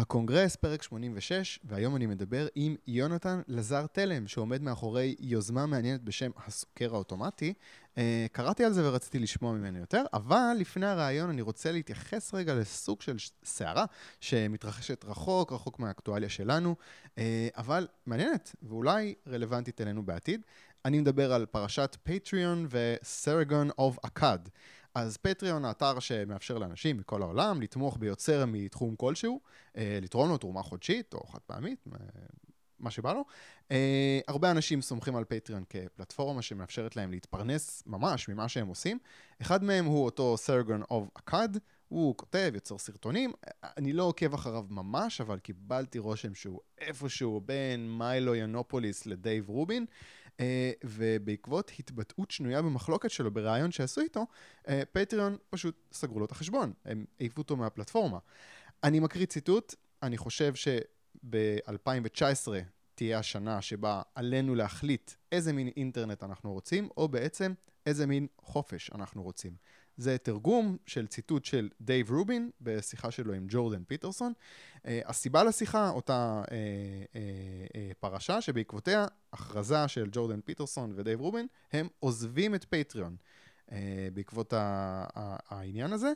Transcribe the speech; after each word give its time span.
הקונגרס, 0.00 0.56
פרק 0.56 0.82
86, 0.82 1.58
והיום 1.64 1.96
אני 1.96 2.06
מדבר 2.06 2.46
עם 2.54 2.76
יונתן 2.86 3.40
לזר 3.48 3.86
תלם, 3.86 4.26
שעומד 4.26 4.62
מאחורי 4.62 5.16
יוזמה 5.18 5.66
מעניינת 5.66 6.02
בשם 6.02 6.30
הסוקר 6.46 6.94
האוטומטי. 6.94 7.54
אה, 7.98 8.26
קראתי 8.32 8.64
על 8.64 8.72
זה 8.72 8.88
ורציתי 8.88 9.18
לשמוע 9.18 9.52
ממנו 9.52 9.78
יותר, 9.78 10.02
אבל 10.12 10.56
לפני 10.58 10.86
הרעיון 10.86 11.30
אני 11.30 11.42
רוצה 11.42 11.72
להתייחס 11.72 12.34
רגע 12.34 12.54
לסוג 12.54 13.02
של 13.02 13.16
סערה 13.44 13.84
שמתרחשת 14.20 15.04
רחוק, 15.04 15.52
רחוק 15.52 15.78
מהאקטואליה 15.78 16.28
שלנו, 16.28 16.76
אה, 17.18 17.48
אבל 17.56 17.86
מעניינת 18.06 18.54
ואולי 18.62 19.14
רלוונטית 19.28 19.80
אלינו 19.80 20.02
בעתיד. 20.02 20.40
אני 20.84 21.00
מדבר 21.00 21.32
על 21.32 21.46
פרשת 21.46 21.96
פטריון 22.02 22.66
ו 22.70 22.84
Sargon 22.84 23.70
of 23.78 23.98
Akkad. 24.04 24.38
אז 24.94 25.16
פטריון, 25.16 25.64
האתר 25.64 25.98
שמאפשר 25.98 26.58
לאנשים 26.58 26.96
מכל 26.96 27.22
העולם 27.22 27.62
לתמוך 27.62 27.96
ביוצר 28.00 28.44
מתחום 28.46 28.96
כלשהו, 28.96 29.40
אה, 29.76 29.98
לתרום 30.02 30.28
לו 30.28 30.38
תרומה 30.38 30.62
חודשית 30.62 31.14
או 31.14 31.26
חד 31.26 31.38
פעמית, 31.46 31.84
אה, 31.92 31.98
מה 32.78 32.90
שבא 32.90 33.12
לו. 33.12 33.24
אה, 33.70 34.20
הרבה 34.28 34.50
אנשים 34.50 34.82
סומכים 34.82 35.16
על 35.16 35.24
פטריון 35.24 35.64
כפלטפורמה 35.68 36.42
שמאפשרת 36.42 36.96
להם 36.96 37.10
להתפרנס 37.10 37.82
ממש 37.86 38.28
ממה 38.28 38.48
שהם 38.48 38.68
עושים. 38.68 38.98
אחד 39.42 39.64
מהם 39.64 39.84
הוא 39.84 40.04
אותו 40.04 40.36
Sargon 40.36 40.82
of 40.90 41.08
Akkad, 41.14 41.48
הוא 41.88 42.16
כותב, 42.16 42.50
יוצר 42.54 42.78
סרטונים, 42.78 43.32
אני 43.76 43.92
לא 43.92 44.02
עוקב 44.02 44.34
אחריו 44.34 44.64
ממש, 44.70 45.20
אבל 45.20 45.38
קיבלתי 45.38 45.98
רושם 45.98 46.34
שהוא 46.34 46.60
איפשהו 46.78 47.40
בין 47.40 47.98
מיילו 47.98 48.34
יאנופולוס 48.34 49.06
לדייב 49.06 49.48
רובין. 49.48 49.82
אה, 49.82 50.19
ובעקבות 50.84 51.72
התבטאות 51.78 52.30
שנויה 52.30 52.62
במחלוקת 52.62 53.10
שלו 53.10 53.30
בריאיון 53.30 53.70
שעשו 53.70 54.00
איתו, 54.00 54.26
אה, 54.68 54.82
פטריון 54.92 55.36
פשוט 55.50 55.88
סגרו 55.92 56.18
לו 56.18 56.24
את 56.24 56.32
החשבון, 56.32 56.72
הם 56.84 57.04
העיפו 57.20 57.40
אותו 57.40 57.56
מהפלטפורמה. 57.56 58.18
אני 58.84 59.00
מקריא 59.00 59.26
ציטוט, 59.26 59.74
אני 60.02 60.16
חושב 60.16 60.54
שב-2019 60.54 62.48
תהיה 62.94 63.18
השנה 63.18 63.62
שבה 63.62 64.02
עלינו 64.14 64.54
להחליט 64.54 65.10
איזה 65.32 65.52
מין 65.52 65.68
אינטרנט 65.76 66.22
אנחנו 66.22 66.52
רוצים, 66.52 66.88
או 66.96 67.08
בעצם 67.08 67.52
איזה 67.86 68.06
מין 68.06 68.26
חופש 68.42 68.90
אנחנו 68.94 69.22
רוצים. 69.22 69.52
זה 70.00 70.18
תרגום 70.18 70.76
של 70.86 71.06
ציטוט 71.06 71.44
של 71.44 71.68
דייב 71.80 72.10
רובין 72.10 72.50
בשיחה 72.60 73.10
שלו 73.10 73.32
עם 73.32 73.46
ג'ורדן 73.48 73.84
פיטרסון. 73.84 74.32
אה, 74.76 74.88
הסיבה 75.04 75.44
לשיחה, 75.44 75.90
אותה 75.90 76.42
אה, 76.44 76.48
אה, 76.48 76.52
אה, 76.52 77.94
פרשה 78.00 78.40
שבעקבותיה 78.40 79.06
הכרזה 79.32 79.88
של 79.88 80.08
ג'ורדן 80.12 80.40
פיטרסון 80.40 80.92
ודייב 80.96 81.20
רובין, 81.20 81.46
הם 81.72 81.88
עוזבים 81.98 82.54
את 82.54 82.64
פטריון 82.64 83.16
אה, 83.68 83.72
בעקבות 84.14 84.52
העניין 84.56 85.92
הזה. 85.92 86.12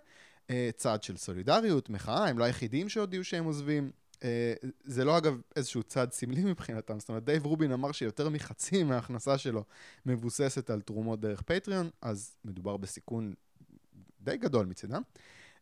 אה, 0.49 0.51
צעד 0.77 1.03
של 1.03 1.17
סולידריות, 1.17 1.91
מחאה, 1.91 2.29
הם 2.29 2.39
לא 2.39 2.45
היחידים 2.45 2.89
שהודיעו 2.89 3.25
שהם 3.25 3.45
עוזבים. 3.45 3.91
אה, 4.13 4.25
זה 4.85 5.05
לא 5.05 5.19
אגב 5.19 5.41
איזשהו 5.57 5.83
צעד 5.83 6.13
סמלי 6.13 6.45
מבחינתם, 6.51 7.01
זאת 7.01 7.09
אומרת 7.09 7.25
דייב 7.25 7.47
רובין 7.47 7.73
אמר 7.73 7.93
שיותר 7.93 8.29
מחצי 8.29 8.83
מההכנסה 8.85 9.39
שלו 9.39 9.65
מבוססת 10.07 10.71
על 10.71 10.81
תרומות 10.81 11.21
דרך 11.21 11.43
פטריון, 11.43 11.91
אז 12.03 12.37
מדובר 12.45 12.77
בסיכון 12.77 13.35
די 14.25 14.37
גדול 14.37 14.67
מצדם. 14.67 15.03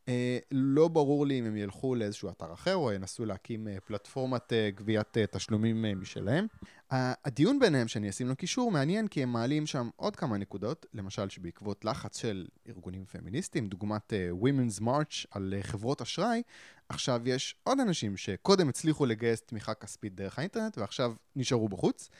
אה, 0.07 0.09
לא 0.51 0.89
ברור 0.89 1.27
לי 1.27 1.39
אם 1.39 1.45
הם 1.45 1.57
ילכו 1.57 1.95
לאיזשהו 1.95 2.31
אתר 2.31 2.53
אחר 2.53 2.75
או 2.75 2.93
ינסו 2.93 3.25
להקים 3.25 3.67
אה, 3.67 3.81
פלטפורמת 3.81 4.53
אה, 4.53 4.77
גביית 4.77 5.17
אה, 5.17 5.37
תשלומים 5.37 5.85
אה, 5.85 6.01
משלהם. 6.01 6.47
אה, 6.93 6.95
הדיון 7.25 7.59
ביניהם 7.59 7.89
שאני 7.89 8.11
אשים 8.11 8.29
לו 8.29 8.37
קישור 8.37 8.71
מעניין 8.71 9.09
כי 9.09 9.23
הם 9.23 9.33
מעלים 9.33 9.67
שם 9.67 9.91
עוד 9.97 10.17
כמה 10.17 10.39
נקודות, 10.39 10.87
למשל 10.95 11.29
שבעקבות 11.29 11.85
לחץ 11.85 12.19
של 12.19 12.47
ארגונים 12.69 13.05
פמיניסטיים, 13.05 13.69
דוגמת 13.69 14.13
אה, 14.13 14.45
Women's 14.45 14.83
March 14.83 15.27
על 15.31 15.55
אה, 15.61 15.67
חברות 15.67 16.01
אשראי, 16.01 16.43
עכשיו 16.89 17.29
יש 17.29 17.57
עוד 17.65 17.81
אנשים 17.81 18.17
שקודם 18.17 18.69
הצליחו 18.69 19.07
לגייס 19.07 19.41
תמיכה 19.41 19.75
כספית 19.75 20.15
דרך 20.15 20.39
האינטרנט 20.39 20.79
ועכשיו 20.79 21.15
נשארו 21.37 21.69
בחוץ. 21.69 22.11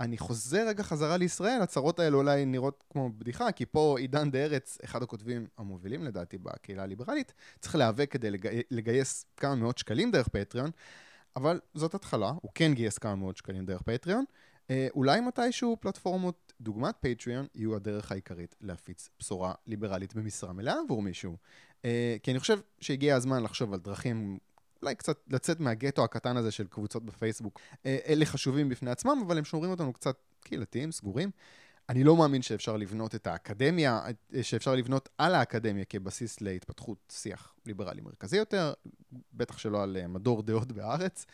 אני 0.00 0.18
חוזר 0.18 0.68
רגע 0.68 0.82
חזרה 0.82 1.16
לישראל, 1.16 1.62
הצהרות 1.62 1.98
האלה 1.98 2.16
אולי 2.16 2.44
נראות 2.44 2.84
כמו 2.90 3.10
בדיחה, 3.18 3.52
כי 3.52 3.66
פה 3.66 3.96
עידן 3.98 4.30
דה 4.30 4.38
ארץ, 4.38 4.78
אחד 4.84 5.02
הכותבים 5.02 5.46
המובילים 5.58 6.04
לדעתי 6.04 6.38
בקהילה 6.38 6.82
הליברלית, 6.82 7.32
צריך 7.60 7.74
להיאבק 7.74 8.10
כדי 8.10 8.30
לגי... 8.30 8.62
לגייס 8.70 9.24
כמה 9.36 9.54
מאות 9.54 9.78
שקלים 9.78 10.10
דרך 10.10 10.28
פטריון, 10.28 10.70
אבל 11.36 11.60
זאת 11.74 11.94
התחלה, 11.94 12.32
הוא 12.42 12.50
כן 12.54 12.74
גייס 12.74 12.98
כמה 12.98 13.14
מאות 13.14 13.36
שקלים 13.36 13.66
דרך 13.66 13.82
פטריון. 13.82 14.24
אה, 14.70 14.88
אולי 14.94 15.20
מתישהו 15.20 15.76
פלטפורמות 15.80 16.52
דוגמת 16.60 16.94
פטריון 17.00 17.46
יהיו 17.54 17.76
הדרך 17.76 18.12
העיקרית 18.12 18.56
להפיץ 18.60 19.08
בשורה 19.18 19.54
ליברלית 19.66 20.14
במשרה 20.14 20.52
מלאה 20.52 20.74
עבור 20.84 21.02
מישהו. 21.02 21.36
אה, 21.84 22.16
כי 22.22 22.30
אני 22.30 22.40
חושב 22.40 22.58
שהגיע 22.80 23.16
הזמן 23.16 23.42
לחשוב 23.42 23.72
על 23.72 23.80
דרכים 23.80 24.38
אולי 24.82 24.94
קצת 24.94 25.18
לצאת 25.30 25.60
מהגטו 25.60 26.04
הקטן 26.04 26.36
הזה 26.36 26.50
של 26.50 26.66
קבוצות 26.66 27.04
בפייסבוק. 27.04 27.60
אה, 27.86 27.98
אלה 28.06 28.24
חשובים 28.24 28.68
בפני 28.68 28.90
עצמם, 28.90 29.22
אבל 29.26 29.38
הם 29.38 29.44
שומרים 29.44 29.70
אותנו 29.70 29.92
קצת 29.92 30.16
קהילתיים, 30.40 30.92
סגורים. 30.92 31.30
אני 31.88 32.04
לא 32.04 32.16
מאמין 32.16 32.42
שאפשר 32.42 32.76
לבנות 32.76 33.14
את 33.14 33.26
האקדמיה, 33.26 34.00
אה, 34.34 34.42
שאפשר 34.42 34.74
לבנות 34.74 35.08
על 35.18 35.34
האקדמיה 35.34 35.84
כבסיס 35.84 36.40
להתפתחות 36.40 37.12
שיח 37.12 37.54
ליברלי 37.66 38.00
מרכזי 38.00 38.36
יותר, 38.36 38.72
בטח 39.32 39.58
שלא 39.58 39.82
על 39.82 39.96
אה, 40.00 40.06
מדור 40.06 40.42
דעות 40.42 40.72
בארץ. 40.72 41.26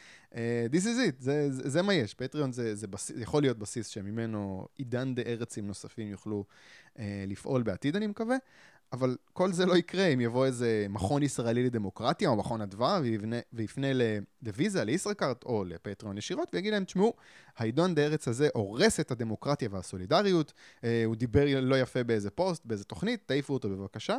This 0.73 0.83
is 0.83 1.09
it, 1.09 1.15
זה, 1.19 1.51
זה, 1.51 1.71
זה 1.71 1.83
מה 1.83 1.95
יש. 1.95 2.15
פטריון 2.15 2.53
זה, 2.53 2.75
זה 2.75 2.87
בס... 2.87 3.11
יכול 3.17 3.43
להיות 3.43 3.59
בסיס 3.59 3.87
שממנו 3.87 4.69
עידן 4.77 5.15
דה 5.15 5.23
ארצים 5.23 5.67
נוספים 5.67 6.09
יוכלו 6.09 6.45
לפעול 7.27 7.63
בעתיד, 7.63 7.97
אני 7.97 8.07
מקווה. 8.07 8.37
אבל 8.93 9.17
כל 9.33 9.53
זה 9.53 9.67
לא 9.67 9.77
יקרה 9.77 10.07
אם 10.07 10.21
יבוא 10.21 10.47
איזה 10.47 10.87
מכון 10.89 11.23
ישראלי 11.23 11.63
לדמוקרטיה 11.63 12.29
או 12.29 12.37
מכון 12.37 12.61
אדווה 12.61 13.01
ויפנה 13.53 13.87
לוויזה, 14.43 14.85
לישראכרט 14.85 15.45
או 15.45 15.65
לפטריון 15.65 16.19
ישירות 16.19 16.49
ויגיד 16.53 16.73
להם, 16.73 16.85
תשמעו, 16.85 17.13
העידון 17.57 17.95
דה 17.95 18.03
ארץ 18.03 18.29
הזה 18.29 18.49
הורס 18.55 19.01
את 19.01 19.11
הדמוקרטיה 19.11 19.69
והסולידריות, 19.73 20.53
אה, 20.85 21.03
הוא 21.05 21.17
דיבר 21.17 21.61
לא 21.61 21.81
יפה 21.81 22.05
באיזה 22.05 22.31
פוסט, 22.31 22.67
באיזה 22.67 22.85
תוכנית, 22.85 23.23
תעיפו 23.27 23.55
אותו 23.55 23.69
בבקשה. 23.69 24.19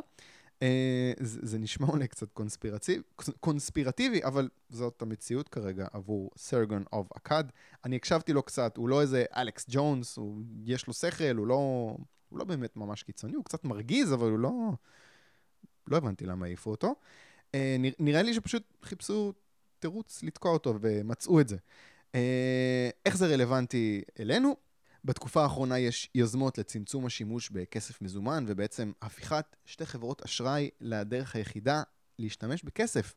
אה, 0.62 1.14
זה, 1.20 1.40
זה 1.44 1.60
נשמע 1.60 1.88
אולי 1.88 2.08
קצת 2.08 2.32
קונספירטיב, 2.32 3.02
קונספירטיבי, 3.40 4.24
אבל 4.24 4.50
זאת 4.70 5.02
המציאות 5.02 5.50
כרגע 5.50 5.88
עבור 5.94 6.32
Sargon 6.38 6.84
of 6.94 7.08
Akkad. 7.18 7.44
אני 7.86 7.96
הקשבתי 7.96 8.34
לו 8.34 8.44
קצת, 8.44 8.78
הוא 8.78 8.90
לא 8.90 9.02
איזה 9.02 9.26
אלכס 9.36 9.66
ג'ונס, 9.70 10.18
הוא, 10.18 10.42
יש 10.66 10.88
לו 10.88 10.94
שכל, 10.94 11.38
הוא 11.38 11.48
לא... 11.48 11.96
הוא 12.30 12.40
לא 12.40 12.46
באמת 12.46 12.78
ממש 12.78 13.04
קיצוני, 13.04 13.36
הוא 13.36 13.46
קצת 13.46 13.66
מרגיז, 13.66 14.14
אבל 14.14 14.30
הוא 14.30 14.40
לא... 14.40 14.52
לא 15.88 15.98
הבנתי 15.98 16.26
למה 16.26 16.46
העיפו 16.46 16.72
אותו. 16.72 16.96
אה, 17.56 17.76
נראה 18.00 18.22
לי 18.22 18.34
שפשוט 18.34 18.64
חיפשו 18.84 19.34
תירוץ 19.80 20.24
לתקוע 20.24 20.52
אותו 20.52 20.76
ומצאו 20.82 21.42
את 21.42 21.48
זה. 21.48 21.58
אה, 22.16 22.90
איך 23.06 23.18
זה 23.18 23.28
רלוונטי 23.28 24.02
אלינו? 24.20 24.56
בתקופה 25.06 25.44
האחרונה 25.44 25.80
יש 25.80 26.10
יוזמות 26.16 26.58
לצמצום 26.58 27.06
השימוש 27.06 27.50
בכסף 27.50 28.02
מזומן, 28.02 28.46
ובעצם 28.48 28.92
הפיכת 29.02 29.56
שתי 29.66 29.86
חברות 29.86 30.22
אשראי 30.22 30.70
לדרך 30.82 31.36
היחידה 31.36 31.84
להשתמש 32.20 32.64
בכסף. 32.64 33.14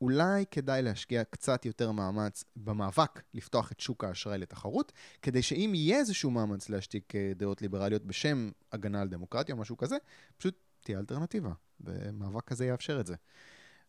אולי 0.00 0.44
כדאי 0.50 0.82
להשקיע 0.82 1.24
קצת 1.24 1.66
יותר 1.66 1.92
מאמץ 1.92 2.44
במאבק 2.56 3.22
לפתוח 3.34 3.72
את 3.72 3.80
שוק 3.80 4.04
האשראי 4.04 4.38
לתחרות, 4.38 4.92
כדי 5.22 5.42
שאם 5.42 5.72
יהיה 5.74 5.98
איזשהו 5.98 6.30
מאמץ 6.30 6.68
להשתיק 6.68 7.14
אה, 7.14 7.32
דעות 7.36 7.62
ליברליות 7.62 8.04
בשם 8.06 8.50
הגנה 8.72 9.00
על 9.00 9.08
דמוקרטיה 9.08 9.54
או 9.54 9.60
משהו 9.60 9.76
כזה, 9.76 9.96
פשוט 10.38 10.54
תהיה 10.80 10.98
אלטרנטיבה, 10.98 11.50
ומאבק 11.80 12.44
כזה 12.44 12.66
יאפשר 12.66 13.00
את 13.00 13.06
זה. 13.06 13.14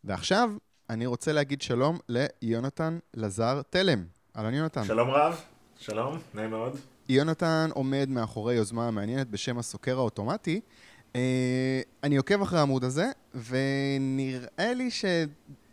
ועכשיו, 0.03 0.51
אני 0.89 1.05
רוצה 1.05 1.33
להגיד 1.33 1.61
שלום 1.61 1.99
ליונתן 2.41 2.99
לזר 3.13 3.61
תלם. 3.69 4.05
אהלן 4.35 4.53
יונתן. 4.53 4.83
שלום 4.83 5.09
רב, 5.09 5.41
שלום, 5.79 6.17
נעים 6.33 6.49
מאוד. 6.49 6.77
יונתן 7.09 7.69
עומד 7.73 8.09
מאחורי 8.09 8.55
יוזמה 8.55 8.91
מעניינת 8.91 9.29
בשם 9.29 9.57
הסוקר 9.57 9.97
האוטומטי. 9.97 10.61
Uh, 11.13 11.15
אני 12.03 12.17
עוקב 12.17 12.41
אחרי 12.41 12.59
העמוד 12.59 12.83
הזה, 12.83 13.05
ונראה 13.33 14.73
לי 14.73 14.91
ש... 14.91 15.05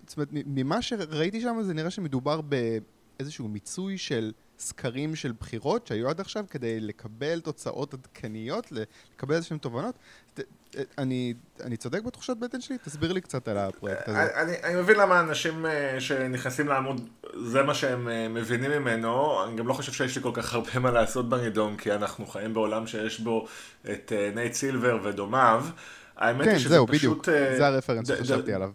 זאת 0.08 0.16
אומרת, 0.16 0.28
ממה 0.32 0.82
שראיתי 0.82 1.40
שם 1.40 1.58
זה 1.62 1.74
נראה 1.74 1.90
שמדובר 1.90 2.40
באיזשהו 2.40 3.48
מיצוי 3.48 3.98
של 3.98 4.32
סקרים 4.58 5.16
של 5.16 5.32
בחירות 5.40 5.86
שהיו 5.86 6.08
עד 6.08 6.20
עכשיו 6.20 6.44
כדי 6.50 6.80
לקבל 6.80 7.40
תוצאות 7.40 7.94
עדכניות, 7.94 8.72
לקבל 8.72 9.34
איזשהן 9.34 9.58
תובנות. 9.58 9.94
אני, 10.98 11.34
אני 11.64 11.76
צודק 11.76 12.02
בתחושת 12.02 12.36
בטן 12.36 12.60
שלי? 12.60 12.78
תסביר 12.84 13.12
לי 13.12 13.20
קצת 13.20 13.48
על 13.48 13.58
הפרויקט 13.58 14.08
הזה. 14.08 14.40
אני, 14.42 14.52
אני 14.64 14.74
מבין 14.80 14.96
למה 14.96 15.20
אנשים 15.20 15.66
אה, 15.66 16.00
שנכנסים 16.00 16.68
לעמוד, 16.68 17.08
זה 17.46 17.62
מה 17.62 17.74
שהם 17.74 18.08
אה, 18.08 18.28
מבינים 18.28 18.70
ממנו. 18.70 19.44
אני 19.44 19.56
גם 19.56 19.68
לא 19.68 19.72
חושב 19.72 19.92
שיש 19.92 20.16
לי 20.16 20.22
כל 20.22 20.30
כך 20.34 20.54
הרבה 20.54 20.78
מה 20.78 20.90
לעשות 20.90 21.28
בנידון, 21.28 21.76
כי 21.76 21.92
אנחנו 21.92 22.26
חיים 22.26 22.54
בעולם 22.54 22.86
שיש 22.86 23.20
בו 23.20 23.46
את 23.90 24.12
אה, 24.16 24.30
נייט 24.34 24.52
סילבר 24.52 24.98
ודומיו. 25.04 25.64
האמת 26.16 26.44
כן, 26.44 26.50
היא 26.50 26.58
שזה 26.58 26.68
זהו, 26.68 26.86
פשוט... 26.86 27.28
בדיוק, 27.28 27.56
זה 27.58 27.66
ה 27.66 27.70
reference 27.70 28.08
שחשבתי 28.08 28.52
עליו. 28.52 28.70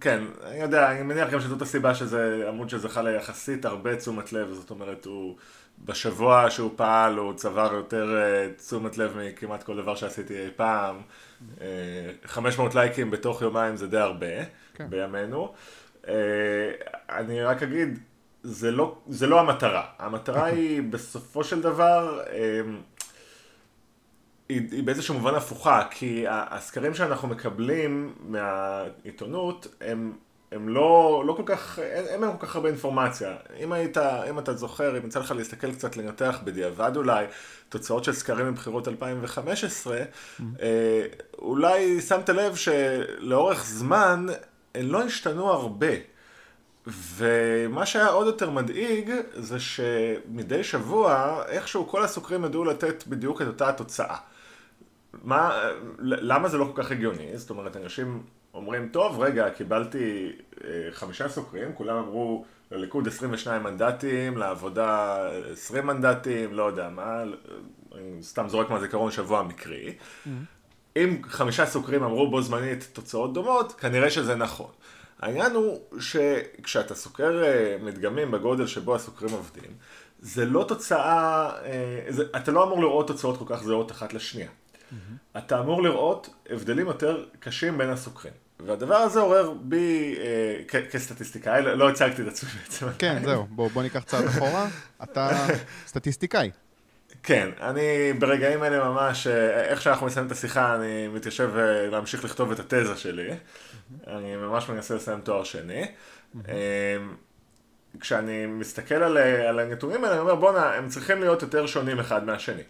כן, 0.00 0.24
אני 0.44 0.60
יודע, 0.60 0.90
אני 0.90 1.02
מניח 1.02 1.30
גם 1.30 1.40
שזאת 1.40 1.62
הסיבה 1.62 1.94
שזה 1.94 2.44
עמוד 2.48 2.70
שזכה 2.70 3.02
ליחסית 3.02 3.64
הרבה 3.64 3.96
תשומת 3.96 4.32
לב, 4.32 4.52
זאת 4.52 4.70
אומרת, 4.70 5.04
הוא 5.04 5.36
בשבוע 5.84 6.50
שהוא 6.50 6.70
פעל 6.76 7.16
הוא 7.16 7.34
צבר 7.34 7.70
יותר 7.74 8.16
uh, 8.16 8.60
תשומת 8.60 8.98
לב 8.98 9.16
מכמעט 9.16 9.62
כל 9.62 9.76
דבר 9.76 9.94
שעשיתי 9.94 10.44
אי 10.44 10.50
פעם. 10.56 10.96
Uh, 10.96 11.60
אה, 11.60 11.66
500 12.24 12.74
לייקים 12.74 13.10
בתוך 13.10 13.42
יומיים 13.42 13.76
זה 13.76 13.86
די 13.86 13.98
הרבה 13.98 14.26
כן. 14.74 14.90
בימינו. 14.90 15.52
Uh, 16.04 16.08
אני 17.10 17.42
רק 17.42 17.62
אגיד, 17.62 17.98
זה 18.42 18.70
לא, 18.70 18.98
זה 19.08 19.26
לא 19.26 19.40
המטרה. 19.40 19.84
המטרה 19.98 20.44
היא 20.44 20.82
בסופו 20.90 21.44
של 21.44 21.60
דבר, 21.60 22.20
אמ, 22.32 22.80
היא, 24.48 24.62
היא 24.72 24.82
באיזשהו 24.82 25.14
מובן 25.14 25.34
הפוכה, 25.34 25.82
כי 25.90 26.24
הסקרים 26.28 26.94
שאנחנו 26.94 27.28
מקבלים 27.28 28.14
מהעיתונות 28.20 29.66
הם, 29.80 30.12
הם 30.52 30.68
לא, 30.68 31.22
לא 31.26 31.32
כל 31.32 31.42
כך, 31.46 31.78
אין 31.78 32.20
להם 32.20 32.36
כל 32.36 32.46
כך 32.46 32.56
הרבה 32.56 32.68
אינפורמציה. 32.68 33.36
אם 33.60 33.72
היית, 33.72 33.98
אם 33.98 34.38
אתה 34.38 34.54
זוכר, 34.54 34.98
אם 34.98 35.06
יצא 35.06 35.20
לך 35.20 35.30
להסתכל 35.30 35.72
קצת, 35.72 35.96
לנתח 35.96 36.38
בדיעבד 36.44 36.96
אולי, 36.96 37.26
תוצאות 37.68 38.04
של 38.04 38.12
סקרים 38.12 38.48
מבחירות 38.48 38.88
2015, 38.88 39.98
mm-hmm. 39.98 40.42
אה, 40.62 41.02
אולי 41.38 42.00
שמת 42.00 42.28
לב 42.28 42.56
שלאורך 42.56 43.64
זמן 43.64 44.26
הן 44.74 44.86
לא 44.86 45.02
השתנו 45.02 45.50
הרבה. 45.50 45.92
ומה 46.86 47.86
שהיה 47.86 48.08
עוד 48.08 48.26
יותר 48.26 48.50
מדאיג, 48.50 49.10
זה 49.34 49.60
שמדי 49.60 50.64
שבוע, 50.64 51.42
איכשהו 51.48 51.88
כל 51.88 52.04
הסוקרים 52.04 52.44
ידעו 52.44 52.64
לתת 52.64 53.04
בדיוק 53.06 53.42
את 53.42 53.46
אותה 53.46 53.68
התוצאה. 53.68 54.16
מה, 55.22 55.62
למה 55.98 56.48
זה 56.48 56.58
לא 56.58 56.72
כל 56.74 56.82
כך 56.82 56.90
הגיוני? 56.90 57.38
זאת 57.38 57.50
אומרת, 57.50 57.76
אנשים 57.76 58.22
אומרים, 58.54 58.88
טוב, 58.88 59.20
רגע, 59.20 59.50
קיבלתי 59.50 60.32
אה, 60.64 60.70
חמישה 60.92 61.28
סוקרים, 61.28 61.72
כולם 61.74 61.96
אמרו, 61.96 62.44
לליכוד 62.70 63.08
22 63.08 63.62
מנדטים, 63.62 64.36
לעבודה 64.36 65.18
20 65.52 65.86
מנדטים, 65.86 66.54
לא 66.54 66.62
יודע 66.62 66.88
מה, 66.88 67.22
סתם 68.22 68.48
זורק 68.48 68.70
מהזיכרון 68.70 69.10
שבוע 69.10 69.42
מקרי. 69.42 69.94
Mm-hmm. 69.94 70.30
אם 70.96 71.22
חמישה 71.24 71.66
סוקרים 71.66 72.02
אמרו 72.02 72.30
בו 72.30 72.42
זמנית 72.42 72.88
תוצאות 72.92 73.32
דומות, 73.32 73.72
כנראה 73.72 74.10
שזה 74.10 74.34
נכון. 74.34 74.70
העניין 75.20 75.52
הוא 75.52 75.80
שכשאתה 76.00 76.94
סוקר 76.94 77.44
אה, 77.44 77.76
מדגמים 77.82 78.30
בגודל 78.30 78.66
שבו 78.66 78.94
הסוקרים 78.94 79.32
עובדים, 79.32 79.70
זה 80.20 80.44
לא 80.44 80.64
תוצאה, 80.68 81.50
אה, 81.64 82.04
זה, 82.08 82.24
אתה 82.36 82.52
לא 82.52 82.64
אמור 82.64 82.80
לראות 82.80 83.06
תוצאות 83.06 83.38
כל 83.38 83.44
כך 83.48 83.62
זהות 83.62 83.92
אחת 83.92 84.14
לשנייה. 84.14 84.48
Mm-hmm. 84.92 85.38
אתה 85.38 85.60
אמור 85.60 85.82
לראות 85.82 86.28
הבדלים 86.50 86.86
יותר 86.86 87.24
קשים 87.40 87.78
בין 87.78 87.90
הסוקרים. 87.90 88.34
והדבר 88.66 88.94
הזה 88.96 89.20
עורר 89.20 89.50
בי, 89.60 90.16
אה, 90.18 90.62
כ- 90.68 90.90
כסטטיסטיקאי, 90.92 91.62
לא, 91.62 91.74
לא 91.74 91.88
הצגתי 91.90 92.22
את 92.22 92.26
עצמי 92.26 92.50
בעצם. 92.62 92.86
כן, 92.98 93.22
זהו, 93.24 93.46
בוא, 93.50 93.70
בוא 93.70 93.82
ניקח 93.82 94.02
צעד 94.04 94.24
אחורה, 94.24 94.68
אתה 95.02 95.46
סטטיסטיקאי. 95.86 96.50
כן, 97.22 97.48
אני 97.60 98.12
ברגעים 98.18 98.62
האלה 98.62 98.88
ממש, 98.88 99.26
אה, 99.26 99.64
איך 99.64 99.82
שאנחנו 99.82 100.06
מסיימים 100.06 100.26
את 100.26 100.32
השיחה, 100.32 100.74
אני 100.74 101.08
מתיישב 101.08 101.50
אה, 101.56 101.86
להמשיך 101.90 102.24
לכתוב 102.24 102.50
את 102.52 102.60
התזה 102.60 102.96
שלי. 102.96 103.30
אני 104.06 104.36
ממש 104.36 104.68
מנסה 104.68 104.94
לסיים 104.94 105.20
תואר 105.20 105.44
שני. 105.44 105.86
אמ, 106.34 106.42
כשאני 108.00 108.46
מסתכל 108.46 108.94
על, 108.94 109.18
אה, 109.18 109.48
על 109.48 109.58
הנתונים 109.58 110.04
האלה, 110.04 110.12
אני 110.14 110.20
אומר, 110.20 110.34
בואנה, 110.34 110.74
הם 110.74 110.88
צריכים 110.88 111.20
להיות 111.20 111.42
יותר 111.42 111.66
שונים 111.66 112.00
אחד 112.00 112.24
מהשני. 112.24 112.62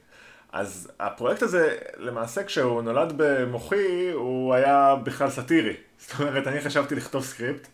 אז 0.53 0.93
הפרויקט 1.01 1.43
הזה, 1.43 1.77
למעשה 1.97 2.45
כשהוא 2.45 2.83
נולד 2.83 3.13
במוחי, 3.17 4.11
הוא 4.11 4.55
היה 4.55 4.95
בכלל 5.03 5.31
סאטירי. 5.31 5.77
זאת 5.99 6.21
אומרת, 6.21 6.47
אני 6.47 6.61
חשבתי 6.61 6.95
לכתוב 6.95 7.25
סקריפט 7.25 7.69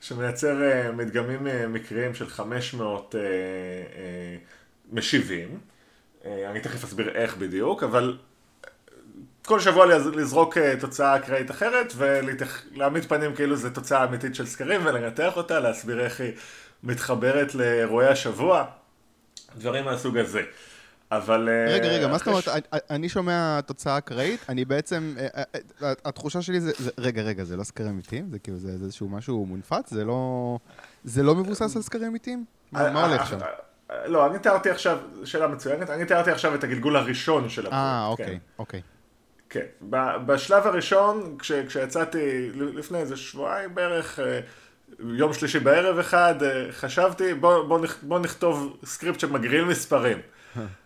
שמייצר 0.00 0.56
מדגמים 0.96 1.46
מקריים 1.68 2.14
של 2.14 2.28
500 2.28 3.14
משיבים. 4.92 5.58
אני 6.24 6.60
תכף 6.60 6.84
אסביר 6.84 7.08
איך 7.08 7.36
בדיוק, 7.36 7.82
אבל 7.82 8.18
כל 9.46 9.60
שבוע 9.60 9.86
לזרוק 9.86 10.58
אה, 10.58 10.74
תוצאה 10.80 11.16
אקראית 11.16 11.50
אחרת 11.50 11.92
ולהעמיד 11.96 13.04
פנים 13.04 13.34
כאילו 13.34 13.56
זו 13.56 13.70
תוצאה 13.70 14.04
אמיתית 14.04 14.34
של 14.34 14.46
סקרים 14.46 14.86
ולנתח 14.86 15.36
אותה, 15.36 15.60
להסביר 15.60 16.00
איך 16.00 16.20
היא 16.20 16.32
מתחברת 16.82 17.54
לאירועי 17.54 18.06
השבוע, 18.06 18.64
דברים 19.56 19.84
מהסוג 19.84 20.16
הזה. 20.16 20.42
אבל... 21.12 21.48
אה, 21.48 21.74
רגע, 21.74 21.88
רגע, 21.88 22.08
מה 22.08 22.18
זאת 22.18 22.26
אומרת? 22.26 22.44
אני 22.90 23.08
שומע 23.08 23.60
תוצאה 23.60 23.98
אקראית, 23.98 24.40
אני 24.48 24.64
בעצם, 24.64 25.14
אה, 25.18 25.92
התחושה 26.04 26.42
שלי 26.42 26.60
זה, 26.60 26.72
רגע, 26.98 27.22
רגע, 27.22 27.44
זה 27.44 27.56
לא 27.56 27.64
סקרים 27.64 27.88
אמיתיים? 27.88 28.30
זה 28.30 28.38
כאילו, 28.38 28.58
זה 28.58 28.68
איזשהו 28.68 29.08
משהו 29.08 29.46
מונפץ? 29.46 29.90
זה 29.90 30.04
לא, 30.04 30.58
זה 31.04 31.22
לא 31.22 31.34
מבוסס 31.34 31.76
על 31.76 31.82
סקרים 31.82 32.04
אמיתיים? 32.04 32.44
מה 32.72 33.06
הולך 33.06 33.26
שם? 33.26 33.38
לא, 34.06 34.26
אני 34.26 34.38
תיארתי 34.38 34.70
עכשיו, 34.70 34.98
שאלה 35.24 35.46
מצוינת, 35.48 35.90
אני 35.90 36.04
תיארתי 36.04 36.30
עכשיו 36.30 36.54
את 36.54 36.64
הגלגול 36.64 36.96
הראשון 36.96 37.48
של 37.48 37.66
הפרויקט. 37.66 37.84
אה, 37.84 38.06
אוקיי. 38.06 38.38
אוקיי. 38.58 38.80
כן, 39.50 39.66
בשלב 40.26 40.66
הראשון, 40.66 41.36
כש, 41.38 41.52
כשיצאתי 41.52 42.50
לפני 42.54 42.98
איזה 42.98 43.16
שבועיים 43.16 43.74
בערך, 43.74 44.20
אה, 44.20 44.40
יום 44.98 45.32
שלישי 45.32 45.58
בערב 45.58 45.98
אחד, 45.98 46.42
אה, 46.42 46.72
חשבתי 46.72 47.34
בוא, 47.34 47.62
בוא, 47.62 47.86
בוא 48.02 48.18
נכתוב 48.18 48.76
סקריפט 48.84 49.20
שמגריל 49.20 49.64
מספרים. 49.64 50.18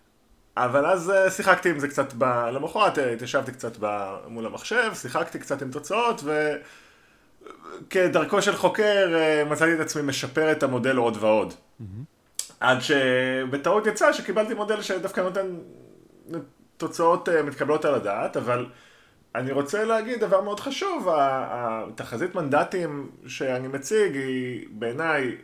אבל 0.57 0.85
אז 0.85 1.09
אה, 1.09 1.31
שיחקתי 1.31 1.69
עם 1.69 1.79
זה 1.79 1.87
קצת, 1.87 2.13
ב... 2.17 2.23
למחרת 2.53 2.97
התיישבתי 2.97 3.51
קצת 3.51 3.77
ב... 3.79 4.15
מול 4.27 4.45
המחשב, 4.45 4.91
שיחקתי 4.93 5.39
קצת 5.39 5.61
עם 5.61 5.71
תוצאות, 5.71 6.23
וכדרכו 7.87 8.41
של 8.41 8.55
חוקר 8.55 9.13
מצאתי 9.49 9.73
את 9.73 9.79
עצמי 9.79 10.01
משפר 10.01 10.51
את 10.51 10.63
המודל 10.63 10.97
עוד 10.97 11.17
ועוד. 11.19 11.53
עד 12.59 12.77
שבטעות 12.81 13.87
יצא 13.87 14.13
שקיבלתי 14.13 14.53
מודל 14.53 14.81
שדווקא 14.81 15.21
נותן 15.21 15.47
תוצאות 16.77 17.29
מתקבלות 17.29 17.85
על 17.85 17.95
הדעת, 17.95 18.37
אבל 18.37 18.65
אני 19.35 19.51
רוצה 19.51 19.83
להגיד 19.83 20.19
דבר 20.19 20.41
מאוד 20.41 20.59
חשוב, 20.59 21.07
התחזית 21.11 22.35
מנדטים 22.35 23.09
שאני 23.27 23.67
מציג 23.67 24.15
היא 24.15 24.67
בעיניי, 24.71 25.35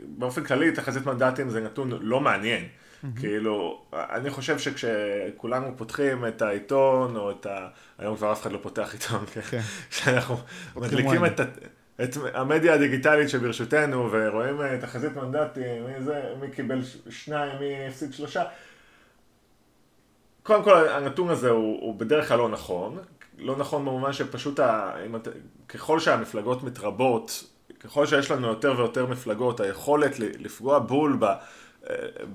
באופן 0.00 0.44
כללי 0.44 0.72
תחזית 0.72 1.06
מנדטים 1.06 1.50
זה 1.50 1.60
נתון 1.60 1.90
לא 2.00 2.20
מעניין. 2.20 2.64
Mm-hmm. 3.04 3.20
כאילו, 3.20 3.82
אני 3.92 4.30
חושב 4.30 4.58
שכשכולנו 4.58 5.76
פותחים 5.76 6.26
את 6.26 6.42
העיתון, 6.42 7.16
או 7.16 7.30
את 7.30 7.46
ה... 7.46 7.68
היום 7.98 8.16
כבר 8.16 8.32
אף 8.32 8.42
אחד 8.42 8.52
לא 8.52 8.58
פותח 8.62 8.92
עיתון, 8.92 9.26
כן? 9.32 9.40
כן. 9.40 9.60
כשאנחנו 9.90 10.36
מדליקים 10.76 11.26
את, 11.26 11.40
את 12.02 12.16
המדיה 12.34 12.74
הדיגיטלית 12.74 13.28
שברשותנו, 13.28 14.08
ורואים 14.12 14.60
אה, 14.60 14.78
תחזית 14.80 15.16
מנדטים, 15.16 15.86
מי 15.86 16.02
זה, 16.02 16.22
מי 16.40 16.50
קיבל 16.50 16.80
שניים, 17.10 17.58
מי 17.60 17.86
הפסיד 17.88 18.12
שלושה, 18.12 18.44
קודם 20.42 20.64
כל 20.64 20.88
הנתון 20.88 21.28
הזה 21.28 21.50
הוא, 21.50 21.80
הוא 21.80 21.94
בדרך 21.94 22.28
כלל 22.28 22.38
לא 22.38 22.48
נכון, 22.48 22.98
לא 23.38 23.56
נכון 23.56 23.84
במובן 23.84 24.12
שפשוט 24.12 24.60
ה, 24.60 24.92
את, 25.16 25.28
ככל 25.68 26.00
שהמפלגות 26.00 26.62
מתרבות, 26.62 27.44
ככל 27.80 28.06
שיש 28.06 28.30
לנו 28.30 28.48
יותר 28.48 28.74
ויותר 28.76 29.06
מפלגות, 29.06 29.60
היכולת 29.60 30.18
לפגוע 30.18 30.78
בול 30.78 31.16
ב... 31.20 31.26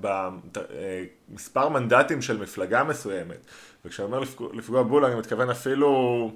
במספר 0.00 1.68
מנדטים 1.68 2.22
של 2.22 2.38
מפלגה 2.38 2.84
מסוימת, 2.84 3.46
וכשאני 3.84 4.06
אומר 4.06 4.20
לפגוע 4.52 4.82
בול 4.82 5.04
אני 5.04 5.14
מתכוון 5.14 5.50
אפילו, 5.50 6.30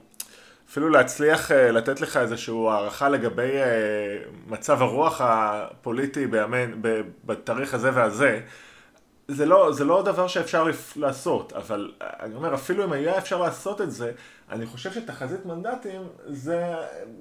אפילו 0.71 0.89
להצליח 0.89 1.53
אה, 1.53 1.71
לתת 1.71 2.01
לך 2.01 2.17
איזושהי 2.17 2.55
הערכה 2.55 3.09
לגבי 3.09 3.57
אה, 3.57 4.19
מצב 4.47 4.83
הרוח 4.83 5.21
הפוליטי 5.25 6.27
בימין, 6.27 6.83
בתאריך 7.25 7.75
הזה 7.75 7.91
והזה, 7.95 8.41
זה 9.29 9.47
לא, 9.47 9.73
זה 9.73 9.85
לא 9.85 10.03
דבר 10.03 10.29
שאפשר 10.29 10.67
לעשות, 10.97 11.53
אבל 11.53 11.93
אני 12.01 12.35
אומר, 12.35 12.55
אפילו 12.55 12.85
אם 12.85 12.93
היה 12.93 13.19
אפשר 13.19 13.41
לעשות 13.43 13.81
את 13.81 13.91
זה, 13.91 14.13
אני 14.51 14.67
חושב 14.67 14.93
שתחזית 14.93 15.47
מנדטים 15.47 16.09
זה, 16.27 16.75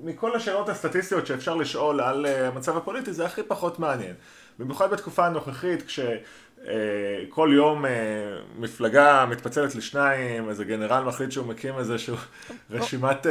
מכל 0.03 0.35
השאלות 0.35 0.69
הסטטיסטיות 0.69 1.27
שאפשר 1.27 1.55
לשאול 1.55 2.01
על 2.01 2.25
אה, 2.25 2.47
המצב 2.47 2.77
הפוליטי, 2.77 3.13
זה 3.13 3.25
הכי 3.25 3.43
פחות 3.43 3.79
מעניין. 3.79 4.15
במיוחד 4.59 4.91
בתקופה 4.91 5.25
הנוכחית, 5.25 5.83
כשכל 5.83 7.49
אה, 7.49 7.55
יום 7.55 7.85
אה, 7.85 7.91
מפלגה 8.57 9.25
מתפצלת 9.29 9.75
לשניים, 9.75 10.49
איזה 10.49 10.65
גנרל 10.65 11.03
מחליט 11.03 11.31
שהוא 11.31 11.47
מקים 11.47 11.77
איזשהו 11.77 12.15
רשימת... 12.71 13.27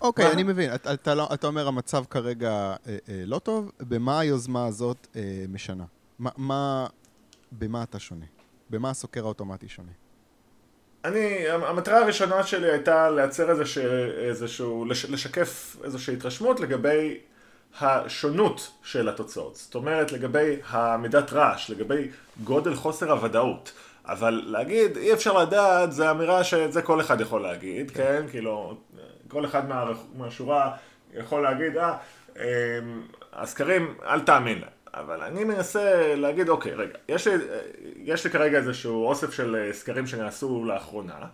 אוקיי, 0.00 0.32
אני 0.32 0.42
מבין. 0.42 0.70
אתה, 0.74 1.14
לא, 1.14 1.28
אתה 1.34 1.46
אומר 1.46 1.68
המצב 1.68 2.04
כרגע 2.10 2.74
לא 3.08 3.38
טוב, 3.38 3.72
במה 3.80 4.20
היוזמה 4.20 4.66
הזאת 4.66 5.16
משנה? 5.48 5.84
מה, 6.18 6.86
במה 7.52 7.82
אתה 7.82 7.98
שונה? 7.98 8.24
במה 8.70 8.90
הסוקר 8.90 9.24
האוטומטי 9.24 9.68
שונה? 9.68 9.92
אני, 11.04 11.48
המטרה 11.48 11.98
הראשונה 11.98 12.42
שלי 12.42 12.70
הייתה 12.70 13.10
לייצר 13.10 13.50
איזשה, 13.50 14.06
איזשהו, 14.18 14.84
לשקף 14.84 15.76
איזושהי 15.84 16.14
התרשמות 16.14 16.60
לגבי 16.60 17.18
השונות 17.80 18.70
של 18.82 19.08
התוצאות. 19.08 19.56
זאת 19.56 19.74
אומרת, 19.74 20.12
לגבי 20.12 20.56
המידת 20.68 21.32
רעש, 21.32 21.70
לגבי 21.70 22.08
גודל 22.44 22.74
חוסר 22.74 23.12
הוודאות. 23.12 23.72
אבל 24.06 24.42
להגיד, 24.46 24.96
אי 24.96 25.12
אפשר 25.12 25.38
לדעת, 25.38 25.92
זו 25.92 26.10
אמירה 26.10 26.44
שזה 26.44 26.82
כל 26.82 27.00
אחד 27.00 27.20
יכול 27.20 27.42
להגיד, 27.42 27.90
כן? 27.90 27.96
כן? 27.96 28.26
כאילו, 28.30 28.76
כל 29.28 29.44
אחד 29.44 29.68
מה, 29.68 29.84
מהשורה 30.16 30.72
יכול 31.14 31.42
להגיד, 31.42 31.76
אה, 31.76 31.96
אמ, 32.36 32.42
הסקרים, 33.32 33.94
אל 34.06 34.20
תאמין 34.20 34.58
להם. 34.58 34.70
אבל 34.94 35.20
אני 35.22 35.44
מנסה 35.44 36.14
להגיד, 36.16 36.48
אוקיי, 36.48 36.74
רגע, 36.74 36.98
יש 37.08 37.26
לי, 37.26 37.34
יש 37.96 38.24
לי 38.24 38.30
כרגע 38.30 38.58
איזשהו 38.58 39.06
אוסף 39.06 39.32
של 39.32 39.56
אה, 39.56 39.72
סקרים 39.72 40.06
שנעשו 40.06 40.64
לאחרונה, 40.64 41.26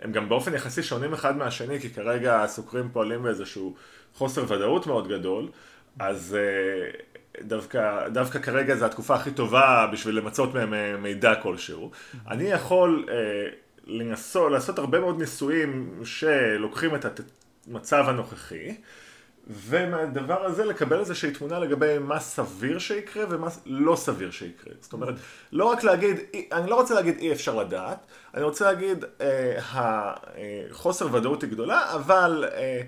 הם 0.00 0.12
גם 0.12 0.28
באופן 0.28 0.54
יחסי 0.54 0.82
שונים 0.82 1.12
אחד 1.12 1.36
מהשני, 1.36 1.80
כי 1.80 1.90
כרגע 1.90 2.42
הסוקרים 2.42 2.88
פועלים 2.92 3.22
באיזשהו 3.22 3.74
חוסר 4.14 4.52
ודאות 4.52 4.86
מאוד 4.86 5.08
גדול, 5.08 5.48
אז 5.98 6.36
דווקא, 7.42 8.08
דווקא 8.08 8.38
כרגע 8.38 8.76
זו 8.76 8.84
התקופה 8.84 9.14
הכי 9.14 9.30
טובה 9.30 9.86
בשביל 9.92 10.16
למצות 10.18 10.54
מהם 10.54 11.02
מידע 11.02 11.34
כלשהו. 11.34 11.90
אני 12.28 12.44
יכול 12.44 13.06
לנסות, 13.86 14.52
לעשות 14.52 14.78
הרבה 14.78 15.00
מאוד 15.00 15.18
ניסויים 15.18 16.00
שלוקחים 16.04 16.94
את 16.94 17.20
המצב 17.68 18.04
הנוכחי. 18.08 18.74
ומהדבר 19.50 20.44
הזה 20.44 20.64
לקבל 20.64 21.00
איזושהי 21.00 21.30
תמונה 21.30 21.58
לגבי 21.58 21.98
מה 21.98 22.20
סביר 22.20 22.78
שיקרה 22.78 23.24
ומה 23.28 23.48
לא 23.66 23.96
סביר 23.96 24.30
שיקרה. 24.30 24.72
זאת 24.80 24.92
אומרת, 24.92 25.14
לא 25.52 25.64
רק 25.64 25.84
להגיד, 25.84 26.16
אני 26.52 26.70
לא 26.70 26.74
רוצה 26.74 26.94
להגיד 26.94 27.18
אי 27.18 27.32
אפשר 27.32 27.54
לדעת, 27.54 28.06
אני 28.34 28.42
רוצה 28.42 28.64
להגיד, 28.64 29.04
אה, 29.20 29.58
החוסר 30.70 31.14
ודאות 31.14 31.42
היא 31.42 31.50
גדולה, 31.50 31.94
אבל 31.94 32.44
אה, 32.52 32.80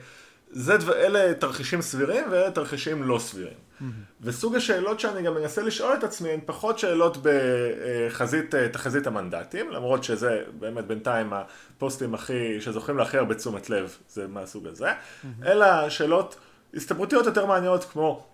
זה, 0.51 0.77
אלה 0.97 1.35
תרחישים 1.35 1.83
סבירים 1.83 2.25
ואלה 2.31 2.51
תרחישים 2.51 3.03
לא 3.03 3.19
סבירים. 3.19 3.53
Mm-hmm. 3.53 3.85
וסוג 4.21 4.57
השאלות 4.57 5.01
שאני 5.01 5.23
גם 5.23 5.35
מנסה 5.35 5.63
לשאול 5.63 5.95
את 5.95 6.05
עצמי 6.05 6.31
הן 6.31 6.41
פחות 6.47 6.79
שאלות 6.79 7.17
בחזית, 7.23 8.55
אה, 8.55 8.69
תחזית 8.69 9.07
המנדטים, 9.07 9.71
למרות 9.71 10.05
שזה 10.05 10.43
באמת 10.59 10.85
בינתיים 10.85 11.33
הפוסטים 11.33 12.15
הכי, 12.15 12.61
שזוכים 12.61 12.99
להכי 12.99 13.19
הרבה 13.19 13.35
תשומת 13.35 13.71
לב, 13.71 13.97
זה 14.09 14.27
מהסוג 14.27 14.67
הזה, 14.67 14.91
mm-hmm. 14.91 15.47
אלא 15.47 15.91
שאלות 15.91 16.37
הסתברותיות 16.75 17.27
יותר 17.27 17.47
מעניינות 17.47 17.85
כמו, 17.85 18.27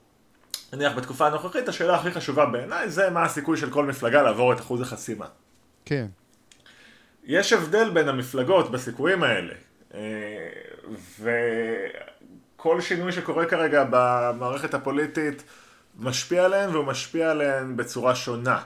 נניח 0.73 0.93
בתקופה 0.93 1.27
הנוכחית, 1.27 1.69
השאלה 1.69 1.95
הכי 1.95 2.11
חשובה 2.11 2.47
בעיניי 2.47 2.91
זה 2.91 3.11
מה 3.11 3.23
הסיכוי 3.23 3.57
של 3.57 3.71
כל 3.71 3.85
מפלגה 3.85 4.23
לעבור 4.23 4.53
את 4.53 4.61
אחוז 4.61 4.81
החסימה. 4.81 5.27
כן. 5.85 6.07
יש 7.25 7.53
הבדל 7.53 7.91
בין 7.91 8.09
המפלגות 8.09 8.71
בסיכויים 8.71 9.23
האלה, 9.23 9.53
אה, 9.53 9.59
וכל 12.57 12.81
שינוי 12.81 13.13
שקורה 13.13 13.47
כרגע 13.47 13.85
במערכת 13.91 14.75
הפוליטית 14.75 15.43
משפיע 15.99 16.45
עליהן 16.45 16.71
והוא 16.71 16.85
משפיע 16.85 17.31
עליהן 17.31 17.77
בצורה 17.77 18.15
שונה. 18.15 18.63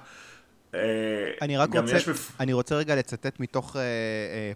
אה, 0.75 0.80
אני 1.42 1.56
רק 1.56 1.76
רוצה, 1.76 1.96
מפ... 2.10 2.40
אני 2.40 2.52
רוצה 2.52 2.75
רגע 2.75 2.96
לצטט 2.96 3.40
מתוך 3.40 3.72
uh, 3.72 3.78
uh, 3.78 3.78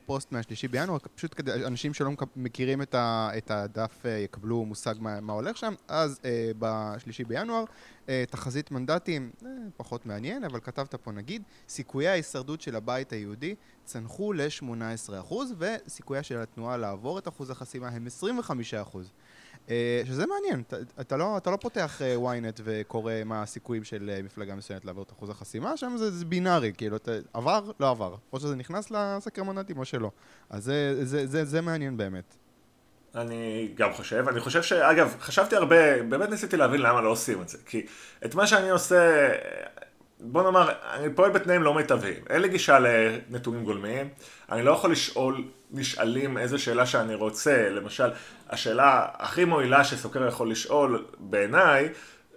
פוסט 0.06 0.32
מהשלישי 0.32 0.68
בינואר, 0.68 0.98
פשוט 1.14 1.34
כדי 1.36 1.52
אנשים 1.52 1.94
שלא 1.94 2.10
מכירים 2.36 2.82
את, 2.82 2.94
ה, 2.94 3.30
את 3.36 3.50
הדף 3.50 3.98
uh, 4.02 4.08
יקבלו 4.08 4.64
מושג 4.64 4.94
מה, 4.98 5.20
מה 5.20 5.32
הולך 5.32 5.56
שם. 5.56 5.74
אז 5.88 6.20
uh, 6.22 6.26
בשלישי 6.58 7.24
בינואר, 7.24 7.64
uh, 8.06 8.08
תחזית 8.30 8.70
מנדטים, 8.70 9.30
uh, 9.40 9.46
פחות 9.76 10.06
מעניין, 10.06 10.44
אבל 10.44 10.60
כתבת 10.60 10.94
פה 10.94 11.12
נגיד, 11.12 11.42
סיכויי 11.68 12.08
ההישרדות 12.08 12.60
של 12.60 12.76
הבית 12.76 13.12
היהודי 13.12 13.54
צנחו 13.84 14.32
ל-18%, 14.32 15.34
וסיכוייה 15.58 16.22
של 16.22 16.38
התנועה 16.38 16.76
לעבור 16.76 17.18
את 17.18 17.28
אחוז 17.28 17.50
החסימה 17.50 17.88
הם 17.88 18.06
25%. 18.92 18.96
אה, 19.70 20.02
שזה 20.06 20.26
מעניין, 20.26 20.62
אתה, 20.68 20.76
אתה, 21.00 21.16
לא, 21.16 21.36
אתה 21.36 21.50
לא 21.50 21.56
פותח 21.56 22.02
אה, 22.02 22.16
ynet 22.16 22.60
וקורא 22.64 23.12
מה 23.24 23.42
הסיכויים 23.42 23.84
של 23.84 24.10
אה, 24.14 24.22
מפלגה 24.22 24.54
מסוימת 24.54 24.84
לעבור 24.84 25.02
את 25.02 25.10
אחוז 25.10 25.30
החסימה, 25.30 25.76
שם 25.76 25.94
זה, 25.96 26.10
זה 26.10 26.24
בינארי, 26.24 26.72
כאילו, 26.76 26.96
אתה, 26.96 27.12
עבר, 27.32 27.70
לא 27.80 27.90
עבר. 27.90 28.14
או 28.32 28.40
שזה 28.40 28.56
נכנס 28.56 28.90
לסקר 28.90 29.42
מנדטים 29.42 29.78
או 29.78 29.84
שלא. 29.84 30.10
אז 30.50 30.64
זה, 30.64 31.04
זה, 31.04 31.26
זה, 31.26 31.44
זה 31.44 31.60
מעניין 31.60 31.96
באמת. 31.96 32.36
אני 33.14 33.68
גם 33.74 33.92
חושב, 33.92 34.24
אני 34.28 34.40
חושב 34.40 34.62
שאגב, 34.62 35.16
חשבתי 35.20 35.56
הרבה, 35.56 36.02
באמת 36.02 36.28
ניסיתי 36.28 36.56
להבין 36.56 36.80
למה 36.80 37.00
לא 37.00 37.08
עושים 37.08 37.42
את 37.42 37.48
זה, 37.48 37.58
כי 37.66 37.86
את 38.24 38.34
מה 38.34 38.46
שאני 38.46 38.70
עושה, 38.70 39.28
בוא 40.24 40.42
נאמר, 40.42 40.72
אני 40.92 41.14
פועל 41.14 41.30
בתנאים 41.30 41.62
לא 41.62 41.74
מיטביים, 41.74 42.24
אין 42.30 42.42
לי 42.42 42.48
גישה 42.48 42.78
לנתונים 42.78 43.64
גולמיים, 43.64 44.08
אני 44.52 44.62
לא 44.62 44.70
יכול 44.70 44.92
לשאול 44.92 45.44
נשאלים 45.70 46.38
איזה 46.38 46.58
שאלה 46.58 46.86
שאני 46.86 47.14
רוצה, 47.14 47.68
למשל, 47.70 48.10
השאלה 48.50 49.06
הכי 49.18 49.44
מועילה 49.44 49.84
שסוקר 49.84 50.28
יכול 50.28 50.50
לשאול 50.50 51.04
בעיניי, 51.18 51.88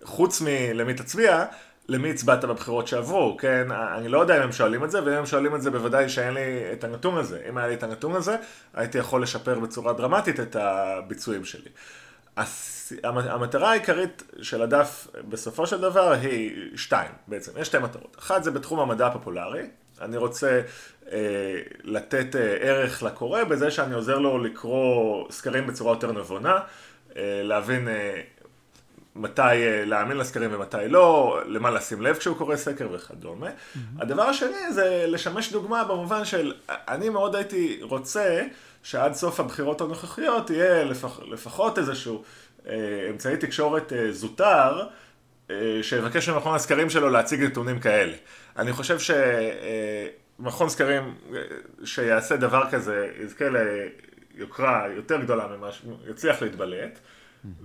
חוץ 0.03 0.41
מלמי 0.41 0.93
תצביע, 0.93 1.45
למי 1.87 2.11
הצבעת 2.11 2.45
בבחירות 2.45 2.87
שעברו, 2.87 3.37
כן? 3.37 3.67
אני 3.71 4.07
לא 4.07 4.19
יודע 4.19 4.37
אם 4.37 4.41
הם 4.41 4.51
שואלים 4.51 4.83
את 4.83 4.91
זה, 4.91 5.03
ואם 5.03 5.13
הם 5.13 5.25
שואלים 5.25 5.55
את 5.55 5.61
זה 5.61 5.71
בוודאי 5.71 6.09
שאין 6.09 6.33
לי 6.33 6.63
את 6.73 6.83
הנתון 6.83 7.17
הזה. 7.17 7.41
אם 7.49 7.57
היה 7.57 7.67
לי 7.67 7.73
את 7.73 7.83
הנתון 7.83 8.15
הזה, 8.15 8.35
הייתי 8.73 8.97
יכול 8.97 9.23
לשפר 9.23 9.59
בצורה 9.59 9.93
דרמטית 9.93 10.39
את 10.39 10.55
הביצועים 10.55 11.45
שלי. 11.45 11.69
המטרה 13.03 13.71
העיקרית 13.71 14.23
של 14.41 14.61
הדף 14.61 15.07
בסופו 15.29 15.67
של 15.67 15.81
דבר 15.81 16.11
היא 16.11 16.77
שתיים 16.77 17.11
בעצם, 17.27 17.51
יש 17.57 17.67
שתי 17.67 17.79
מטרות. 17.79 18.17
אחת 18.19 18.43
זה 18.43 18.51
בתחום 18.51 18.79
המדע 18.79 19.07
הפופולרי, 19.07 19.63
אני 20.01 20.17
רוצה 20.17 20.61
אה, 21.11 21.61
לתת 21.83 22.35
אה, 22.35 22.41
ערך 22.41 23.03
לקורא 23.03 23.43
בזה 23.43 23.71
שאני 23.71 23.93
עוזר 23.93 24.19
לו 24.19 24.37
לקרוא 24.37 25.31
סקרים 25.31 25.67
בצורה 25.67 25.93
יותר 25.93 26.11
נבונה, 26.11 26.59
אה, 27.17 27.41
להבין 27.43 27.87
אה, 27.87 28.21
מתי 29.15 29.41
אה, 29.41 29.85
להאמין 29.85 30.17
לסקרים 30.17 30.49
ומתי 30.53 30.77
לא, 30.87 31.39
למה 31.45 31.71
לשים 31.71 32.01
לב 32.01 32.15
כשהוא 32.15 32.37
קורא 32.37 32.55
סקר 32.55 32.87
וכדומה. 32.91 33.47
Mm-hmm. 33.47 33.79
הדבר 33.99 34.23
השני 34.23 34.71
זה 34.73 35.05
לשמש 35.07 35.51
דוגמה 35.51 35.83
במובן 35.83 36.25
של, 36.25 36.53
אני 36.69 37.09
מאוד 37.09 37.35
הייתי 37.35 37.79
רוצה 37.81 38.43
שעד 38.85 39.13
סוף 39.13 39.39
הבחירות 39.39 39.81
הנוכחיות 39.81 40.49
יהיה 40.49 40.83
לפח, 40.83 41.19
לפחות 41.31 41.77
איזשהו 41.79 42.23
אה, 42.67 42.73
אמצעי 43.09 43.37
תקשורת 43.37 43.93
אה, 43.93 44.11
זוטר, 44.11 44.83
אה, 45.51 45.79
שיבקש 45.81 46.29
ממכון 46.29 46.55
הסקרים 46.55 46.89
שלו 46.89 47.09
להציג 47.09 47.43
נתונים 47.43 47.79
כאלה. 47.79 48.13
אני 48.57 48.73
חושב 48.73 48.97
שמכון 50.39 50.69
סקרים 50.69 51.15
שיעשה 51.83 52.37
דבר 52.37 52.63
כזה 52.71 53.11
יזכה 53.23 53.45
ליוקרה 54.35 54.87
יותר 54.95 55.21
גדולה 55.21 55.47
ממה 55.47 55.69
שיצליח 55.71 56.41
להתבלט. 56.41 56.99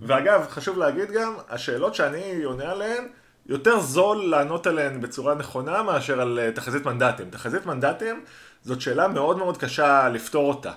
ואגב, 0.02 0.46
חשוב 0.50 0.78
להגיד 0.78 1.10
גם, 1.10 1.34
השאלות 1.48 1.94
שאני 1.94 2.42
עונה 2.42 2.70
עליהן, 2.70 3.08
יותר 3.46 3.80
זול 3.80 4.30
לענות 4.30 4.66
עליהן 4.66 5.00
בצורה 5.00 5.34
נכונה 5.34 5.82
מאשר 5.82 6.20
על 6.20 6.50
תחזית 6.54 6.86
מנדטים. 6.86 7.30
תחזית 7.30 7.66
מנדטים 7.66 8.24
זאת 8.64 8.80
שאלה 8.80 9.08
מאוד 9.08 9.38
מאוד 9.38 9.56
קשה 9.56 10.08
לפתור 10.08 10.48
אותה. 10.48 10.72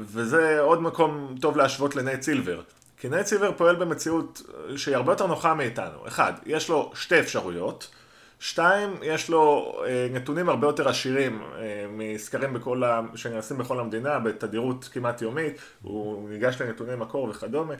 וזה 0.00 0.60
עוד 0.60 0.82
מקום 0.82 1.34
טוב 1.40 1.56
להשוות 1.56 1.96
לנייט 1.96 2.22
סילבר. 2.22 2.60
כי 2.96 3.08
נייט 3.08 3.26
סילבר 3.26 3.52
פועל 3.52 3.76
במציאות 3.76 4.42
שהיא 4.76 4.96
הרבה 4.96 5.12
יותר 5.12 5.26
נוחה 5.26 5.54
מאיתנו. 5.54 6.06
אחד, 6.06 6.32
יש 6.46 6.68
לו 6.68 6.92
שתי 6.94 7.20
אפשרויות. 7.20 7.90
שתיים, 8.40 8.94
יש 9.02 9.28
לו 9.30 9.72
אה, 9.86 10.08
נתונים 10.12 10.48
הרבה 10.48 10.66
יותר 10.66 10.88
עשירים 10.88 11.42
אה, 11.42 11.86
מסקרים 11.90 12.54
בכל 12.54 12.84
ה... 12.84 13.00
שנעשים 13.14 13.58
בכל 13.58 13.80
המדינה 13.80 14.18
בתדירות 14.18 14.88
כמעט 14.92 15.22
יומית, 15.22 15.58
הוא 15.82 16.28
ניגש 16.28 16.60
לנתוני 16.60 16.96
מקור 16.96 17.28
וכדומה. 17.28 17.74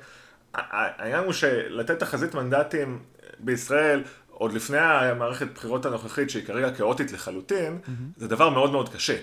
העניין 0.55 1.25
הוא 1.25 1.33
שלתת 1.33 1.99
תחזית 1.99 2.35
מנדטים 2.35 2.99
בישראל, 3.39 4.03
עוד 4.41 4.53
לפני 4.53 4.79
המערכת 4.79 5.47
בחירות 5.55 5.87
הנוכחית, 5.87 6.31
שהיא 6.31 6.45
כרגע 6.45 6.71
כאוטית 6.71 7.13
לחלוטין, 7.13 7.79
mm-hmm. 7.85 7.91
זה 8.17 8.29
דבר 8.29 8.49
מאוד 8.49 8.73
מאוד 8.73 8.89
קשה. 8.89 9.17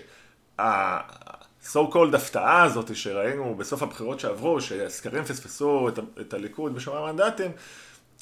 ה-so 0.59 1.93
called 1.93 2.15
הפתעה 2.15 2.63
הזאת 2.63 2.95
שראינו 2.95 3.55
בסוף 3.57 3.83
הבחירות 3.83 4.19
שעברו, 4.19 4.61
שהסקרים 4.61 5.23
פספסו 5.23 5.89
את, 5.89 5.99
את 6.21 6.33
הליכוד 6.33 6.75
בשומרי 6.75 7.11
מנדטים, 7.11 7.51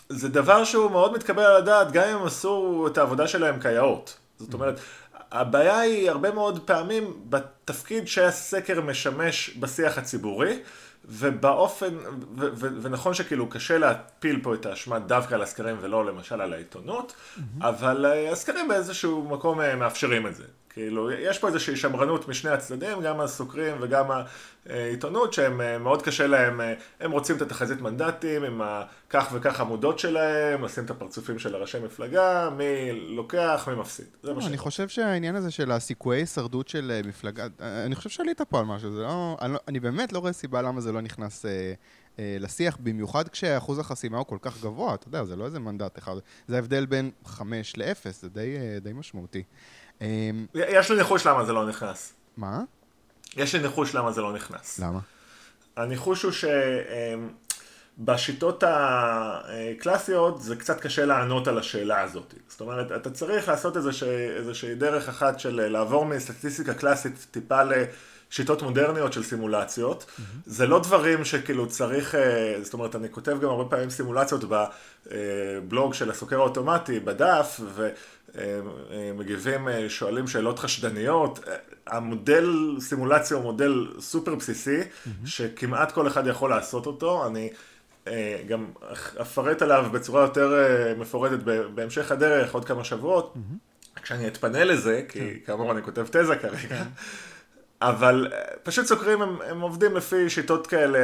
זה 0.10 0.30
דבר 0.30 0.64
שהוא 0.64 0.92
מאוד 0.92 1.14
מתקבל 1.14 1.44
על 1.44 1.56
הדעת, 1.56 1.92
גם 1.92 2.04
אם 2.04 2.16
הם 2.18 2.26
עשו 2.26 2.88
את 2.92 2.98
העבודה 2.98 3.28
שלהם 3.28 3.60
כיאות. 3.60 4.18
זאת 4.40 4.54
אומרת, 4.54 4.80
הבעיה 5.32 5.80
היא 5.80 6.10
הרבה 6.10 6.32
מאוד 6.32 6.60
פעמים 6.66 7.14
בתפקיד 7.30 8.08
שהסקר 8.08 8.82
משמש 8.82 9.58
בשיח 9.60 9.98
הציבורי, 9.98 10.60
ובאופן, 11.08 11.96
ו- 12.38 12.50
ו- 12.56 12.82
ונכון 12.82 13.14
שכאילו 13.14 13.50
קשה 13.50 13.78
להפיל 13.78 14.40
פה 14.44 14.54
את 14.54 14.66
האשמה 14.66 15.00
דווקא 15.00 15.36
על 15.36 15.42
הסקרים 15.42 15.78
ולא 15.82 16.06
למשל 16.06 16.42
על 16.42 16.54
העיתונות, 16.54 17.14
mm-hmm. 17.14 17.42
אבל 17.60 18.06
אה, 18.06 18.32
הסקרים 18.32 18.68
באיזשהו 18.68 19.24
מקום 19.30 19.62
אה, 19.62 19.76
מאפשרים 19.76 20.28
את 20.28 20.36
זה. 20.36 20.44
כאילו, 20.76 21.12
יש 21.12 21.40
פה 21.40 21.48
איזושהי 21.48 21.76
שמרנות 21.76 22.28
משני 22.28 22.52
הצדדים, 22.52 23.02
גם 23.02 23.20
הסוקרים 23.20 23.76
וגם 23.82 24.06
העיתונות, 24.70 25.34
שהם 25.34 25.62
אה, 25.62 25.78
מאוד 25.78 26.02
קשה 26.02 26.28
להם, 26.28 26.62
אה, 26.62 26.74
הם 27.00 27.12
רוצים 27.12 27.36
את 27.38 27.42
התחזית 27.42 27.82
מנדטים 27.82 28.44
עם 28.44 28.62
הכך 28.62 29.30
וכך 29.34 29.60
עמודות 29.60 30.00
שלהם, 30.00 30.64
לשים 30.64 30.86
את 30.86 30.90
הפרצופים 30.90 31.40
של 31.40 31.56
הראשי 31.56 31.78
מפלגה, 31.80 32.50
מי 32.50 32.92
לוקח, 33.16 33.68
מי 33.68 33.76
מפסיד. 33.76 34.06
זה 34.24 34.34
מה 34.34 34.40
לא, 34.40 34.48
אני 34.48 34.58
חושב 34.58 34.88
שהעניין 34.88 35.36
הזה 35.36 35.52
של 35.52 35.72
הסיכויי 35.72 36.22
הישרדות 36.22 36.68
של 36.68 36.92
אה, 36.96 37.08
מפלגה, 37.08 37.48
אני 37.60 37.96
חושב 37.96 38.10
שעלית 38.10 38.42
פה 38.42 38.60
על 38.60 38.66
משהו, 38.66 38.90
לא, 38.90 39.38
אני, 39.42 39.54
לא, 39.54 39.60
אני 39.68 39.80
באמת 39.80 40.14
לא 40.14 40.20
רואה 40.20 40.34
סיבה 40.34 40.62
למה 40.62 40.82
זה 40.82 40.92
לא 40.92 41.02
נכנס... 41.02 41.46
לשיח, 42.20 42.78
במיוחד 42.84 43.28
כשאחוז 43.28 43.80
החסימה 43.80 44.18
הוא 44.18 44.26
כל 44.26 44.38
כך 44.42 44.62
גבוה, 44.62 44.94
אתה 44.94 45.08
יודע, 45.08 45.24
זה 45.24 45.36
לא 45.36 45.46
איזה 45.46 45.60
מנדט 45.60 45.98
אחד, 45.98 46.16
זה 46.48 46.56
ההבדל 46.56 46.86
בין 46.86 47.12
5 47.26 47.78
ל-0, 47.78 48.12
זה 48.12 48.30
די, 48.30 48.58
די 48.82 48.94
משמעותי. 48.94 49.44
אמ, 50.02 50.46
יש 50.56 50.92
לי 50.92 50.98
ניחוש 50.98 51.28
למה 51.28 51.46
זה 51.46 51.54
לא 51.54 51.68
נכנס. 51.68 52.14
מה? 52.38 52.62
יש 53.36 53.56
לי 53.56 53.62
ניחוש 53.62 53.96
למה 53.96 54.12
זה 54.12 54.22
לא 54.22 54.34
נכנס. 54.34 54.80
למה? 54.80 55.00
הניחוש 55.78 56.24
הוא 56.24 56.32
שבשיטות 57.98 58.64
הקלאסיות 58.68 60.42
זה 60.42 60.56
קצת 60.56 60.80
קשה 60.80 61.06
לענות 61.06 61.48
על 61.48 61.58
השאלה 61.58 62.02
הזאת. 62.02 62.34
זאת 62.48 62.62
אומרת, 62.62 62.92
אתה 62.92 63.10
צריך 63.10 63.48
לעשות 63.48 63.78
איזושהי, 63.78 64.76
דרך 64.76 65.10
אחת 65.10 65.40
של 65.40 65.68
לעבור 65.68 66.06
מסטטיסטיקה 66.06 66.74
קלאסית 66.74 67.28
טיפה 67.32 67.62
שיטות 68.30 68.62
מודרניות 68.62 69.14
של 69.14 69.24
סימולציות. 69.24 70.04
Mm-hmm. 70.04 70.22
זה 70.46 70.68
לא 70.68 70.80
דברים 70.80 71.26
שכאילו 71.26 71.68
צריך, 71.68 72.16
אה, 72.16 72.56
זאת 72.64 72.74
אומרת, 72.74 72.96
אני 72.96 73.08
כותב 73.12 73.38
גם 73.42 73.50
הרבה 73.50 73.70
פעמים 73.70 73.90
סימולציות 73.90 74.44
בבלוג 75.08 75.94
של 75.94 76.12
הסוקר 76.12 76.40
האוטומטי, 76.40 77.00
בדף, 77.00 77.60
ומגיבים, 78.90 79.68
שואלים 79.88 80.28
שאלות 80.28 80.60
חשדניות. 80.60 81.40
המודל 81.88 82.76
סימולציה 82.80 83.38
הוא 83.38 83.44
מודל 83.44 83.88
סופר 84.00 84.36
בסיסי, 84.36 84.82
mm-hmm. 84.82 85.10
שכמעט 85.26 85.92
כל 85.92 86.08
אחד 86.08 86.28
יכול 86.28 86.50
לעשות 86.50 86.86
אותו. 86.86 87.28
אני... 87.28 87.50
גם 88.48 88.66
אפרט 89.22 89.62
עליו 89.62 89.86
בצורה 89.92 90.22
יותר 90.22 90.54
מפורטת 90.98 91.38
בהמשך 91.76 92.12
הדרך, 92.12 92.54
עוד 92.54 92.66
כמה 92.66 92.84
שבועות. 92.84 93.34
Mm-hmm. 93.36 94.02
כשאני 94.02 94.28
אתפנה 94.28 94.64
לזה, 94.64 95.02
כי 95.10 95.20
כן. 95.20 95.46
כאמור 95.46 95.72
אני 95.72 95.82
כותב 95.82 96.06
תזה 96.12 96.36
כרגע, 96.36 96.58
כן. 96.58 96.84
אבל 97.82 98.28
אה, 98.34 98.40
פשוט 98.64 98.86
סוקרים 98.86 99.22
הם, 99.22 99.42
הם 99.42 99.62
עובדים 99.62 99.96
לפי 99.96 100.30
שיטות 100.30 100.68
כאלה 100.68 101.00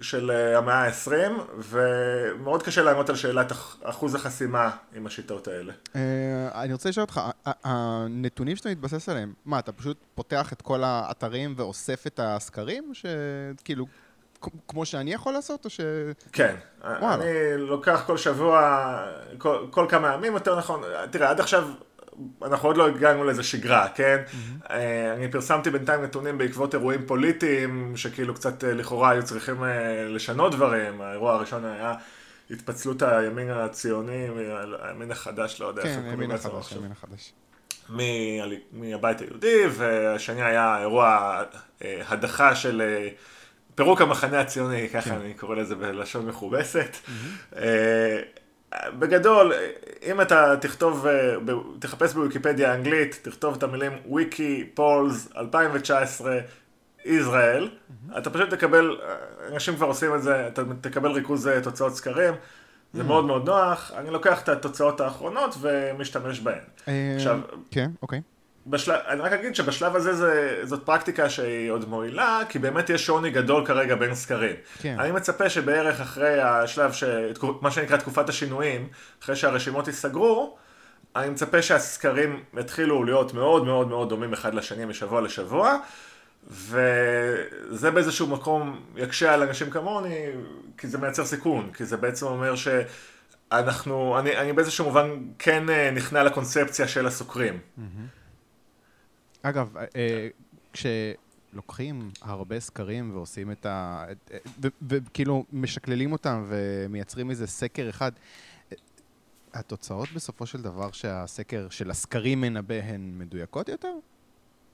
של 0.00 0.30
אה, 0.30 0.58
המאה 0.58 0.86
ה-20, 0.86 1.40
ומאוד 1.58 2.62
קשה 2.62 2.82
לענות 2.82 3.08
על 3.08 3.16
שאלת 3.16 3.52
אחוז 3.82 4.14
החסימה 4.14 4.70
עם 4.94 5.06
השיטות 5.06 5.48
האלה. 5.48 5.72
אה, 5.96 6.62
אני 6.62 6.72
רוצה 6.72 6.88
לשאול 6.88 7.02
אותך, 7.02 7.20
הנתונים 7.64 8.56
שאתה 8.56 8.68
מתבסס 8.68 9.08
עליהם, 9.08 9.32
מה, 9.44 9.58
אתה 9.58 9.72
פשוט 9.72 9.96
פותח 10.14 10.52
את 10.52 10.62
כל 10.62 10.84
האתרים 10.84 11.54
ואוסף 11.56 12.06
את 12.06 12.20
הסקרים, 12.22 12.92
שכאילו... 12.94 13.86
כמו 14.68 14.86
שאני 14.86 15.12
יכול 15.12 15.32
לעשות, 15.32 15.64
או 15.64 15.70
ש... 15.70 15.80
כן, 16.32 16.54
וואלה. 16.80 17.14
אני 17.14 17.58
לוקח 17.58 18.02
כל 18.06 18.16
שבוע, 18.16 18.98
כל, 19.38 19.66
כל 19.70 19.86
כמה 19.88 20.14
ימים, 20.14 20.32
יותר 20.32 20.58
נכון, 20.58 20.82
תראה, 21.10 21.30
עד 21.30 21.40
עכשיו 21.40 21.68
אנחנו 22.42 22.68
עוד 22.68 22.76
לא 22.76 22.88
הגענו 22.88 23.24
לאיזה 23.24 23.42
שגרה, 23.42 23.88
כן? 23.94 24.22
Mm-hmm. 24.26 24.72
אני 25.16 25.30
פרסמתי 25.30 25.70
בינתיים 25.70 26.02
נתונים 26.02 26.38
בעקבות 26.38 26.74
אירועים 26.74 27.06
פוליטיים, 27.06 27.96
שכאילו 27.96 28.34
קצת 28.34 28.64
אה, 28.64 28.72
לכאורה 28.72 29.10
היו 29.10 29.22
צריכים 29.22 29.64
אה, 29.64 30.04
לשנות 30.08 30.52
דברים. 30.54 31.00
האירוע 31.00 31.34
הראשון 31.34 31.64
היה 31.64 31.94
התפצלות 32.50 33.02
הימין 33.02 33.50
הציוני, 33.50 34.28
הימין 34.82 35.10
החדש, 35.10 35.60
לא 35.60 35.66
יודע 35.66 35.82
כן, 35.82 36.02
הימין 36.04 36.30
החדש, 36.30 36.72
הימין 36.72 36.92
החדש. 36.92 37.32
מהבית 38.72 39.20
היהודי, 39.20 39.62
והשני 39.70 40.42
היה 40.42 40.78
אירוע 40.80 41.42
הדחה 41.80 42.54
של 42.54 42.82
פירוק 43.74 44.00
המחנה 44.00 44.40
הציוני, 44.40 44.88
ככה 44.88 45.10
כן. 45.10 45.16
אני 45.16 45.34
קורא 45.34 45.56
לזה 45.56 45.74
בלשון 45.74 46.26
מכובסת. 46.26 46.96
Mm-hmm. 47.06 47.56
בגדול, 48.98 49.52
אם 50.02 50.20
אתה 50.20 50.54
תכתוב, 50.60 51.06
אה, 51.06 51.34
תחפש 51.78 52.14
בוויקיפדיה 52.14 52.72
האנגלית, 52.72 53.18
תכתוב 53.22 53.54
את 53.54 53.62
המילים 53.62 53.92
וויקי 54.06 54.70
פולס 54.74 55.28
2019 55.36 56.38
ישראל, 57.04 57.68
mm-hmm. 57.68 58.18
אתה 58.18 58.30
פשוט 58.30 58.50
תקבל, 58.50 59.00
אנשים 59.52 59.76
כבר 59.76 59.86
עושים 59.86 60.14
את 60.14 60.22
זה, 60.22 60.46
אתה 60.46 60.62
תקבל 60.80 61.10
ריכוז 61.10 61.48
אה, 61.48 61.60
תוצאות 61.60 61.94
סקרים, 61.96 62.34
זה. 62.94 63.02
מאוד 63.02 63.24
מאוד 63.24 63.46
נוח, 63.46 63.92
אני 63.96 64.10
לוקח 64.10 64.42
את 64.42 64.48
התוצאות 64.48 65.00
האחרונות 65.00 65.54
ומשתמש 65.60 66.40
בהן. 66.40 66.58
אה, 66.88 67.12
עכשיו, 67.16 67.40
כן, 67.70 67.90
אוקיי. 68.02 68.20
בשלב, 68.66 69.00
אני 69.06 69.20
רק 69.20 69.32
אגיד 69.32 69.54
שבשלב 69.54 69.96
הזה 69.96 70.14
זה, 70.14 70.60
זאת 70.64 70.82
פרקטיקה 70.84 71.30
שהיא 71.30 71.70
עוד 71.70 71.88
מועילה, 71.88 72.40
כי 72.48 72.58
באמת 72.58 72.90
יש 72.90 73.06
שוני 73.06 73.30
גדול 73.30 73.66
כרגע 73.66 73.94
בין 73.94 74.14
סקרים. 74.14 74.56
כן. 74.78 74.96
אני 75.00 75.12
מצפה 75.12 75.50
שבערך 75.50 76.00
אחרי 76.00 76.42
השלב, 76.42 76.92
ש... 76.92 77.04
מה 77.60 77.70
שנקרא 77.70 77.96
תקופת 77.96 78.28
השינויים, 78.28 78.88
אחרי 79.22 79.36
שהרשימות 79.36 79.86
ייסגרו, 79.86 80.56
אני 81.16 81.30
מצפה 81.30 81.62
שהסקרים 81.62 82.44
יתחילו 82.58 83.04
להיות 83.04 83.34
מאוד 83.34 83.64
מאוד 83.64 83.88
מאוד 83.88 84.08
דומים 84.08 84.32
אחד 84.32 84.54
לשני 84.54 84.84
משבוע 84.84 85.20
לשבוע, 85.20 85.76
וזה 86.50 87.90
באיזשהו 87.90 88.26
מקום 88.26 88.80
יקשה 88.96 89.34
על 89.34 89.42
אנשים 89.42 89.70
כמוני, 89.70 90.26
כי 90.78 90.88
זה 90.88 90.98
מייצר 90.98 91.24
סיכון, 91.24 91.70
כי 91.76 91.84
זה 91.84 91.96
בעצם 91.96 92.26
אומר 92.26 92.54
שאנחנו, 92.56 94.18
אני, 94.18 94.36
אני 94.36 94.52
באיזשהו 94.52 94.84
מובן 94.84 95.10
כן 95.38 95.70
אה, 95.70 95.90
נכנע 95.90 96.22
לקונספציה 96.22 96.88
של 96.88 97.06
הסוקרים. 97.06 97.58
Mm-hmm. 97.78 97.82
אגב, 99.48 99.76
אה, 99.96 100.28
כשלוקחים 100.72 102.10
הרבה 102.22 102.60
סקרים 102.60 103.10
ועושים 103.14 103.52
את 103.52 103.66
ה... 103.66 104.04
וכאילו 104.88 105.44
משקללים 105.52 106.12
אותם 106.12 106.44
ומייצרים 106.48 107.30
איזה 107.30 107.46
סקר 107.46 107.90
אחד, 107.90 108.12
התוצאות 109.54 110.08
בסופו 110.14 110.46
של 110.46 110.62
דבר 110.62 110.90
שהסקר 110.92 111.66
של 111.70 111.90
הסקרים 111.90 112.40
מנבא 112.40 112.74
הן 112.74 113.12
מדויקות 113.18 113.68
יותר? 113.68 113.92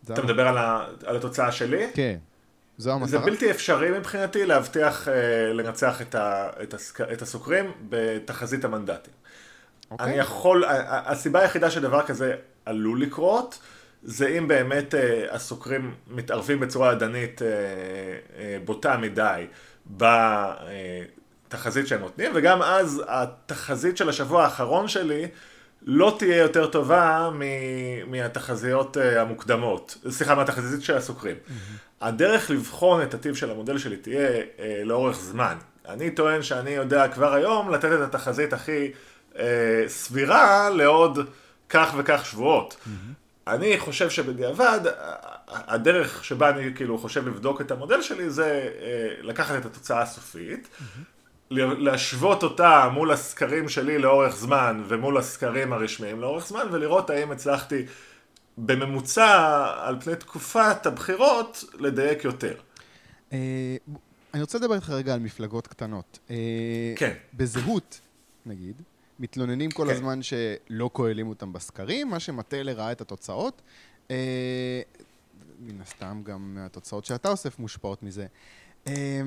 אתה 0.05 0.23
מדבר 0.23 0.49
על, 0.49 0.59
ה... 0.59 0.87
על 1.07 1.17
התוצאה 1.17 1.53
שלי? 1.53 1.87
כן. 1.95 2.19
זו 2.79 2.93
המטרה? 2.93 3.09
זה 3.09 3.19
בלתי 3.19 3.51
אפשרי 3.51 3.99
מבחינתי 3.99 4.47
להבטיח, 4.47 5.09
אה, 5.09 5.53
לנצח 5.53 6.03
את, 6.03 6.15
ה, 6.15 6.51
את, 6.63 6.75
הסק, 6.75 7.01
את 7.01 7.23
הסוקרים 7.23 7.73
בתחזית 7.89 8.65
המנדטים. 8.65 9.15
אוקיי. 9.91 10.07
אני 10.07 10.15
יכול, 10.15 10.65
הסיבה 10.89 11.41
היחידה 11.41 11.71
שדבר 11.71 12.07
כזה 12.07 12.35
עלול 12.65 13.03
לקרות, 13.03 13.59
זה 14.03 14.29
אם 14.29 14.49
באמת 14.49 14.95
אה, 14.95 15.27
הסוקרים 15.31 15.95
מתערבים 16.11 16.61
בצורה 16.61 16.93
ידנית 16.93 17.43
אה, 17.43 17.49
אה, 18.39 18.57
בוטה 18.65 18.97
מדי 18.97 19.47
בתחזית 21.47 21.87
שהם 21.87 22.01
נותנים, 22.01 22.33
וגם 22.35 22.63
אז 22.63 23.03
התחזית 23.09 23.97
של 23.97 24.09
השבוע 24.09 24.45
האחרון 24.45 24.89
שלי 24.89 25.29
לא 25.83 26.17
תהיה 26.19 26.37
יותר 26.37 26.67
טובה 26.67 27.31
מהתחזיות 28.07 28.97
המוקדמות, 28.97 29.99
סליחה, 30.11 30.35
מהתחזית 30.35 30.83
של 30.83 30.97
הסוקרים. 30.97 31.37
Mm-hmm. 31.37 31.51
הדרך 32.01 32.51
לבחון 32.51 33.03
את 33.03 33.15
הטיב 33.15 33.35
של 33.35 33.51
המודל 33.51 33.79
שלי 33.79 33.97
תהיה 33.97 34.29
לאורך 34.85 35.17
זמן. 35.17 35.57
אני 35.89 36.11
טוען 36.11 36.43
שאני 36.43 36.71
יודע 36.71 37.09
כבר 37.09 37.35
היום 37.35 37.71
לתת 37.71 37.93
את 37.93 38.01
התחזית 38.01 38.53
הכי 38.53 38.93
סבירה 39.87 40.71
לעוד 40.71 41.19
כך 41.69 41.95
וכך 41.99 42.27
שבועות. 42.27 42.77
Mm-hmm. 42.85 43.22
אני 43.47 43.79
חושב 43.79 44.11
שבדיעבד, 44.11 44.81
הדרך 45.49 46.25
שבה 46.25 46.51
אני 46.51 46.75
כאילו 46.75 46.99
חושב 46.99 47.29
לבדוק 47.29 47.61
את 47.61 47.71
המודל 47.71 48.03
שלי 48.03 48.31
זה 48.31 48.71
אה, 48.81 49.23
לקחת 49.23 49.59
את 49.59 49.67
התוצאה 49.67 50.03
הסופית, 50.03 50.69
להשוות 51.51 52.43
אותה 52.43 52.89
מול 52.93 53.11
הסקרים 53.11 53.69
שלי 53.69 53.99
לאורך 53.99 54.37
זמן 54.37 54.83
ומול 54.89 55.19
הסקרים 55.19 55.73
הרשמיים 55.73 56.21
לאורך 56.21 56.47
זמן 56.47 56.67
ולראות 56.71 57.11
האם 57.11 57.31
הצלחתי 57.31 57.85
בממוצע 58.59 59.67
על 59.77 60.01
פני 60.01 60.17
תקופת 60.17 60.87
הבחירות 60.87 61.65
לדייק 61.79 62.25
יותר. 62.25 62.55
אה, 63.33 63.77
אני 64.35 64.43
רוצה 64.43 64.59
לדבר 64.59 64.75
איתך 64.75 64.91
רגע 64.91 65.15
על 65.15 65.21
מפלגות 65.21 65.67
קטנות. 65.67 66.19
אה, 66.31 66.37
כן. 66.97 67.13
בזהות, 67.35 68.01
נגיד, 68.47 68.83
מתלוננים 69.23 69.71
כל 69.71 69.87
כן. 69.87 69.95
הזמן 69.95 70.21
שלא 70.23 70.91
כוללים 70.93 71.29
אותם 71.29 71.53
בסקרים, 71.53 72.09
מה 72.09 72.21
שמטה 72.21 72.63
לרעה 72.63 72.93
את 72.93 73.01
התוצאות. 73.01 73.63
אה, 74.11 74.83
מן 75.59 75.81
הסתם 75.81 76.23
גם 76.25 76.59
התוצאות 76.61 77.05
שאתה 77.05 77.29
אוסף 77.29 77.59
מושפעות 77.59 78.03
מזה. 78.03 78.27
אה, 78.87 79.21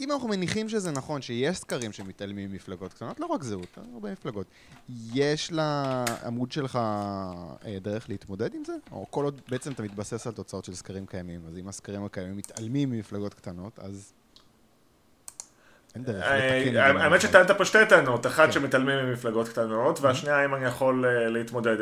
אם 0.00 0.12
אנחנו 0.12 0.28
מניחים 0.28 0.68
שזה 0.68 0.90
נכון, 0.90 1.22
שיש 1.22 1.56
סקרים 1.56 1.92
שמתעלמים 1.92 2.52
ממפלגות 2.52 2.92
קטנות, 2.92 3.20
לא 3.20 3.26
רק 3.26 3.42
זהות, 3.42 3.78
הרבה 3.92 4.12
מפלגות, 4.12 4.46
יש 5.14 5.52
לעמוד 5.52 6.52
שלך 6.52 6.76
אה, 6.76 7.78
דרך 7.82 8.08
להתמודד 8.08 8.54
עם 8.54 8.64
זה? 8.64 8.74
או 8.92 9.06
כל 9.10 9.24
עוד 9.24 9.40
בעצם 9.48 9.72
אתה 9.72 9.82
מתבסס 9.82 10.26
על 10.26 10.32
תוצאות 10.32 10.64
של 10.64 10.74
סקרים 10.74 11.06
קיימים, 11.06 11.46
אז 11.46 11.58
אם 11.58 11.68
הסקרים 11.68 12.04
הקיימים 12.04 12.36
מתעלמים 12.36 12.90
ממפלגות 12.90 13.34
קטנות, 13.34 13.78
אז 13.78 14.12
אה, 16.08 16.86
האמת 16.86 17.20
שטענת 17.20 17.50
פה 17.50 17.64
שתי 17.64 17.78
טענות, 17.88 18.26
אחת 18.26 18.46
כן. 18.46 18.52
שמתעלמים 18.52 19.06
ממפלגות 19.06 19.48
קטנות, 19.48 20.00
והשנייה 20.00 20.44
אם 20.44 20.54
אני 20.54 20.66
יכול 20.66 21.04
אה, 21.04 21.28
להתמודד 21.28 21.76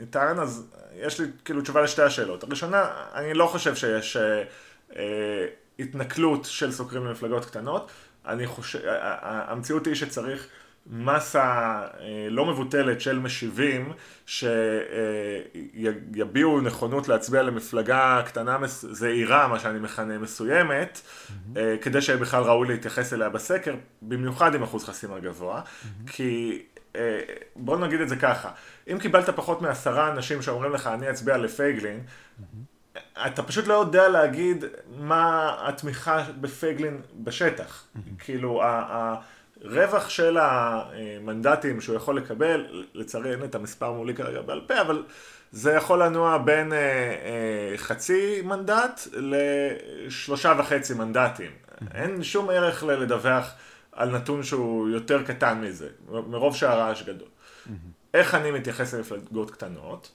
איתן, 0.00 0.36
אז 0.38 0.66
יש 0.96 1.20
לי 1.20 1.26
כאילו 1.44 1.62
תשובה 1.62 1.82
לשתי 1.82 2.02
השאלות. 2.02 2.42
הראשונה, 2.42 2.86
אני 3.14 3.34
לא 3.34 3.46
חושב 3.46 3.74
שיש 3.74 4.16
אה, 4.96 5.46
התנכלות 5.78 6.44
של 6.44 6.72
סוקרים 6.72 7.06
למפלגות 7.06 7.44
קטנות, 7.44 7.90
אני 8.26 8.46
חושב, 8.46 8.78
המציאות 9.22 9.86
היא 9.86 9.94
שצריך 9.94 10.46
מסה 10.86 11.82
אה, 12.00 12.26
לא 12.30 12.46
מבוטלת 12.46 13.00
של 13.00 13.18
משיבים 13.18 13.92
שיביעו 14.26 15.80
נכונות 16.60 17.08
להצביע 17.08 17.42
למפלגה 17.42 18.22
קטנה 18.26 18.58
זעירה, 18.66 19.48
מה 19.48 19.58
שאני 19.58 19.78
מכנה 19.78 20.18
מסוימת, 20.18 21.00
mm-hmm. 21.00 21.58
כדי 21.82 22.02
שבכלל 22.02 22.42
ראוי 22.42 22.68
להתייחס 22.68 23.12
אליה 23.12 23.28
בסקר, 23.28 23.74
במיוחד 24.02 24.54
עם 24.54 24.62
אחוז 24.62 24.84
חסימה 24.84 25.18
גבוה, 25.18 25.60
mm-hmm. 25.60 26.10
כי 26.10 26.62
אה, 26.96 27.20
בוא 27.56 27.78
נגיד 27.78 28.00
את 28.00 28.08
זה 28.08 28.16
ככה, 28.16 28.50
אם 28.92 28.98
קיבלת 28.98 29.30
פחות 29.30 29.62
מעשרה 29.62 30.12
אנשים 30.12 30.42
שאומרים 30.42 30.72
לך 30.72 30.86
אני 30.86 31.10
אצביע 31.10 31.36
לפייגלין, 31.36 32.00
mm-hmm. 32.00 32.44
אתה 33.26 33.42
פשוט 33.42 33.66
לא 33.66 33.74
יודע 33.74 34.08
להגיד 34.08 34.64
מה 34.98 35.56
התמיכה 35.60 36.24
בפייגלין 36.40 37.00
בשטח. 37.14 37.84
Mm-hmm. 37.84 37.98
כאילו, 38.18 38.62
הרווח 39.64 40.08
של 40.08 40.38
המנדטים 40.40 41.80
שהוא 41.80 41.96
יכול 41.96 42.16
לקבל, 42.16 42.84
לצערי 42.94 43.30
אין 43.30 43.44
את 43.44 43.54
המספר 43.54 43.92
מולי 43.92 44.14
כרגע 44.14 44.40
בעל 44.40 44.60
פה, 44.66 44.80
אבל 44.80 45.02
זה 45.52 45.72
יכול 45.72 46.02
לנוע 46.02 46.38
בין 46.38 46.72
אה, 46.72 46.78
אה, 46.78 47.76
חצי 47.76 48.42
מנדט 48.44 49.00
לשלושה 49.12 50.54
וחצי 50.58 50.94
מנדטים. 50.94 51.50
אין 51.94 52.22
שום 52.22 52.50
ערך 52.50 52.84
לדווח 52.84 53.54
על 53.92 54.10
נתון 54.10 54.42
שהוא 54.42 54.88
יותר 54.88 55.22
קטן 55.22 55.60
מזה, 55.60 55.88
מרוב 56.08 56.56
שהרעש 56.56 57.02
גדול. 57.02 57.28
איך 58.14 58.34
אני 58.34 58.50
מתייחס 58.50 58.94
למפלגות 58.94 59.50
קטנות? 59.50 60.10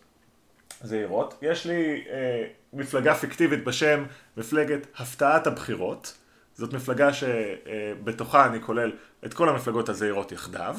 זהירות. 0.81 1.37
יש 1.41 1.65
לי 1.65 2.03
אה, 2.09 2.45
מפלגה 2.73 3.15
פיקטיבית 3.15 3.63
בשם 3.63 4.05
מפלגת 4.37 4.87
הפתעת 4.97 5.47
הבחירות. 5.47 6.17
זאת 6.55 6.73
מפלגה 6.73 7.09
שבתוכה 7.13 8.45
אני 8.45 8.61
כולל 8.61 8.91
את 9.25 9.33
כל 9.33 9.49
המפלגות 9.49 9.89
הזהירות 9.89 10.31
יחדיו. 10.31 10.75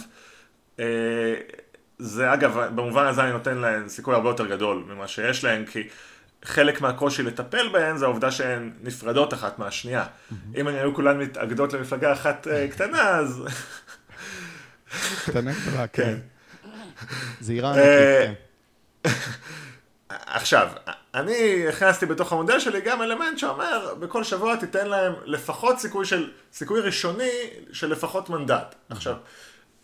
אה, 0.81 1.35
זה 1.99 2.33
אגב, 2.33 2.59
במובן 2.75 3.07
הזה 3.07 3.23
אני 3.23 3.33
נותן 3.33 3.59
להן 3.59 3.89
סיכוי 3.89 4.15
הרבה 4.15 4.29
יותר 4.29 4.47
גדול 4.47 4.85
ממה 4.89 5.09
שיש 5.09 5.45
להן, 5.45 5.67
כי 5.67 5.89
חלק 6.45 6.81
מהקושי 6.81 7.23
לטפל 7.23 7.69
בהן 7.69 7.97
זה 7.97 8.05
העובדה 8.05 8.31
שהן 8.31 8.73
נפרדות 8.83 9.35
אחת 9.35 9.59
מהשנייה. 9.59 10.05
Mm-hmm. 10.05 10.35
אם 10.57 10.69
הן 10.69 10.75
היו 10.75 10.95
כולן 10.95 11.19
מתאגדות 11.19 11.73
למפלגה 11.73 12.12
אחת 12.12 12.47
אה, 12.49 12.69
קטנה, 12.73 13.09
אז... 13.09 13.45
קטנה 15.25 15.53
גדולה, 15.53 15.87
כן. 15.87 16.03
כן. 16.03 16.19
זהירה 17.41 17.71
ענקית, 17.71 18.37
כן. 19.03 19.11
עכשיו, 20.09 20.69
אני 21.16 21.68
הכנסתי 21.68 22.07
בתוך 22.07 22.33
המודל 22.33 22.59
שלי 22.61 22.81
גם 22.81 23.02
אלמנט 23.02 23.38
שאומר, 23.38 23.94
בכל 23.98 24.24
שבוע 24.24 24.57
תיתן 24.57 24.88
להם 24.88 25.12
לפחות 25.24 25.79
סיכוי 25.79 26.05
של, 26.05 26.31
סיכוי 26.52 26.81
ראשוני 26.81 27.50
של 27.72 27.90
לפחות 27.90 28.31
מנדט. 28.31 28.74
עכשיו, 28.88 29.16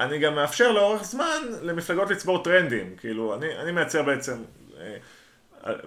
אני 0.00 0.18
גם 0.18 0.34
מאפשר 0.34 0.72
לאורך 0.72 1.04
זמן 1.04 1.40
למפלגות 1.62 2.10
לצבור 2.10 2.42
טרנדים, 2.42 2.96
כאילו, 2.96 3.34
אני, 3.34 3.58
אני 3.58 3.72
מייצר 3.72 4.02
בעצם 4.02 4.36
אה, 4.80 4.96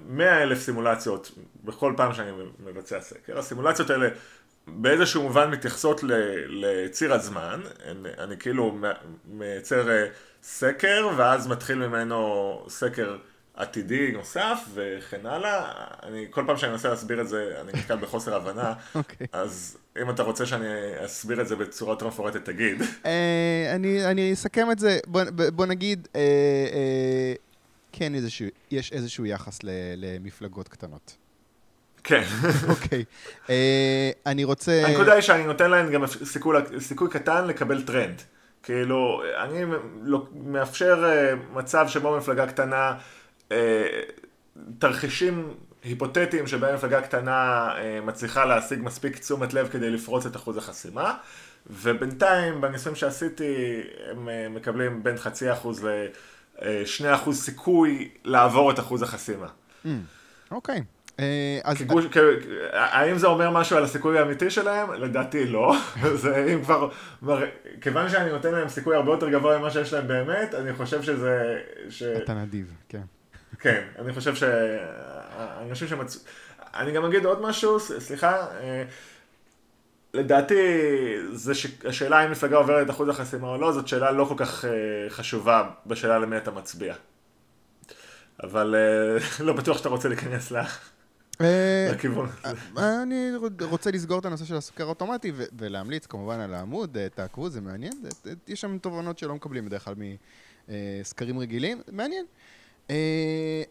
מאה 0.07 0.43
אלף 0.43 0.59
סימולציות 0.59 1.31
בכל 1.63 1.93
פעם 1.97 2.13
שאני 2.13 2.31
מבצע 2.59 3.01
סקר. 3.01 3.39
הסימולציות 3.39 3.89
האלה 3.89 4.07
באיזשהו 4.67 5.23
מובן 5.23 5.51
מתייחסות 5.51 6.01
לציר 6.47 7.13
הזמן, 7.13 7.61
אני, 7.85 8.09
אני 8.17 8.37
כאילו 8.37 8.77
מייצר 9.25 9.89
אה, 9.89 10.05
סקר, 10.43 11.09
ואז 11.17 11.47
מתחיל 11.47 11.87
ממנו 11.87 12.65
סקר 12.69 13.15
עתידי 13.55 14.11
נוסף 14.11 14.59
וכן 14.73 15.25
הלאה. 15.25 15.71
אני, 16.03 16.25
כל 16.29 16.43
פעם 16.47 16.57
שאני 16.57 16.71
מנסה 16.71 16.89
להסביר 16.89 17.21
את 17.21 17.27
זה, 17.27 17.57
אני 17.61 17.71
נתקל 17.73 17.95
בחוסר 17.95 18.35
הבנה. 18.35 18.73
okay. 18.73 18.95
אוקיי. 18.95 19.27
אז 19.31 19.77
אם 20.01 20.09
אתה 20.09 20.23
רוצה 20.23 20.45
שאני 20.45 20.65
אסביר 21.05 21.41
את 21.41 21.47
זה 21.47 21.55
בצורה 21.55 21.93
יותר 21.93 22.07
מפורטת, 22.07 22.45
תגיד. 22.45 22.81
uh, 22.81 23.05
אני, 23.75 24.05
אני 24.05 24.33
אסכם 24.33 24.71
את 24.71 24.79
זה, 24.79 24.99
בוא, 25.07 25.21
בוא 25.53 25.65
נגיד, 25.65 26.07
uh, 26.11 26.15
uh, 26.15 26.17
כן, 27.91 28.15
איזשהו, 28.15 28.47
יש 28.71 28.91
איזשהו 28.91 29.25
יחס 29.25 29.63
ל, 29.63 29.69
למפלגות 29.97 30.67
קטנות. 30.67 31.15
כן. 32.03 32.23
אוקיי. 32.69 33.03
okay. 33.03 33.47
uh, 33.47 33.49
אני 34.25 34.43
רוצה... 34.43 34.85
הנקודה 34.85 35.13
היא 35.13 35.21
שאני 35.21 35.43
נותן 35.43 35.71
להן 35.71 35.91
גם 35.91 36.07
סיכוי, 36.07 36.57
סיכוי 36.79 37.09
קטן 37.09 37.47
לקבל 37.47 37.81
טרנד. 37.81 38.21
כאילו, 38.63 39.23
אני 39.43 39.59
לא, 40.03 40.25
מאפשר 40.45 41.03
מצב 41.53 41.87
שבו 41.87 42.17
מפלגה 42.17 42.47
קטנה 42.47 42.93
תרחישים 44.79 45.53
היפותטיים 45.85 46.47
שבהם 46.47 46.75
מפלגה 46.75 47.01
קטנה 47.01 47.69
אה, 47.77 47.99
מצליחה 48.01 48.45
להשיג 48.45 48.79
מספיק 48.83 49.17
תשומת 49.17 49.53
לב 49.53 49.67
כדי 49.67 49.89
לפרוץ 49.89 50.25
את 50.25 50.35
אחוז 50.35 50.57
החסימה, 50.57 51.17
ובינתיים 51.69 52.61
בניסויים 52.61 52.95
שעשיתי 52.95 53.81
הם 54.11 54.29
אה, 54.29 54.47
מקבלים 54.49 55.03
בין 55.03 55.17
חצי 55.17 55.51
אחוז 55.51 55.87
לשני 56.61 57.13
אחוז 57.13 57.43
סיכוי 57.43 58.09
לעבור 58.23 58.71
את 58.71 58.79
אחוז 58.79 59.01
החסימה. 59.01 59.47
Mm, 59.85 59.89
אוקיי. 60.51 60.83
אז... 61.63 61.77
האם 62.73 63.17
זה 63.17 63.27
אומר 63.27 63.49
משהו 63.49 63.77
על 63.77 63.83
הסיכוי 63.83 64.19
האמיתי 64.19 64.49
שלהם? 64.49 64.93
לדעתי 64.93 65.45
לא. 65.45 65.75
זה 66.21 66.53
אם 66.53 66.63
כבר... 66.63 66.89
כיוון 67.81 68.09
שאני 68.09 68.29
נותן 68.29 68.51
להם 68.51 68.69
סיכוי 68.69 68.95
הרבה 68.95 69.11
יותר 69.11 69.29
גבוה 69.29 69.59
ממה 69.59 69.71
שיש 69.71 69.93
להם 69.93 70.07
באמת, 70.07 70.53
אני 70.53 70.73
חושב 70.73 71.01
שזה... 71.01 71.59
אתה 72.23 72.33
נדיב, 72.33 72.73
כן. 72.89 73.01
כן, 73.65 73.83
אני 73.99 74.13
חושב 74.13 74.35
ש... 74.35 74.43
האנשים 75.37 75.87
שמצאו... 75.87 76.21
אני 76.73 76.91
גם 76.91 77.05
אגיד 77.05 77.25
עוד 77.25 77.41
משהו, 77.41 77.79
סליחה, 77.79 78.47
אה, 78.61 78.83
לדעתי, 80.13 80.55
זה 81.31 81.55
ש... 81.55 81.67
השאלה 81.85 82.25
אם 82.25 82.31
מפלגה 82.31 82.57
עוברת 82.57 82.85
את 82.85 82.89
אחוז 82.89 83.09
החסימה 83.09 83.47
או 83.47 83.57
לא, 83.57 83.71
זאת 83.71 83.87
שאלה 83.87 84.11
לא 84.11 84.25
כל 84.25 84.33
כך 84.37 84.65
אה, 84.65 84.71
חשובה 85.09 85.69
בשאלה 85.85 86.19
למי 86.19 86.37
אתה 86.37 86.51
מצביע. 86.51 86.95
אבל 88.43 88.75
אה, 88.75 89.17
לא 89.45 89.53
בטוח 89.53 89.77
שאתה 89.77 89.89
רוצה 89.89 90.09
להיכנס 90.09 90.51
ל... 90.51 90.61
לכיוון 91.91 92.29
הזה. 92.43 93.01
אני 93.03 93.31
רוצה 93.61 93.91
לסגור 93.91 94.19
את 94.19 94.25
הנושא 94.25 94.45
של 94.45 94.55
הסוכר 94.55 94.83
האוטומטי 94.83 95.31
ולהמליץ 95.57 96.05
כמובן 96.05 96.39
על 96.39 96.53
העמוד, 96.53 96.97
תעקבו, 97.15 97.49
זה 97.49 97.61
מעניין. 97.61 97.93
יש 98.47 98.61
שם 98.61 98.77
תובנות 98.77 99.19
שלא 99.19 99.35
מקבלים 99.35 99.65
בדרך 99.65 99.85
כלל 99.85 99.95
מסקרים 100.69 101.39
רגילים, 101.39 101.81
מעניין. 101.91 102.25
Uh, 102.87 102.91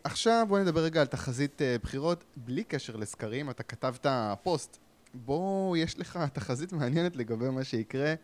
עכשיו 0.05 0.46
בוא 0.48 0.59
נדבר 0.59 0.81
רגע 0.81 1.00
על 1.00 1.07
תחזית 1.07 1.61
uh, 1.61 1.83
בחירות 1.83 2.24
בלי 2.37 2.64
קשר 2.64 2.96
לסקרים. 2.96 3.50
אתה 3.50 3.62
כתבת 3.62 4.07
פוסט, 4.42 4.79
בוא, 5.14 5.77
יש 5.77 5.98
לך 5.98 6.18
תחזית 6.33 6.72
מעניינת 6.72 7.16
לגבי 7.16 7.50
מה 7.50 7.64
שיקרה 7.64 8.14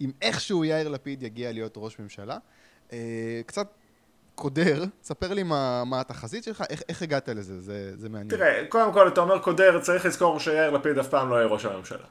אם 0.00 0.10
איכשהו 0.22 0.64
יאיר 0.64 0.88
לפיד 0.88 1.22
יגיע 1.22 1.52
להיות 1.52 1.74
ראש 1.76 1.98
ממשלה. 1.98 2.38
Uh, 2.88 2.92
קצת 3.46 3.68
קודר, 4.34 4.84
ספר 5.02 5.34
לי 5.34 5.42
מה, 5.42 5.84
מה 5.86 6.00
התחזית 6.00 6.44
שלך, 6.44 6.64
איך, 6.70 6.82
איך 6.88 7.02
הגעת 7.02 7.28
לזה, 7.28 7.60
זה, 7.60 7.92
זה 7.96 8.08
מעניין. 8.08 8.28
תראה, 8.28 8.64
קודם 8.68 8.92
כל 8.92 9.08
אתה 9.08 9.20
אומר 9.20 9.38
קודר, 9.38 9.80
צריך 9.80 10.06
לזכור 10.06 10.40
שיאיר 10.40 10.70
לפיד 10.70 10.98
אף 10.98 11.08
פעם 11.08 11.30
לא 11.30 11.36
יהיה 11.36 11.46
ראש 11.46 11.64
הממשלה. 11.64 12.06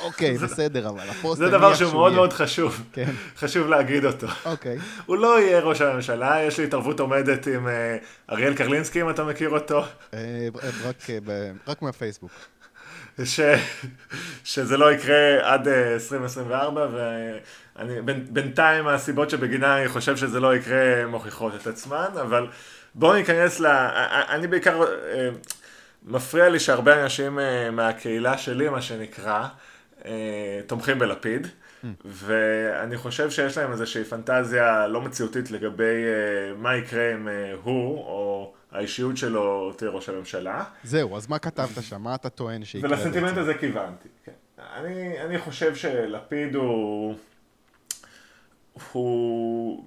אוקיי, 0.00 0.38
בסדר, 0.44 0.88
אבל 0.88 1.08
הפוסט... 1.08 1.38
זה 1.38 1.50
דבר 1.50 1.74
שהוא 1.74 1.92
מאוד 1.92 2.12
מאוד 2.12 2.32
חשוב, 2.32 2.82
כן. 2.92 3.10
חשוב 3.40 3.68
להגיד 3.68 4.04
אותו. 4.04 4.26
אוקיי. 4.44 4.78
הוא 5.06 5.16
לא 5.16 5.40
יהיה 5.40 5.60
ראש 5.60 5.80
הממשלה, 5.80 6.42
יש 6.42 6.58
לי 6.58 6.64
התערבות 6.64 7.00
עומדת 7.00 7.46
עם 7.46 7.68
אה, 7.68 7.96
אריאל 8.30 8.54
קרלינסקי, 8.54 9.02
אם 9.02 9.10
אתה 9.10 9.24
מכיר 9.24 9.50
אותו. 9.50 9.82
אה, 10.14 10.48
רק, 10.84 11.10
אה, 11.10 11.50
רק 11.66 11.82
מהפייסבוק. 11.82 12.30
ש, 13.24 13.40
שזה 14.44 14.76
לא 14.76 14.92
יקרה 14.92 15.54
עד 15.54 15.68
2024, 15.68 16.86
ובינתיים 17.78 18.88
הסיבות 18.88 19.30
שבגינן 19.30 19.64
אני 19.64 19.88
חושב 19.88 20.16
שזה 20.16 20.40
לא 20.40 20.56
יקרה 20.56 21.06
מוכיחות 21.06 21.54
את 21.54 21.66
עצמן, 21.66 22.08
אבל 22.20 22.46
בואו 22.94 23.14
ניכנס 23.14 23.60
ל... 23.60 23.66
אני 24.30 24.46
בעיקר, 24.46 24.84
מפריע 26.04 26.48
לי 26.48 26.60
שהרבה 26.60 27.02
אנשים 27.02 27.38
מהקהילה 27.72 28.38
שלי, 28.38 28.68
מה 28.68 28.82
שנקרא, 28.82 29.48
תומכים 30.66 30.98
בלפיד. 30.98 31.46
ואני 32.04 32.96
חושב 32.96 33.30
שיש 33.30 33.58
להם 33.58 33.72
איזושהי 33.72 34.04
פנטזיה 34.04 34.86
לא 34.86 35.00
מציאותית 35.00 35.50
לגבי 35.50 36.04
מה 36.56 36.76
יקרה 36.76 37.14
אם 37.14 37.28
הוא 37.62 37.98
או 37.98 38.52
האישיות 38.72 39.16
שלו 39.16 39.72
תהיה 39.76 39.90
ראש 39.90 40.08
הממשלה. 40.08 40.64
זהו, 40.84 41.16
אז 41.16 41.28
מה 41.28 41.38
כתבת 41.38 41.82
שם? 41.82 42.02
מה 42.02 42.14
אתה 42.14 42.28
טוען 42.28 42.64
שיקרה? 42.64 42.90
ולסנטימנט 42.90 43.36
הזה 43.36 43.54
כיוונתי, 43.54 44.08
כן. 44.24 44.32
אני, 44.76 45.20
אני 45.20 45.38
חושב 45.38 45.74
שלפיד 45.74 46.54
הוא... 46.54 47.14
הוא... 48.92 49.84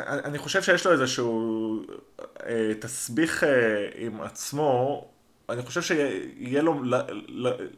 אני 0.00 0.38
חושב 0.38 0.62
שיש 0.62 0.86
לו 0.86 0.92
איזשהו 0.92 1.82
אה, 2.46 2.72
תסביך 2.80 3.44
אה, 3.44 3.88
עם 3.94 4.20
עצמו, 4.20 5.04
אני 5.48 5.62
חושב 5.62 5.82
שיהיה 5.82 6.62
לו, 6.62 6.82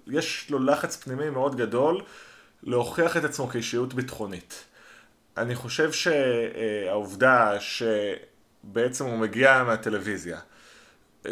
יש 0.06 0.50
לו 0.50 0.59
לחץ 0.59 0.96
פנימי 0.96 1.30
מאוד 1.30 1.56
גדול 1.56 2.00
להוכיח 2.62 3.16
את 3.16 3.24
עצמו 3.24 3.48
כאישיות 3.48 3.94
ביטחונית. 3.94 4.64
אני 5.37 5.54
חושב 5.54 5.92
שהעובדה 5.92 7.61
ש... 7.61 7.82
בעצם 8.62 9.04
הוא 9.04 9.18
מגיע 9.18 9.64
מהטלוויזיה. 9.64 10.38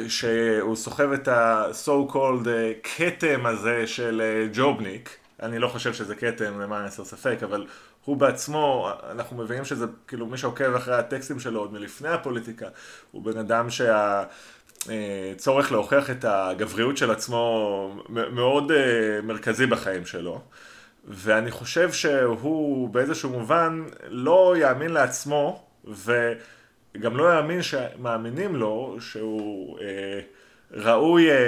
שהוא 0.09 0.77
סוחב 0.77 1.13
את 1.13 1.29
ה-so 1.29 2.13
called 2.13 2.49
אה, 2.49 2.73
כתם 2.83 3.47
הזה 3.47 3.87
של 3.87 4.23
אה, 4.25 4.49
ג'ובניק, 4.53 5.17
אני 5.43 5.59
לא 5.59 5.69
חושב 5.69 5.95
שזה 5.95 6.15
כתם 6.15 6.61
למען 6.61 6.85
הסר 6.85 7.05
ספק, 7.05 7.39
אבל 7.43 7.67
הוא 8.05 8.17
בעצמו, 8.17 8.91
אנחנו 9.11 9.37
מבינים 9.37 9.65
שזה, 9.65 9.87
כאילו 10.09 10.27
מי 10.27 10.39
שעוקב 10.39 10.75
אחרי 10.75 10.95
הטקסטים 10.95 11.41
שלו 11.41 11.61
עוד 11.61 11.73
מלפני 11.73 12.09
הפוליטיקה, 12.09 12.67
הוא 13.13 13.23
בן 13.23 13.39
אדם 13.39 13.67
שהצורך 13.71 15.67
אה, 15.67 15.73
להוכיח 15.73 16.11
את 16.11 16.25
הגבריות 16.29 16.97
של 16.97 17.11
עצמו 17.11 18.05
מאוד 18.09 18.73
מרכזי 19.23 19.67
בחיים 19.67 20.07
שלו. 20.07 20.41
ואני 21.09 21.51
חושב 21.51 21.93
שהוא 21.93 22.89
באיזשהו 22.89 23.31
מובן 23.31 23.85
לא 24.09 24.55
יאמין 24.57 24.93
לעצמו, 24.93 25.65
ו... 25.85 26.33
גם 27.01 27.17
לא 27.17 27.35
יאמין 27.37 27.63
שמאמינים 27.63 28.57
לו 28.57 28.97
שהוא 29.01 29.79
אה, 29.81 30.21
ראוי 30.75 31.31
אה, 31.31 31.37
אה, 31.37 31.41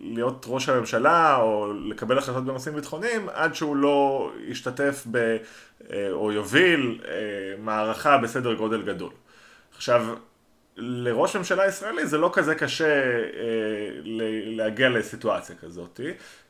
להיות 0.00 0.44
ראש 0.48 0.68
הממשלה 0.68 1.36
או 1.36 1.72
לקבל 1.84 2.18
החלטות 2.18 2.44
בנושאים 2.44 2.74
ביטחוניים 2.74 3.28
עד 3.28 3.54
שהוא 3.54 3.76
לא 3.76 4.30
ישתתף 4.46 5.06
ב, 5.10 5.36
אה, 5.92 6.08
או 6.10 6.32
יוביל 6.32 7.00
אה, 7.08 7.12
מערכה 7.58 8.18
בסדר 8.18 8.54
גודל 8.54 8.82
גדול. 8.82 9.12
עכשיו, 9.76 10.06
לראש 10.76 11.36
ממשלה 11.36 11.66
ישראלי 11.66 12.06
זה 12.06 12.18
לא 12.18 12.30
כזה 12.32 12.54
קשה 12.54 13.02
אה, 13.02 13.90
להגיע 14.44 14.88
לסיטואציה 14.88 15.56
כזאת, 15.56 16.00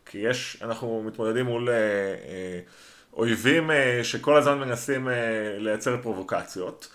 כי 0.06 0.18
יש, 0.18 0.58
אנחנו 0.62 1.02
מתמודדים 1.06 1.46
מול 1.46 1.68
אה, 1.68 1.74
אה, 1.74 2.60
אויבים 3.12 3.70
אה, 3.70 4.00
שכל 4.02 4.36
הזמן 4.36 4.58
מנסים 4.58 5.08
אה, 5.08 5.14
לייצר 5.58 5.96
פרובוקציות, 6.02 6.88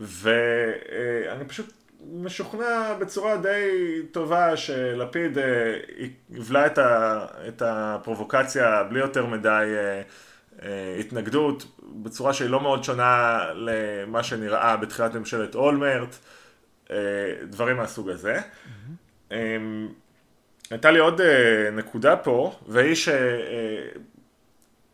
ואני 0.00 1.44
פשוט 1.46 1.72
משוכנע 2.12 2.94
בצורה 3.00 3.36
די 3.36 4.02
טובה 4.12 4.56
שלפיד 4.56 5.38
אה, 5.38 5.44
יבלע 6.30 6.66
את, 6.66 6.78
ה, 6.78 7.26
את 7.48 7.62
הפרובוקציה 7.66 8.82
בלי 8.82 9.00
יותר 9.00 9.26
מדי 9.26 9.48
אה, 9.76 10.02
אה, 10.62 10.96
התנגדות, 11.00 11.66
בצורה 12.02 12.32
שהיא 12.32 12.50
לא 12.50 12.60
מאוד 12.60 12.84
שונה 12.84 13.38
למה 13.54 14.22
שנראה 14.22 14.76
בתחילת 14.76 15.14
ממשלת 15.14 15.54
אולמרט, 15.54 16.16
אה, 16.90 16.96
דברים 17.44 17.76
מהסוג 17.76 18.10
הזה. 18.10 18.38
Mm-hmm. 18.38 19.32
אה, 19.32 19.56
הייתה 20.70 20.90
לי 20.90 20.98
עוד 20.98 21.20
אה, 21.20 21.70
נקודה 21.72 22.16
פה, 22.16 22.58
והיא 22.68 22.94
ש... 22.94 23.08
אה, 23.08 23.88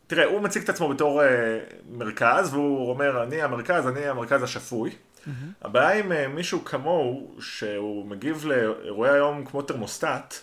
תראה, 0.07 0.25
הוא 0.25 0.41
מציג 0.41 0.63
את 0.63 0.69
עצמו 0.69 0.89
בתור 0.89 1.23
אה, 1.23 1.59
מרכז, 1.91 2.55
והוא 2.55 2.91
אומר, 2.91 3.23
אני 3.23 3.43
המרכז, 3.43 3.87
אני 3.87 4.07
המרכז 4.07 4.43
השפוי. 4.43 4.91
Mm-hmm. 5.27 5.67
הבעיה 5.67 5.99
עם 5.99 6.13
אה, 6.13 6.29
מישהו 6.29 6.65
כמוהו, 6.65 7.37
שהוא 7.41 8.07
מגיב 8.07 8.45
לאירועי 8.47 9.11
היום 9.11 9.45
כמו 9.45 9.63
תרמוסטט, 9.63 10.35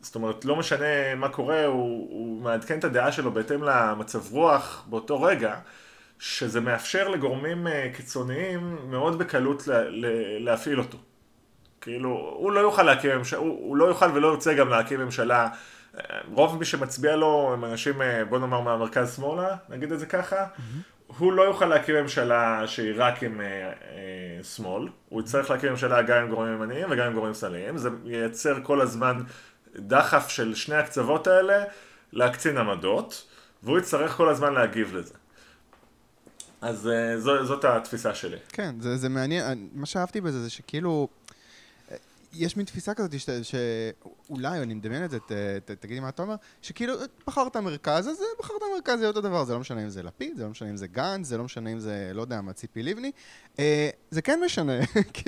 זאת 0.00 0.14
אומרת, 0.14 0.44
לא 0.44 0.56
משנה 0.56 1.14
מה 1.14 1.28
קורה, 1.28 1.64
הוא, 1.64 2.08
הוא 2.10 2.42
מעדכן 2.42 2.78
את 2.78 2.84
הדעה 2.84 3.12
שלו 3.12 3.32
בהתאם 3.32 3.62
למצב 3.62 4.32
רוח 4.32 4.84
באותו 4.86 5.22
רגע, 5.22 5.56
שזה 6.18 6.60
מאפשר 6.60 7.08
לגורמים 7.08 7.66
אה, 7.66 7.90
קיצוניים 7.96 8.78
מאוד 8.90 9.18
בקלות 9.18 9.66
לה, 9.66 9.82
להפעיל 10.40 10.78
אותו. 10.78 10.98
כאילו, 11.80 12.34
הוא 12.36 12.52
לא 12.52 12.60
יוכל 12.60 12.82
להקים 12.82 13.18
ממשלה, 13.18 13.38
הוא, 13.38 13.48
הוא 13.48 13.76
לא 13.76 13.84
יוכל 13.84 14.10
ולא 14.14 14.28
ירצה 14.28 14.54
גם 14.54 14.68
להקים 14.68 15.00
ממשלה. 15.00 15.48
רוב 16.32 16.58
מי 16.58 16.64
שמצביע 16.64 17.16
לו 17.16 17.50
הם 17.52 17.64
אנשים, 17.64 18.02
אה, 18.02 18.24
בוא 18.24 18.38
נאמר, 18.38 18.60
מהמרכז 18.60 19.16
שמאלה, 19.16 19.56
נגיד 19.68 19.92
את 19.92 19.98
זה 19.98 20.06
ככה. 20.06 20.36
Mm-hmm. 20.44 20.97
הוא 21.16 21.32
לא 21.32 21.42
יוכל 21.42 21.66
להקים 21.66 21.94
ממשלה 21.94 22.62
שהיא 22.66 22.92
רק 22.96 23.22
עם 23.22 23.40
אה, 23.40 23.46
אה, 23.46 24.44
שמאל, 24.44 24.88
הוא 25.08 25.20
יצטרך 25.20 25.50
להקים 25.50 25.70
ממשלה 25.70 26.02
גם 26.02 26.22
עם 26.22 26.28
גורמים 26.30 26.54
ימניים 26.54 26.86
וגם 26.90 27.06
עם 27.06 27.14
גורמים 27.14 27.34
שמאליים, 27.34 27.78
זה 27.78 27.88
ייצר 28.04 28.58
כל 28.62 28.80
הזמן 28.80 29.22
דחף 29.76 30.28
של 30.28 30.54
שני 30.54 30.76
הקצוות 30.76 31.26
האלה 31.26 31.64
להקצין 32.12 32.58
עמדות, 32.58 33.26
והוא 33.62 33.78
יצטרך 33.78 34.12
כל 34.12 34.28
הזמן 34.28 34.52
להגיב 34.52 34.96
לזה. 34.96 35.14
אז 36.60 36.88
אה, 36.88 37.20
זו, 37.20 37.44
זאת 37.44 37.64
התפיסה 37.64 38.14
שלי. 38.14 38.36
כן, 38.48 38.74
זה, 38.80 38.96
זה 38.96 39.08
מעניין, 39.08 39.68
מה 39.72 39.86
שאהבתי 39.86 40.20
בזה 40.20 40.42
זה 40.42 40.50
שכאילו... 40.50 41.08
יש 42.38 42.56
מין 42.56 42.66
תפיסה 42.66 42.94
כזאת. 42.94 43.14
שאולי, 43.42 44.62
אני 44.62 44.74
מדמיין 44.74 45.04
את 45.04 45.10
זה, 45.10 45.18
תגידי 45.80 46.00
מה 46.00 46.08
אתה 46.08 46.22
אומר, 46.22 46.34
שכאילו 46.62 46.94
בחרת 47.26 47.56
מרכז, 47.56 48.08
אז 48.08 48.22
בחרת 48.38 48.62
מרכז 48.76 48.98
זה 48.98 49.06
אותו 49.08 49.20
דבר, 49.20 49.44
זה 49.44 49.52
לא 49.52 49.60
משנה 49.60 49.82
אם 49.82 49.88
זה 49.88 50.02
לפיד, 50.02 50.36
זה 50.36 50.44
לא 50.44 50.50
משנה 50.50 50.70
אם 50.70 50.76
זה 50.76 50.86
גנץ, 50.86 51.26
זה 51.26 51.38
לא 51.38 51.44
משנה 51.44 51.72
אם 51.72 51.80
זה, 51.80 52.10
לא 52.14 52.20
יודע 52.20 52.40
מה, 52.40 52.52
ציפי 52.52 52.82
לבני. 52.82 53.10
אה, 53.58 53.90
זה 54.10 54.22
כן 54.22 54.40
משנה, 54.44 54.72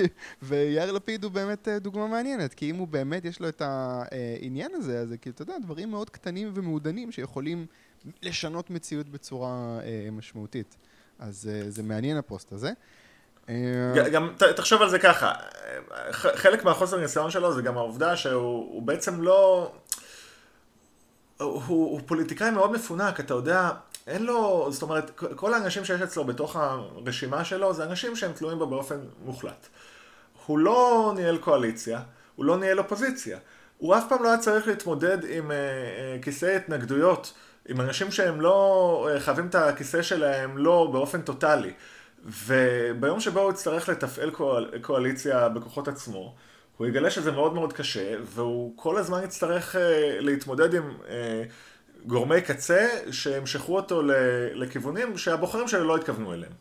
ויאיר 0.41 0.91
לפיד 0.91 1.23
הוא 1.23 1.31
באמת 1.31 1.67
אה, 1.67 1.79
דוגמה 1.79 2.07
מעניינת, 2.07 2.53
כי 2.53 2.69
אם 2.69 2.75
הוא 2.75 2.87
באמת 2.87 3.25
יש 3.25 3.39
לו 3.39 3.49
את 3.49 3.61
העניין 3.61 4.71
הזה, 4.73 4.99
אז 4.99 5.13
כאילו, 5.21 5.33
אתה 5.33 5.41
יודע, 5.41 5.59
דברים 5.63 5.91
מאוד 5.91 6.09
קטנים 6.09 6.51
ומעודנים 6.53 7.11
שיכולים 7.11 7.65
לשנות 8.21 8.69
מציאות 8.69 9.09
בצורה 9.09 9.79
אה, 9.83 10.11
משמעותית. 10.11 10.77
אז 11.19 11.49
זה 11.69 11.83
מעניין 11.83 12.17
הפוסט 12.17 12.51
הזה. 12.51 12.71
אה, 13.49 14.09
גם 14.11 14.33
תחשוב 14.55 14.81
על 14.81 14.89
זה 14.89 14.99
ככה, 14.99 15.33
חלק 16.11 16.63
מהחוסר 16.63 16.97
ניסיון 16.97 17.31
שלו 17.31 17.53
זה 17.53 17.61
גם 17.61 17.77
העובדה 17.77 18.17
שהוא 18.17 18.81
בעצם 18.81 19.21
לא... 19.21 19.71
הוא, 21.37 21.61
הוא 21.67 22.01
פוליטיקאי 22.05 22.51
מאוד 22.51 22.71
מפונק, 22.71 23.19
אתה 23.19 23.33
יודע, 23.33 23.69
אין 24.07 24.23
לו, 24.23 24.67
זאת 24.71 24.81
אומרת, 24.81 25.11
כל 25.35 25.53
האנשים 25.53 25.85
שיש 25.85 26.01
אצלו 26.01 26.23
בתוך 26.23 26.55
הרשימה 26.55 27.45
שלו 27.45 27.73
זה 27.73 27.83
אנשים 27.83 28.15
שהם 28.15 28.31
תלויים 28.33 28.59
בו 28.59 28.67
באופן 28.67 28.99
מוחלט. 29.25 29.67
הוא 30.45 30.59
לא 30.59 31.11
ניהל 31.15 31.37
קואליציה, 31.37 32.01
הוא 32.35 32.45
לא 32.45 32.57
ניהל 32.57 32.79
אופוזיציה. 32.79 33.37
הוא 33.77 33.97
אף 33.97 34.03
פעם 34.09 34.23
לא 34.23 34.27
היה 34.27 34.37
צריך 34.37 34.67
להתמודד 34.67 35.17
עם 35.29 35.51
uh, 35.51 35.53
uh, 35.53 36.23
כיסאי 36.23 36.55
התנגדויות, 36.55 37.33
עם 37.67 37.81
אנשים 37.81 38.11
שהם 38.11 38.41
לא 38.41 39.09
uh, 39.15 39.19
חייבים 39.19 39.47
את 39.47 39.55
הכיסא 39.55 40.01
שלהם 40.01 40.57
לא 40.57 40.89
באופן 40.91 41.21
טוטאלי. 41.21 41.73
וביום 42.25 43.19
שבו 43.19 43.39
הוא 43.39 43.51
יצטרך 43.51 43.89
לתפעל 43.89 44.31
קואל, 44.31 44.71
קואליציה 44.81 45.49
בכוחות 45.49 45.87
עצמו, 45.87 46.35
הוא 46.77 46.87
יגלה 46.87 47.09
שזה 47.09 47.31
מאוד 47.31 47.53
מאוד 47.53 47.73
קשה, 47.73 48.15
והוא 48.23 48.73
כל 48.75 48.97
הזמן 48.97 49.23
יצטרך 49.23 49.75
uh, 49.75 49.79
להתמודד 50.19 50.73
עם 50.73 50.83
uh, 51.01 51.07
גורמי 52.05 52.41
קצה 52.41 52.87
שימשכו 53.11 53.75
אותו 53.75 54.01
לכיוונים 54.53 55.17
שהבוחרים 55.17 55.67
שלו 55.67 55.83
לא 55.83 55.97
התכוונו 55.97 56.33
אליהם. 56.33 56.51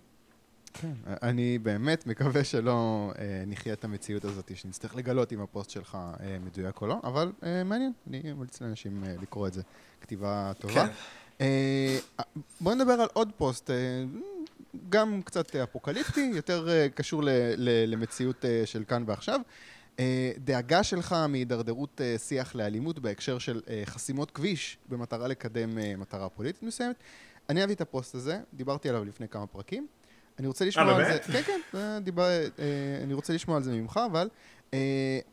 כן, 0.73 0.93
אני 1.23 1.59
באמת 1.59 2.07
מקווה 2.07 2.45
שלא 2.45 3.11
אה, 3.19 3.43
נחיה 3.47 3.73
את 3.73 3.85
המציאות 3.85 4.25
הזאת, 4.25 4.51
שנצטרך 4.55 4.97
לגלות 4.97 5.33
אם 5.33 5.41
הפוסט 5.41 5.71
שלך 5.71 5.99
אה, 6.21 6.37
מדויק 6.45 6.81
או 6.81 6.87
לא, 6.87 6.97
אבל 7.05 7.33
אה, 7.43 7.65
מעניין, 7.65 7.93
אני 8.09 8.33
ממליץ 8.33 8.61
לאנשים 8.61 9.05
אה, 9.05 9.15
לקרוא 9.23 9.47
את 9.47 9.53
זה. 9.53 9.63
כתיבה 10.01 10.53
טובה. 10.59 10.87
כן. 10.87 10.93
אה, 11.41 11.99
בואו 12.61 12.75
נדבר 12.75 12.93
על 12.93 13.09
עוד 13.13 13.29
פוסט, 13.37 13.71
אה, 13.71 13.77
גם 14.89 15.23
קצת 15.23 15.57
אפוקליפטי, 15.57 16.31
יותר 16.35 16.69
אה, 16.69 16.89
קשור 16.95 17.23
למציאות 17.87 18.45
אה, 18.45 18.63
של 18.65 18.85
כאן 18.89 19.05
ועכשיו. 19.07 19.41
אה, 20.01 20.33
דאגה 20.39 20.83
שלך 20.83 21.17
מהידרדרות 21.29 22.01
שיח 22.19 22.55
לאלימות 22.55 22.99
בהקשר 22.99 23.39
של 23.39 23.61
חסימות 23.85 24.31
כביש 24.31 24.79
במטרה 24.89 25.29
לקדם 25.29 25.71
מטרה 25.99 26.29
פוליטית 26.29 26.63
מסוימת. 26.63 26.97
אני 27.49 27.65
אביא 27.65 27.75
את 27.75 27.81
הפוסט 27.81 28.15
הזה, 28.15 28.41
דיברתי 28.55 28.89
עליו 28.89 29.05
לפני 29.05 29.29
כמה 29.29 29.47
פרקים. 29.47 29.87
אני 30.39 30.47
רוצה 30.47 30.65
לשמוע 30.65 30.95
על 30.95 31.05
זה... 31.13 31.19
כן, 31.19 31.43
כן, 31.73 31.99
דיבר, 32.03 32.29
אני 33.05 33.15
רוצה 33.15 33.33
לשמוע 33.33 33.57
על 33.57 33.63
זה 33.63 33.73
ממך, 33.73 34.01
אבל 34.11 34.29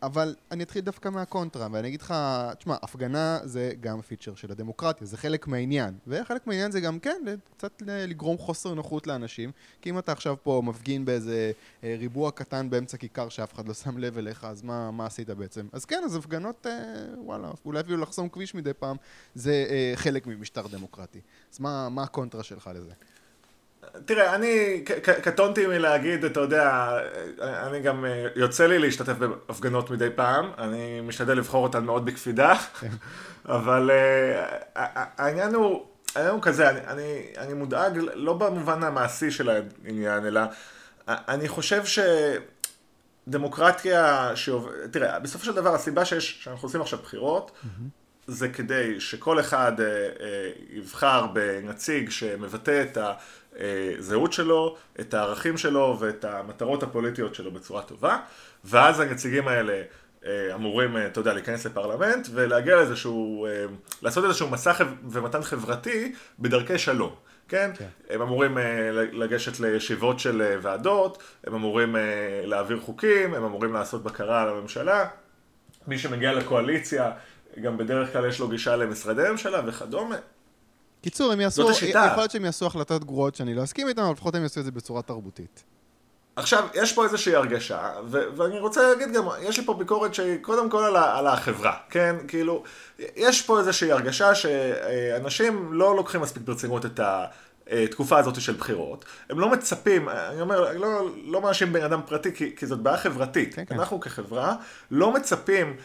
אבל 0.04 0.36
אני 0.52 0.64
אתחיל 0.64 0.82
דווקא 0.82 1.10
מהקונטרה, 1.10 1.68
ואני 1.72 1.88
אגיד 1.88 2.02
לך, 2.02 2.14
תשמע, 2.58 2.76
הפגנה 2.82 3.40
זה 3.44 3.74
גם 3.80 4.02
פיצ'ר 4.02 4.36
של 4.36 4.52
הדמוקרטיה, 4.52 5.08
זה 5.08 5.18
חלק 5.18 5.48
מהעניין. 5.48 5.94
וחלק 6.08 6.48
מהעניין 6.48 6.72
זה 6.72 6.80
גם, 6.80 7.00
כן, 7.00 7.22
קצת 7.58 7.82
לגרום 7.86 8.38
חוסר 8.38 8.74
נוחות 8.74 9.08
לאנשים, 9.08 9.52
כי 9.82 9.90
אם 9.90 10.00
אתה 10.00 10.12
עכשיו 10.12 10.36
פה 10.44 10.62
מפגין 10.66 11.06
באיזה 11.06 11.52
אה, 11.84 11.96
ריבוע 12.00 12.32
קטן 12.32 12.70
באמצע 12.70 12.98
כיכר 12.98 13.30
שאף 13.30 13.54
אחד 13.54 13.68
לא 13.68 13.74
שם 13.74 13.98
לב 13.98 14.18
אליך, 14.18 14.44
אז 14.44 14.64
מה, 14.64 14.92
מה 14.92 15.06
עשית 15.06 15.30
בעצם? 15.30 15.68
אז 15.72 15.86
כן, 15.86 16.02
אז 16.06 16.16
הפגנות, 16.16 16.68
אה, 16.68 17.06
וואלה, 17.18 17.52
אולי 17.66 17.80
אפילו 17.80 17.98
לחסום 17.98 18.30
כביש 18.30 18.56
מדי 18.56 18.74
פעם, 18.74 18.98
זה 19.36 19.66
חלק 19.96 20.28
ממשטר 20.28 20.68
דמוקרטי. 20.68 21.20
אז 21.54 21.60
מה, 21.60 21.90
מה 21.90 22.04
הקונטרה 22.04 22.44
שלך 22.44 22.70
לזה? 22.76 22.94
תראה, 24.06 24.36
אני 24.36 24.84
קטונתי 25.24 25.68
מלהגיד, 25.68 26.26
אתה 26.26 26.40
יודע, 26.40 26.90
אני 27.42 27.80
גם, 27.80 28.06
אה, 28.06 28.28
יוצא 28.36 28.68
לי 28.68 28.80
להשתתף 28.80 29.14
בהפגנות 29.18 29.92
מדי 29.92 30.10
פעם, 30.16 30.52
אני 30.58 31.02
משתדל 31.02 31.34
לבחור 31.34 31.64
אותן 31.64 31.86
מאוד 31.86 32.06
בקפידה, 32.06 32.56
כן. 32.56 32.90
אבל 33.56 33.92
uh, 33.92 34.80
העניין 35.18 35.56
הוא, 35.56 35.86
העניין 36.16 36.34
הוא 36.34 36.42
כזה, 36.42 36.70
אני, 36.70 36.80
אני, 36.88 37.24
אני 37.38 37.54
מודאג 37.54 38.00
לא 38.14 38.34
במובן 38.34 38.84
המעשי 38.84 39.32
של 39.32 39.50
העניין, 39.50 40.26
אלא 40.26 40.42
אני 41.08 41.48
חושב 41.48 41.84
שדמוקרטיה, 43.28 44.32
שעוב... 44.36 44.70
תראה, 44.92 45.20
בסופו 45.20 45.46
של 45.46 45.54
דבר 45.54 45.76
הסיבה 45.76 46.06
שיש, 46.06 46.44
שאנחנו 46.44 46.68
עושים 46.68 46.82
עכשיו 46.82 47.00
בחירות, 47.04 47.52
mm-hmm. 47.52 47.68
זה 48.28 48.50
כדי 48.50 49.00
שכל 49.00 49.40
אחד 49.40 49.72
uh, 49.78 49.82
uh, 49.82 50.22
יבחר 50.70 51.28
בנציג 51.28 52.10
שמבטא 52.10 52.84
את 52.92 52.98
ה... 52.98 53.14
הזהות 53.56 54.34
שלו, 54.34 54.76
את 55.00 55.14
הערכים 55.14 55.58
שלו 55.58 55.98
ואת 56.00 56.26
המטרות 56.26 56.84
הפוליטיות 56.84 57.36
שלו 57.36 57.52
בצורה 57.52 57.82
טובה, 57.82 58.18
ואז 58.66 59.00
הנציגים 59.00 59.48
האלה 59.48 59.82
אה, 60.26 60.56
אמורים, 60.56 60.98
אה, 60.98 61.08
אתה 61.08 61.20
יודע, 61.20 61.34
להיכנס 61.34 61.66
לפרלמנט 61.66 62.28
ולהגיע 62.32 62.76
לאיזשהו, 62.76 63.46
אה, 63.46 63.66
לעשות 64.02 64.26
איזשהו 64.26 64.50
מסע 64.50 64.74
ומתן 65.10 65.44
חברתי 65.44 66.14
בדרכי 66.40 66.78
שלום. 66.78 67.16
כן? 67.50 67.72
כן. 67.78 67.88
הם 68.10 68.22
אמורים 68.22 68.58
לגשת 68.94 69.60
לישיבות 69.60 70.20
של 70.20 70.58
ועדות, 70.62 71.24
הם 71.44 71.54
אמורים 71.56 71.96
להעביר 72.44 72.80
חוקים, 72.80 73.34
הם 73.34 73.44
אמורים 73.44 73.74
לעשות 73.74 74.04
בקרה 74.04 74.42
על 74.42 74.50
הממשלה. 74.50 75.08
מי 75.88 75.98
שמגיע 75.98 76.34
לקואליציה, 76.34 77.12
גם 77.62 77.78
בדרך 77.78 78.14
כלל 78.14 78.26
יש 78.26 78.40
לו 78.40 78.48
גישה 78.48 78.76
למשרדי 78.76 79.24
ממשלה 79.32 79.62
וכדומה. 79.66 80.16
קיצור, 81.02 81.32
הם 81.32 81.42
יעשו, 81.42 81.72
יכול 81.72 82.02
להיות 82.18 82.32
שהם 82.32 82.46
יעשו 82.46 82.66
החלטות 82.66 83.04
גרועות 83.04 83.36
שאני 83.36 83.54
לא 83.54 83.64
אסכים 83.64 83.88
איתן, 83.88 84.02
אבל 84.02 84.12
לפחות 84.12 84.36
הם 84.36 84.44
יעשו 84.44 84.60
את 84.60 84.66
זה 84.66 84.72
בצורה 84.72 85.02
תרבותית. 85.02 85.64
עכשיו, 86.36 86.68
יש 86.74 86.94
פה 86.94 87.04
איזושהי 87.04 87.36
הרגשה, 87.36 87.92
ו- 88.06 88.24
ואני 88.38 88.60
רוצה 88.60 88.90
להגיד 88.90 89.14
גם, 89.14 89.28
יש 89.42 89.60
לי 89.60 89.66
פה 89.66 89.74
ביקורת 89.74 90.14
שהיא 90.14 90.38
קודם 90.42 90.70
כל 90.70 90.84
על, 90.84 90.96
ה- 90.96 91.18
על 91.18 91.28
החברה, 91.28 91.78
כן? 91.90 92.16
כאילו, 92.28 92.64
יש 93.16 93.42
פה 93.42 93.60
איזושהי 93.60 93.92
הרגשה 93.92 94.36
שאנשים 94.36 95.74
לא 95.74 95.96
לוקחים 95.96 96.22
מספיק 96.22 96.44
ברצינות 96.44 96.86
את 96.86 97.00
התקופה 97.72 98.18
הזאת 98.20 98.42
של 98.42 98.54
בחירות. 98.54 99.06
הם 99.30 99.40
לא 99.40 99.50
מצפים, 99.52 100.10
אני 100.10 100.42
אומר, 100.42 100.78
לא, 100.78 100.88
לא 101.26 101.42
מאשים 101.42 101.74
בן 101.74 101.84
אדם 101.84 102.02
פרטי, 102.06 102.34
כי, 102.36 102.56
כי 102.56 102.66
זאת 102.68 102.80
בעיה 102.80 102.98
חברתית. 102.98 103.56
כן, 103.56 103.64
כן. 103.66 103.76
אנחנו 103.76 104.00
כחברה 104.00 104.56
לא 104.92 105.14
מצפים 105.14 105.76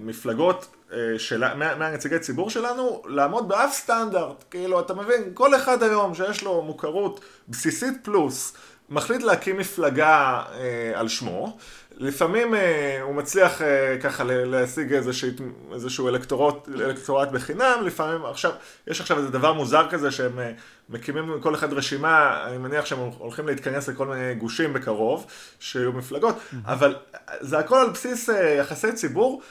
מהמפלגות 0.00 0.76
של, 1.18 1.54
מה- 1.54 1.74
מהנציגי 1.74 2.18
ציבור 2.18 2.50
שלנו 2.50 3.02
לעמוד 3.06 3.48
באף 3.48 3.72
סטנדרט. 3.72 4.44
כאילו, 4.50 4.80
אתה 4.80 4.94
מבין, 4.94 5.22
כל 5.34 5.54
אחד 5.56 5.82
היום 5.82 6.14
שיש 6.14 6.42
לו 6.42 6.62
מוכרות 6.62 7.20
בסיסית 7.48 7.94
פלוס, 8.02 8.52
מחליט 8.90 9.22
להקים 9.22 9.58
מפלגה 9.58 10.42
אה, 10.54 10.92
על 11.00 11.08
שמו. 11.08 11.56
לפעמים 11.96 12.54
אה, 12.54 13.02
הוא 13.02 13.14
מצליח 13.14 13.62
אה, 13.62 13.96
ככה 14.02 14.24
להשיג 14.24 14.92
איזושהי, 14.92 15.30
איזשהו 15.74 16.08
אלקטורט, 16.08 16.68
אלקטורט 16.68 17.28
בחינם, 17.28 17.78
לפעמים, 17.84 18.24
עכשיו, 18.24 18.52
יש 18.86 19.00
עכשיו 19.00 19.18
איזה 19.18 19.30
דבר 19.30 19.52
מוזר 19.52 19.86
כזה 19.90 20.10
שהם 20.10 20.38
אה, 20.38 20.52
מקימים 20.88 21.40
כל 21.40 21.54
אחד 21.54 21.72
רשימה, 21.72 22.44
אני 22.46 22.58
מניח 22.58 22.86
שהם 22.86 22.98
הולכים 23.18 23.46
להתכנס 23.46 23.88
לכל 23.88 24.06
מיני 24.06 24.34
גושים 24.34 24.72
בקרוב, 24.72 25.26
שיהיו 25.60 25.92
מפלגות, 25.92 26.36
אבל 26.64 26.96
זה 27.40 27.58
הכל 27.58 27.76
על 27.76 27.90
בסיס 27.90 28.30
אה, 28.30 28.54
יחסי 28.54 28.92
ציבור, 28.92 29.42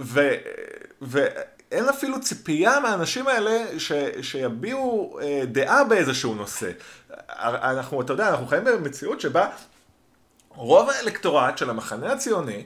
ו... 0.00 0.34
ואין 1.02 1.88
אפילו 1.88 2.20
ציפייה 2.20 2.80
מהאנשים 2.80 3.28
האלה 3.28 3.78
ש, 3.78 3.92
שיביעו 4.22 5.18
אה, 5.22 5.42
דעה 5.46 5.84
באיזשהו 5.84 6.34
נושא. 6.34 6.70
אנחנו, 7.30 8.02
אתה 8.02 8.12
יודע, 8.12 8.28
אנחנו 8.28 8.46
חיים 8.46 8.64
במציאות 8.64 9.20
שבה 9.20 9.48
רוב 10.56 10.90
האלקטורט 10.90 11.58
של 11.58 11.70
המחנה 11.70 12.12
הציוני 12.12 12.62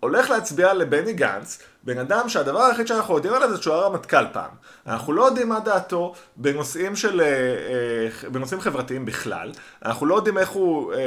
הולך 0.00 0.30
להצביע 0.30 0.74
לבני 0.74 1.12
גנץ, 1.12 1.58
בן 1.82 1.98
אדם 1.98 2.28
שהדבר 2.28 2.62
היחיד 2.62 2.86
שאנחנו 2.86 3.14
יודעים 3.14 3.34
עליו 3.34 3.50
זה 3.50 3.62
שהוא 3.62 3.74
היה 3.74 3.82
רמטכ"ל 3.82 4.24
פעם. 4.32 4.50
אנחנו 4.86 5.12
לא 5.12 5.24
יודעים 5.24 5.48
מה 5.48 5.60
דעתו 5.60 6.14
בנושאים, 6.36 6.96
של, 6.96 7.20
אה, 7.20 7.26
אה, 7.26 8.30
בנושאים 8.30 8.60
חברתיים 8.60 9.04
בכלל, 9.04 9.52
אנחנו 9.84 10.06
לא 10.06 10.14
יודעים 10.14 10.38
איך 10.38 10.48
הוא 10.48 10.92
אה, 10.92 10.98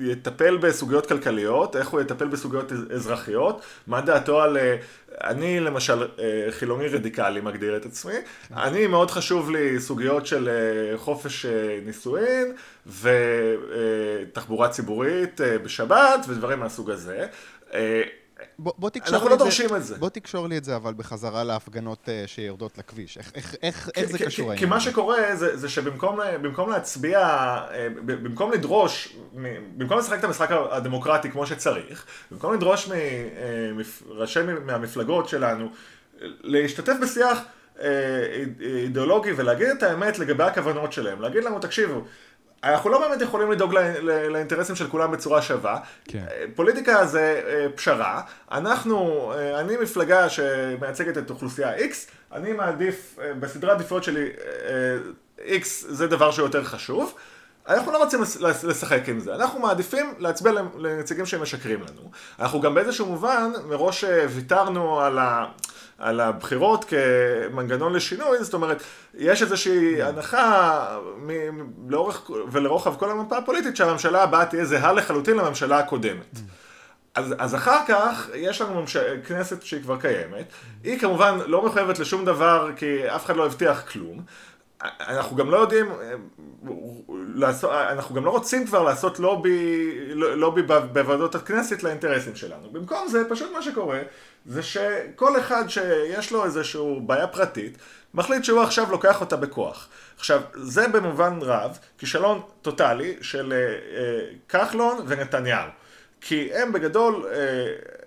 יטפל 0.00 0.56
בסוגיות 0.56 1.06
כלכליות, 1.06 1.76
איך 1.76 1.88
הוא 1.88 2.00
יטפל 2.00 2.28
בסוגיות 2.28 2.72
אזרחיות, 2.94 3.60
מה 3.86 4.00
דעתו 4.00 4.42
על... 4.42 4.58
אני 5.24 5.60
למשל 5.60 6.08
חילוני 6.50 6.88
רדיקלי 6.88 7.40
מגדיר 7.40 7.76
את 7.76 7.86
עצמי, 7.86 8.12
אני 8.56 8.86
מאוד 8.86 9.10
חשוב 9.10 9.50
לי 9.50 9.80
סוגיות 9.80 10.26
של 10.26 10.48
חופש 10.96 11.46
נישואין 11.86 12.52
ותחבורה 14.32 14.68
ציבורית 14.68 15.40
בשבת 15.62 16.26
ודברים 16.28 16.60
מהסוג 16.60 16.90
הזה. 16.90 17.26
אה, 17.74 18.02
בוא, 18.58 18.72
בוא 18.78 18.90
תקשור 18.90 19.14
אנחנו 19.14 19.28
לא 19.28 19.36
דורשים 19.36 19.76
את 19.76 19.84
זה. 19.84 19.96
בוא 19.98 20.08
תקשור 20.08 20.46
לי 20.48 20.58
את 20.58 20.64
זה, 20.64 20.76
אבל 20.76 20.94
בחזרה 20.94 21.44
להפגנות 21.44 22.08
אה, 22.08 22.22
שיורדות 22.26 22.78
לכביש. 22.78 23.18
איך, 23.18 23.32
איך, 23.34 23.54
איך, 23.62 23.90
איך 23.96 24.10
זה 24.10 24.18
קשור 24.18 24.28
כי- 24.30 24.36
כי 24.36 24.42
העניין 24.50 24.68
מה? 24.68 24.80
שקורה 24.80 25.36
זה, 25.36 25.56
זה 25.56 25.68
שבמקום 25.68 26.18
במקום 26.42 26.70
להצביע, 26.70 27.18
אה, 27.20 27.88
במקום 28.04 28.52
לדרוש, 28.52 29.16
במקום 29.76 29.98
לשחק 29.98 30.18
את 30.18 30.24
המשחק 30.24 30.48
הדמוקרטי 30.70 31.30
כמו 31.30 31.46
שצריך, 31.46 32.06
במקום 32.30 32.54
לדרוש 32.54 32.88
מראשי 34.08 34.40
מהמפלגות 34.64 35.28
שלנו 35.28 35.68
להשתתף 36.20 36.92
בשיח 37.02 37.38
אה, 37.80 37.86
אידיאולוגי 38.60 39.32
ולהגיד 39.36 39.68
את 39.68 39.82
האמת 39.82 40.18
לגבי 40.18 40.44
הכוונות 40.44 40.92
שלהם, 40.92 41.20
להגיד 41.20 41.44
לנו, 41.44 41.58
תקשיבו, 41.58 42.04
אנחנו 42.64 42.90
לא 42.90 43.08
באמת 43.08 43.20
יכולים 43.22 43.50
לדאוג 43.50 43.74
לא- 43.74 43.80
ל- 43.80 44.28
לאינטרסים 44.28 44.74
של 44.76 44.88
כולם 44.88 45.12
בצורה 45.12 45.42
שווה. 45.42 45.78
כן. 46.04 46.24
אה, 46.30 46.44
פוליטיקה 46.54 47.06
זה 47.06 47.42
אה, 47.46 47.66
פשרה. 47.74 48.20
אנחנו, 48.52 49.32
אה, 49.36 49.60
אני 49.60 49.76
מפלגה 49.76 50.28
שמייצגת 50.28 51.18
את 51.18 51.30
אוכלוסייה 51.30 51.78
X, 51.78 51.92
אני 52.32 52.52
מעדיף, 52.52 53.18
בסדרי 53.40 53.70
העדיפויות 53.70 54.04
שלי, 54.04 54.28
X 55.38 55.62
זה 55.88 56.06
דבר 56.06 56.30
שהוא 56.30 56.46
יותר 56.46 56.64
חשוב. 56.64 57.14
אנחנו 57.68 57.92
לא 57.92 57.98
רוצים 57.98 58.20
לשחק 58.62 59.08
עם 59.08 59.20
זה, 59.20 59.34
אנחנו 59.34 59.60
מעדיפים 59.60 60.14
להצביע 60.18 60.52
לנציגים 60.78 61.26
שמשקרים 61.26 61.80
לנו. 61.80 62.10
אנחנו 62.38 62.60
גם 62.60 62.74
באיזשהו 62.74 63.06
מובן 63.06 63.50
מראש 63.68 64.04
אה, 64.04 64.26
ויתרנו 64.28 65.00
על, 65.00 65.18
ה, 65.18 65.46
על 65.98 66.20
הבחירות 66.20 66.84
כמנגנון 66.84 67.92
לשינוי, 67.92 68.44
זאת 68.44 68.54
אומרת, 68.54 68.82
יש 69.14 69.42
איזושהי 69.42 70.02
הנחה 70.02 70.86
מ- 71.16 71.58
מ- 71.58 71.90
לאורך 71.90 72.30
ולרוחב 72.52 72.96
כל 72.96 73.10
המפה 73.10 73.38
הפוליטית 73.38 73.76
שהממשלה 73.76 74.22
הבאה 74.22 74.46
תהיה 74.46 74.64
זהה 74.64 74.92
לחלוטין 74.92 75.36
לממשלה 75.36 75.78
הקודמת. 75.78 76.40
אז, 77.14 77.34
אז 77.38 77.54
אחר 77.54 77.78
כך 77.88 78.28
יש 78.34 78.60
לנו 78.60 78.80
ממש... 78.80 78.96
כנסת 79.26 79.62
שהיא 79.62 79.82
כבר 79.82 80.00
קיימת, 80.00 80.46
היא 80.84 80.98
כמובן 80.98 81.38
לא 81.46 81.66
מחויבת 81.66 81.98
לשום 81.98 82.24
דבר 82.24 82.70
כי 82.76 83.08
אף 83.08 83.24
אחד 83.24 83.36
לא 83.36 83.46
הבטיח 83.46 83.82
כלום. 83.92 84.22
אנחנו 84.82 85.36
גם 85.36 85.50
לא 85.50 85.56
יודעים, 85.56 85.92
אה, 85.92 86.14
לעשות, 87.34 87.70
אנחנו 87.72 88.14
גם 88.14 88.24
לא 88.24 88.30
רוצים 88.30 88.66
כבר 88.66 88.82
לעשות 88.82 89.18
לובי, 89.18 89.90
לובי 90.14 90.62
בוועדות 90.62 91.34
הכנסת 91.34 91.82
לאינטרסים 91.82 92.36
שלנו. 92.36 92.70
במקום 92.72 93.08
זה, 93.08 93.22
פשוט 93.28 93.52
מה 93.52 93.62
שקורה, 93.62 94.00
זה 94.46 94.62
שכל 94.62 95.38
אחד 95.38 95.64
שיש 95.68 96.32
לו 96.32 96.44
איזושהי 96.44 97.00
בעיה 97.06 97.26
פרטית, 97.26 97.78
מחליט 98.14 98.44
שהוא 98.44 98.60
עכשיו 98.60 98.90
לוקח 98.90 99.20
אותה 99.20 99.36
בכוח. 99.36 99.88
עכשיו, 100.16 100.40
זה 100.54 100.88
במובן 100.88 101.38
רב 101.42 101.78
כישלון 101.98 102.40
טוטאלי 102.62 103.16
של 103.20 103.52
אה, 103.52 103.58
אה, 103.58 104.26
כחלון 104.48 105.04
ונתניהו. 105.06 105.68
כי 106.20 106.50
הם 106.54 106.72
בגדול, 106.72 107.26
אה, 107.32 107.36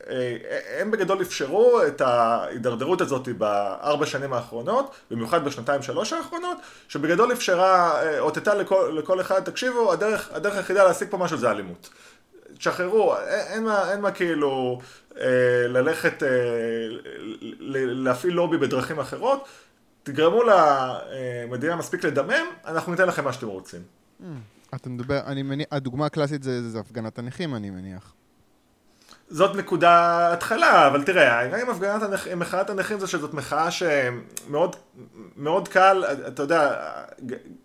אה, 0.09 0.81
הם 0.81 0.91
בגדול 0.91 1.21
אפשרו 1.21 1.81
את 1.87 2.01
ההידרדרות 2.01 3.01
הזאת 3.01 3.27
בארבע 3.29 4.05
שנים 4.05 4.33
האחרונות, 4.33 4.95
במיוחד 5.11 5.45
בשנתיים 5.45 5.81
שלוש 5.81 6.13
האחרונות, 6.13 6.57
שבגדול 6.87 7.31
אפשרה, 7.31 8.01
אה, 8.03 8.19
אותתה 8.19 8.55
לכל, 8.55 8.93
לכל 8.97 9.21
אחד, 9.21 9.43
תקשיבו, 9.43 9.91
הדרך, 9.93 10.29
הדרך 10.33 10.55
היחידה 10.55 10.83
להשיג 10.83 11.07
פה 11.09 11.17
משהו 11.17 11.37
זה 11.37 11.51
אלימות. 11.51 11.89
תשחררו, 12.57 13.15
אין, 13.17 13.39
אין, 13.47 13.63
מה, 13.63 13.91
אין 13.91 14.01
מה 14.01 14.11
כאילו 14.11 14.79
אה, 15.19 15.25
ללכת, 15.67 16.23
אה, 16.23 16.29
ל- 17.59 18.03
להפעיל 18.03 18.33
לובי 18.33 18.57
בדרכים 18.57 18.99
אחרות, 18.99 19.47
תגרמו 20.03 20.41
למדינה 20.43 21.75
מספיק 21.75 22.03
לדמם, 22.03 22.45
אנחנו 22.65 22.91
ניתן 22.91 23.07
לכם 23.07 23.23
מה 23.23 23.33
שאתם 23.33 23.47
רוצים. 23.47 23.81
אתה 24.75 24.89
מדבר, 24.89 25.19
אני 25.25 25.43
מניח, 25.43 25.67
הדוגמה 25.71 26.05
הקלאסית 26.05 26.43
זה, 26.43 26.69
זה 26.69 26.79
הפגנת 26.79 27.19
הנכים, 27.19 27.55
אני 27.55 27.69
מניח. 27.69 28.13
זאת 29.29 29.55
נקודה 29.55 30.33
התחלה, 30.33 30.87
אבל 30.87 31.03
תראה, 31.03 31.39
העניין 31.39 31.61
עם 31.61 31.69
הפגנת 31.69 32.01
הנכ... 32.01 32.27
מחאת 32.27 32.69
הנכים 32.69 32.99
זה 32.99 33.07
שזאת 33.07 33.33
מחאה 33.33 33.71
שמאוד 33.71 34.75
מאוד 35.37 35.67
קל, 35.67 36.03
אתה 36.27 36.43
יודע, 36.43 36.75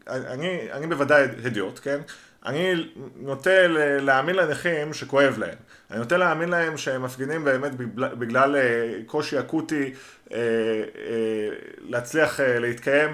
אני, 0.06 0.72
אני 0.72 0.86
בוודאי 0.86 1.22
הדיוט, 1.44 1.80
כן? 1.82 2.00
אני 2.46 2.90
נוטה 3.16 3.66
להאמין 4.00 4.36
לנכים 4.36 4.94
שכואב 4.94 5.38
להם. 5.38 5.54
אני 5.90 5.98
נוטה 5.98 6.16
להאמין 6.16 6.48
להם 6.48 6.76
שהם 6.76 7.02
מפגינים 7.02 7.44
באמת 7.44 7.74
בגלל, 7.74 8.14
בגלל 8.14 8.56
אה, 8.56 8.92
קושי 9.06 9.38
אקוטי 9.38 9.94
אה, 10.32 10.38
אה, 10.38 11.48
להצליח 11.80 12.40
להתקיים 12.40 13.10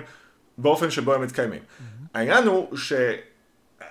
באופן 0.59 0.91
שבו 0.91 1.15
הם 1.15 1.23
מתקיימים. 1.23 1.63
העניין 2.15 2.45
הוא 2.45 2.77
ש... 2.77 2.93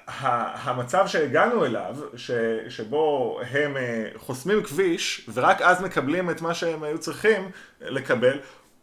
המצב 0.08 1.08
שהגענו 1.08 1.66
אליו, 1.66 1.96
ש, 2.16 2.32
שבו 2.70 3.40
הם 3.52 3.78
אה, 3.78 4.08
חוסמים 4.18 4.64
כביש 4.64 5.30
ורק 5.34 5.62
אז 5.62 5.82
מקבלים 5.82 6.30
את 6.30 6.42
מה 6.42 6.54
שהם 6.54 6.84
היו 6.84 6.98
צריכים 6.98 7.52
לקבל, 7.82 8.40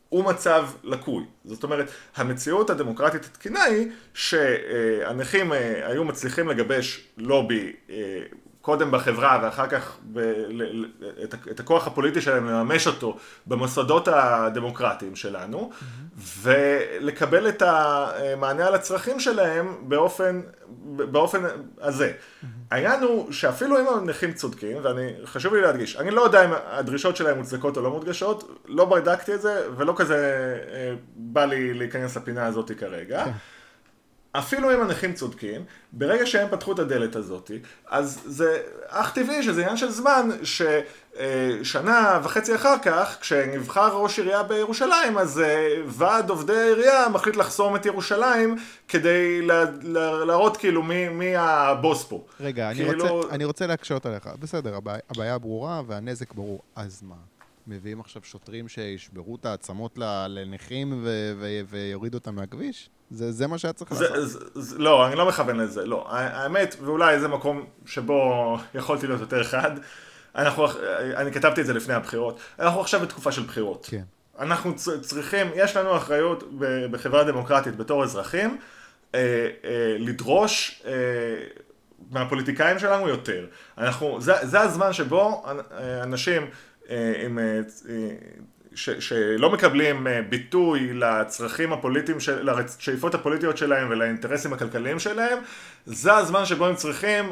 הוא 0.09 0.25
מצב 0.25 0.69
לקוי. 0.85 1.25
זאת 1.45 1.63
אומרת, 1.63 1.91
המציאות 2.17 2.71
הדמוקרטית 2.71 3.25
התקינה 3.25 3.63
היא 3.63 3.89
שהנכים 4.15 5.53
אה, 5.53 5.89
היו 5.89 6.05
מצליחים 6.05 6.49
לגבש 6.49 7.09
לובי 7.17 7.73
אה, 7.91 7.97
קודם 8.61 8.91
בחברה 8.91 9.41
ואחר 9.43 9.67
כך 9.67 9.97
ב, 10.13 10.19
ל, 10.49 10.63
ל, 10.83 10.87
את, 11.25 11.35
את 11.51 11.61
הכוח 11.61 11.87
הפוליטי 11.87 12.21
שלהם 12.21 12.49
לממש 12.49 12.87
אותו 12.87 13.17
במוסדות 13.47 14.09
הדמוקרטיים 14.09 15.17
שלנו 15.17 15.71
ולקבל 16.43 17.49
את 17.49 17.63
המענה 17.63 18.67
על 18.67 18.75
הצרכים 18.75 19.21
שלהם 19.21 19.77
באופן, 19.89 20.41
באופן 20.97 21.43
הזה. 21.81 22.13
העניין 22.71 23.03
הוא 23.03 23.33
שאפילו 23.33 23.81
אם 23.81 23.85
הנכים 23.89 24.33
צודקים, 24.33 24.77
ואני, 24.83 25.13
חשוב 25.25 25.55
לי 25.55 25.61
להדגיש, 25.61 25.97
אני 25.97 26.11
לא 26.11 26.21
יודע 26.21 26.45
אם 26.45 26.51
הדרישות 26.67 27.17
שלהם 27.17 27.39
מוצדקות 27.39 27.77
או 27.77 27.83
לא 27.83 27.91
מודגשות, 27.91 28.65
לא 28.67 28.85
בדקתי 28.85 29.35
את 29.35 29.43
זה 29.43 29.67
ולא 29.77 29.95
כזה 29.97 30.17
אה, 30.73 30.95
בא 31.17 31.45
לי 31.45 31.75
להיכנס 31.75 32.17
לפינה 32.17 32.47
הזאת 32.47 32.71
כרגע. 32.79 33.25
אפילו 34.33 34.75
אם 34.75 34.83
הנכים 34.83 35.13
צודקים, 35.13 35.65
ברגע 35.93 36.27
שהם 36.27 36.49
פתחו 36.51 36.73
את 36.73 36.79
הדלת 36.79 37.17
הזאת, 37.17 37.51
אז 37.89 38.21
זה 38.25 38.63
אך 38.89 39.15
טבעי 39.15 39.43
שזה 39.43 39.61
עניין 39.61 39.77
של 39.77 39.91
זמן 39.91 40.29
ששנה 40.43 42.21
וחצי 42.23 42.55
אחר 42.55 42.75
כך, 42.83 43.17
כשנבחר 43.21 43.97
ראש 43.97 44.19
עירייה 44.19 44.43
בירושלים, 44.43 45.19
אז 45.19 45.43
ועד 45.87 46.31
עובדי 46.31 46.57
העירייה 46.57 47.09
מחליט 47.09 47.37
לחסום 47.37 47.77
את 47.77 47.87
ירושלים 47.87 48.57
כדי 48.89 49.43
לה, 49.43 49.65
לה, 49.83 50.25
להראות 50.25 50.57
כאילו 50.57 50.83
מי, 50.83 51.09
מי 51.09 51.37
הבוס 51.37 52.05
פה. 52.05 52.25
רגע, 52.41 52.71
כאילו... 52.75 52.93
אני, 52.93 53.11
רוצה, 53.11 53.35
אני 53.35 53.45
רוצה 53.45 53.67
להקשות 53.67 54.07
עליך. 54.07 54.29
בסדר, 54.39 54.77
הבעיה, 54.77 55.01
הבעיה 55.11 55.39
ברורה 55.39 55.83
והנזק 55.87 56.35
ברור. 56.35 56.63
אז 56.77 57.03
מה? 57.03 57.40
מביאים 57.71 58.01
עכשיו 58.01 58.23
שוטרים 58.25 58.69
שישברו 58.69 59.37
את 59.37 59.47
העצמות 59.47 59.99
לנכים 60.29 61.01
ו- 61.05 61.33
ו- 61.41 61.61
ויורידו 61.71 62.19
אותם 62.19 62.35
מהכביש? 62.35 62.91
זה, 63.11 63.33
זה 63.33 63.47
מה 63.47 63.59
שהיה 63.59 63.73
צריך 63.73 63.95
זה, 63.95 64.09
לעשות? 64.09 64.55
זה, 64.55 64.61
זה, 64.61 64.79
לא, 64.79 65.07
אני 65.07 65.17
לא 65.17 65.29
מכוון 65.29 65.57
לזה, 65.57 65.87
לא. 65.87 66.07
האמת, 66.11 66.77
ואולי 66.81 67.21
זה 67.21 67.29
מקום 67.29 67.67
שבו 67.87 68.57
יכולתי 68.75 69.07
להיות 69.07 69.21
יותר 69.21 69.45
חד, 69.45 69.71
אנחנו, 70.37 70.67
אני 71.17 71.33
כתבתי 71.33 71.61
את 71.61 71.67
זה 71.67 71.73
לפני 71.73 71.95
הבחירות, 71.95 72.41
אנחנו 72.59 72.81
עכשיו 72.81 73.01
בתקופה 73.01 73.33
של 73.33 73.43
בחירות. 73.43 73.87
כן. 73.91 74.03
אנחנו 74.39 74.75
צריכים, 75.01 75.47
יש 75.55 75.77
לנו 75.77 75.97
אחריות 75.97 76.45
בחברה 76.91 77.25
דמוקרטית 77.25 77.77
בתור 77.77 78.05
אזרחים, 78.05 78.59
אה, 79.15 79.49
אה, 79.65 79.97
לדרוש 79.99 80.83
אה, 80.87 80.93
מהפוליטיקאים 82.11 82.79
שלנו 82.79 83.09
יותר. 83.09 83.47
אנחנו, 83.79 84.21
זה, 84.21 84.33
זה 84.43 84.61
הזמן 84.61 84.93
שבו 84.93 85.45
אנשים 86.03 86.43
עם, 87.25 87.39
ש, 88.75 88.91
שלא 88.91 89.51
מקבלים 89.51 90.07
ביטוי 90.29 90.93
לצרכים 90.93 91.73
הפוליטיים, 91.73 92.21
של, 92.21 92.51
לשאיפות 92.51 93.15
הפוליטיות 93.15 93.57
שלהם 93.57 93.91
ולאינטרסים 93.91 94.53
הכלכליים 94.53 94.99
שלהם, 94.99 95.39
זה 95.87 96.15
הזמן 96.17 96.47
שבו 96.47 96.67
הם 96.67 96.75
צריכים 96.75 97.31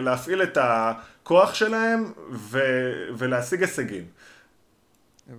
להפעיל 0.00 0.42
את 0.42 0.58
הכוח 0.60 1.54
שלהם 1.54 2.12
ו, 2.32 2.58
ולהשיג 3.18 3.60
הישגים. 3.62 4.04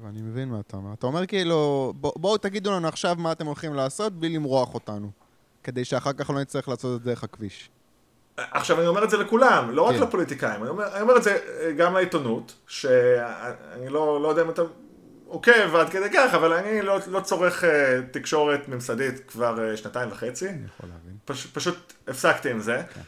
אני 0.09 0.21
מבין 0.21 0.49
מה 0.49 0.59
אתה 0.59 0.77
אומר. 0.77 0.93
אתה 0.93 1.07
אומר 1.07 1.25
כאילו, 1.25 1.93
בואו 1.95 2.13
בוא 2.17 2.37
תגידו 2.37 2.71
לנו 2.71 2.87
עכשיו 2.87 3.15
מה 3.19 3.31
אתם 3.31 3.45
הולכים 3.45 3.73
לעשות 3.73 4.13
בלי 4.13 4.29
למרוח 4.29 4.73
אותנו, 4.73 5.11
כדי 5.63 5.85
שאחר 5.85 6.13
כך 6.13 6.29
לא 6.29 6.41
נצטרך 6.41 6.69
לעשות 6.69 6.97
את 6.97 7.03
זה 7.03 7.09
דרך 7.09 7.23
הכביש. 7.23 7.69
עכשיו 8.51 8.79
אני 8.79 8.87
אומר 8.87 9.03
את 9.03 9.09
זה 9.09 9.17
לכולם, 9.17 9.69
לא 9.71 9.81
רק 9.81 9.95
כן. 9.95 10.01
לפוליטיקאים, 10.01 10.61
אני 10.61 10.69
אומר, 10.69 10.93
אני 10.93 11.01
אומר 11.01 11.17
את 11.17 11.23
זה 11.23 11.37
גם 11.77 11.93
לעיתונות, 11.93 12.53
שאני 12.67 13.89
לא, 13.89 14.21
לא 14.21 14.27
יודע 14.27 14.41
אם 14.41 14.49
אתה 14.49 14.61
עוקב 15.29 15.75
עד 15.75 15.89
כדי 15.89 16.09
כך, 16.13 16.33
אבל 16.33 16.53
אני 16.53 16.81
לא, 16.81 16.99
לא 17.07 17.19
צורך 17.19 17.63
uh, 17.63 17.67
תקשורת 18.11 18.67
ממסדית 18.67 19.21
כבר 19.27 19.57
uh, 19.73 19.77
שנתיים 19.77 20.11
וחצי. 20.11 20.49
אני 20.49 20.57
יכול 20.75 20.89
להבין. 20.89 21.17
פש, 21.25 21.45
פשוט 21.45 21.93
הפסקתי 22.07 22.49
עם 22.49 22.59
זה. 22.59 22.81
כן. 22.93 23.01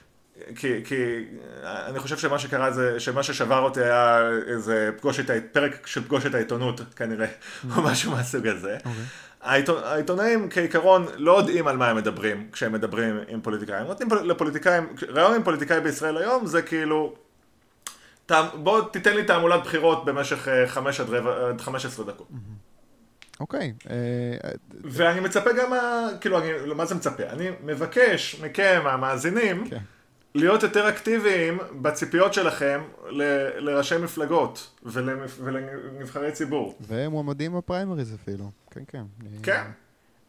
כי, 0.55 0.82
כי 0.86 1.25
אני 1.63 1.99
חושב 1.99 2.17
שמה 2.17 2.39
שקרה 2.39 2.71
זה, 2.71 2.99
שמה 2.99 3.23
ששבר 3.23 3.59
אותי 3.59 3.82
היה 3.82 4.29
איזה 4.47 4.91
פגוש 4.97 5.19
את, 5.19 5.32
פרק 5.51 5.88
של 5.88 6.03
פגוש 6.03 6.25
את 6.25 6.36
העיתונות 6.36 6.82
כנראה, 6.95 7.27
או 7.77 7.82
משהו 7.82 8.11
מהסוג 8.11 8.47
הזה. 8.47 8.75
אוקיי. 8.77 9.03
העיתונ... 9.42 9.84
העיתונאים 9.84 10.50
כעיקרון 10.50 11.06
לא 11.18 11.38
יודעים 11.38 11.68
על 11.68 11.78
מה 11.78 11.89
הם 11.89 11.98
מדברים 11.98 12.48
כשהם 12.52 12.72
מדברים 12.72 13.20
עם 13.28 13.42
פוליטיקאים. 13.42 13.88
נותנים 13.88 14.10
לפוליטיקאים, 14.24 14.88
רעיון 15.10 15.34
עם 15.34 15.44
פוליטיקאי 15.44 15.82
בישראל 15.82 16.18
היום 16.18 16.46
זה 16.46 16.62
כאילו. 16.62 17.16
בוא 18.54 18.82
תיתן 18.92 19.16
לי 19.16 19.24
תעמולת 19.24 19.64
בחירות 19.64 20.06
במשך 20.06 20.48
5 20.68 21.00
עד, 21.00 21.10
רבע, 21.10 21.50
עד 21.50 21.62
15 21.62 22.06
דקות. 22.06 22.28
אוקיי. 23.39 23.74
אה, 23.89 23.96
ואני 24.84 25.20
מצפה 25.20 25.54
גם, 25.54 25.74
כאילו, 26.22 26.39
אני, 26.39 26.52
מה 26.76 26.86
זה 26.86 26.96
מצפה? 26.96 27.24
אני 27.24 27.50
מבקש 27.64 28.42
מכם, 28.42 28.82
המאזינים, 28.86 29.70
כן. 29.70 29.78
להיות 30.36 30.63
יותר 30.63 30.89
אקטיביים 30.89 31.57
בציפיות 31.82 32.34
שלכם 32.34 32.82
ל- 33.09 33.59
לראשי 33.59 33.97
מפלגות 33.97 34.69
ולמפ- 34.86 35.39
ולנבחרי 35.43 36.32
ציבור. 36.32 36.75
ומועמדים 36.88 37.53
בפריימריז 37.57 38.13
אפילו. 38.15 38.51
כן, 38.71 38.84
כן. 38.88 39.03
כן. 39.43 39.63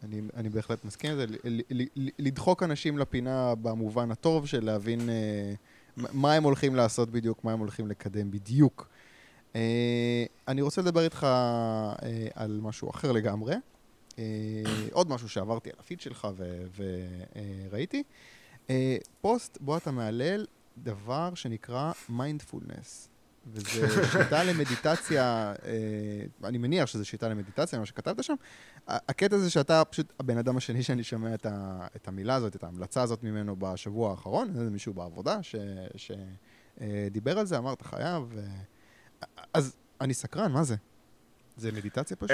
אני, 0.04 0.20
אני 0.36 0.48
בהחלט 0.48 0.84
מסכים 0.84 1.10
עם 1.10 1.16
זה, 1.16 1.26
ל- 1.26 1.60
ל- 1.70 1.82
ל- 1.96 2.08
לדחוק 2.18 2.62
אנשים 2.62 2.98
לפינה 2.98 3.54
במובן 3.62 4.10
הטוב 4.10 4.46
של 4.46 4.64
להבין 4.64 5.08
אה, 5.10 5.52
מה 5.96 6.34
הם 6.34 6.42
הולכים 6.42 6.74
לעשות 6.76 7.10
בדיוק, 7.10 7.44
מה 7.44 7.52
הם 7.52 7.58
הולכים 7.58 7.86
לקדם 7.88 8.30
בדיוק. 8.30 8.88
אה, 9.56 10.24
אני 10.48 10.62
רוצה 10.62 10.82
לדבר 10.82 11.04
איתך 11.04 11.24
אה, 11.24 11.96
על 12.34 12.58
משהו 12.62 12.90
אחר 12.90 13.12
לגמרי. 13.12 13.54
אה, 14.18 14.22
עוד 14.92 15.10
משהו 15.10 15.28
שעברתי 15.28 15.70
על 15.70 15.76
הפיד 15.80 16.00
שלך 16.00 16.28
וראיתי. 17.70 17.96
אה, 17.96 18.02
פוסט 19.20 19.58
בו 19.60 19.76
אתה 19.76 19.90
מהלל 19.90 20.46
דבר 20.78 21.34
שנקרא 21.34 21.92
מיינדפולנס. 22.08 23.08
וזו 23.46 23.88
שיטה 24.12 24.44
למדיטציה, 24.44 25.54
אה, 25.64 26.48
אני 26.48 26.58
מניח 26.58 26.86
שזו 26.86 27.04
שיטה 27.04 27.28
למדיטציה, 27.28 27.78
מה 27.78 27.86
שכתבת 27.86 28.24
שם. 28.24 28.34
הקטע 28.86 29.38
זה 29.38 29.50
שאתה 29.50 29.84
פשוט 29.84 30.12
הבן 30.20 30.38
אדם 30.38 30.56
השני 30.56 30.82
שאני 30.82 31.04
שומע 31.04 31.34
את, 31.34 31.46
ה, 31.46 31.86
את 31.96 32.08
המילה 32.08 32.34
הזאת, 32.34 32.56
את 32.56 32.64
ההמלצה 32.64 33.02
הזאת 33.02 33.22
ממנו 33.22 33.56
בשבוע 33.56 34.10
האחרון, 34.10 34.52
זה 34.54 34.70
מישהו 34.70 34.94
בעבודה 34.94 35.38
שדיבר 35.96 37.38
על 37.38 37.46
זה, 37.46 37.58
אמר, 37.58 37.72
אתה 37.72 37.84
חייב. 37.84 38.22
ו... 38.30 38.40
אז 39.54 39.76
אני 40.00 40.14
סקרן, 40.14 40.52
מה 40.52 40.64
זה? 40.64 40.76
זה 41.56 41.72
מדיטציה 41.72 42.16
פשוט? 42.16 42.30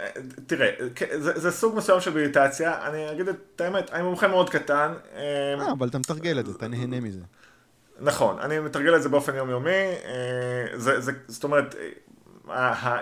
אה, 0.00 0.06
תראה, 0.46 0.70
זה, 1.18 1.40
זה 1.40 1.50
סוג 1.50 1.76
מסוים 1.76 2.00
של 2.00 2.14
מדיטציה, 2.14 2.86
אני 2.86 3.10
אגיד 3.12 3.28
את 3.28 3.60
האמת, 3.60 3.90
אני 3.92 4.02
מומחה 4.02 4.28
מאוד 4.28 4.50
קטן. 4.50 4.92
אה, 5.16 5.72
אבל 5.72 5.88
אתה 5.88 5.98
מתרגל 5.98 6.38
את 6.40 6.46
זה, 6.46 6.52
אתה 6.56 6.68
נהנה 6.68 7.00
מזה. 7.00 7.20
נכון, 8.00 8.38
אני 8.38 8.58
מתרגל 8.60 8.96
את 8.96 9.02
זה 9.02 9.08
באופן 9.08 9.34
יומיומי, 9.34 9.94
זה, 10.74 11.00
זה, 11.00 11.12
זאת 11.28 11.44
אומרת, 11.44 11.74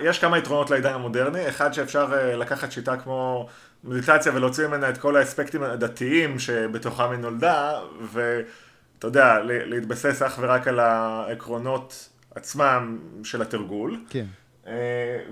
יש 0.01 0.18
כמה 0.18 0.38
יתרונות 0.38 0.70
לעידן 0.70 0.93
המודרני, 0.93 1.49
אחד 1.49 1.72
שאפשר 1.72 2.34
לקחת 2.36 2.72
שיטה 2.72 2.97
כמו 2.97 3.49
מדיטציה 3.84 4.32
ולהוציא 4.34 4.66
ממנה 4.66 4.88
את 4.88 4.99
כל 4.99 5.16
האספקטים 5.16 5.62
הדתיים 5.62 6.38
שבתוכם 6.38 7.11
היא 7.11 7.18
נולדה, 7.18 7.80
ואתה 8.12 9.07
יודע, 9.07 9.38
להתבסס 9.45 10.22
אך 10.22 10.38
ורק 10.41 10.68
על 10.68 10.80
העקרונות 10.80 12.09
עצמם 12.34 12.99
של 13.24 13.43
התרגול. 13.43 14.01
כן. 14.11 14.26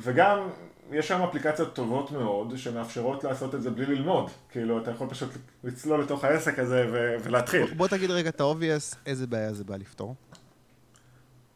וגם 0.01 0.39
יש 0.93 1.09
שם 1.09 1.23
אפליקציות 1.23 1.75
טובות 1.75 2.11
מאוד 2.11 2.53
שמאפשרות 2.57 3.25
לעשות 3.25 3.55
את 3.55 3.63
זה 3.63 3.71
בלי 3.71 3.87
ללמוד. 3.87 4.31
כאילו, 4.51 4.83
אתה 4.83 4.91
יכול 4.91 5.09
פשוט 5.09 5.31
לצלול 5.65 6.03
לתוך 6.03 6.25
העסק 6.25 6.59
הזה 6.59 6.87
ו- 6.93 7.17
ולהתחיל. 7.25 7.75
בוא 7.75 7.89
תגיד 7.89 8.11
רגע 8.11 8.29
את 8.29 8.41
ה-obvious, 8.41 8.97
איזה 9.07 9.27
בעיה 9.27 9.53
זה 9.53 9.65
בא 9.65 9.77
לפתור? 9.77 10.15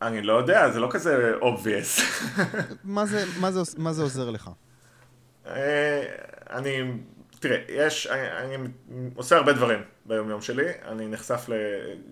אני 0.02 0.22
לא 0.22 0.32
יודע, 0.32 0.70
זה 0.70 0.80
לא 0.80 0.88
כזה 0.90 1.32
obvious. 1.40 2.02
מה 2.84 3.06
זה, 3.06 3.24
מה 3.40 3.52
זה, 3.52 3.60
מה 3.78 3.92
זה 3.92 4.02
עוזר 4.02 4.30
לך? 4.30 4.50
אני, 6.50 6.92
תראה, 7.40 7.58
יש, 7.68 8.06
אני, 8.06 8.54
אני 8.54 8.68
עושה 9.14 9.36
הרבה 9.36 9.52
דברים 9.52 9.80
ביום 10.06 10.30
יום 10.30 10.40
שלי, 10.40 10.68
אני 10.88 11.06
נחשף 11.06 11.48
ל... 11.48 11.52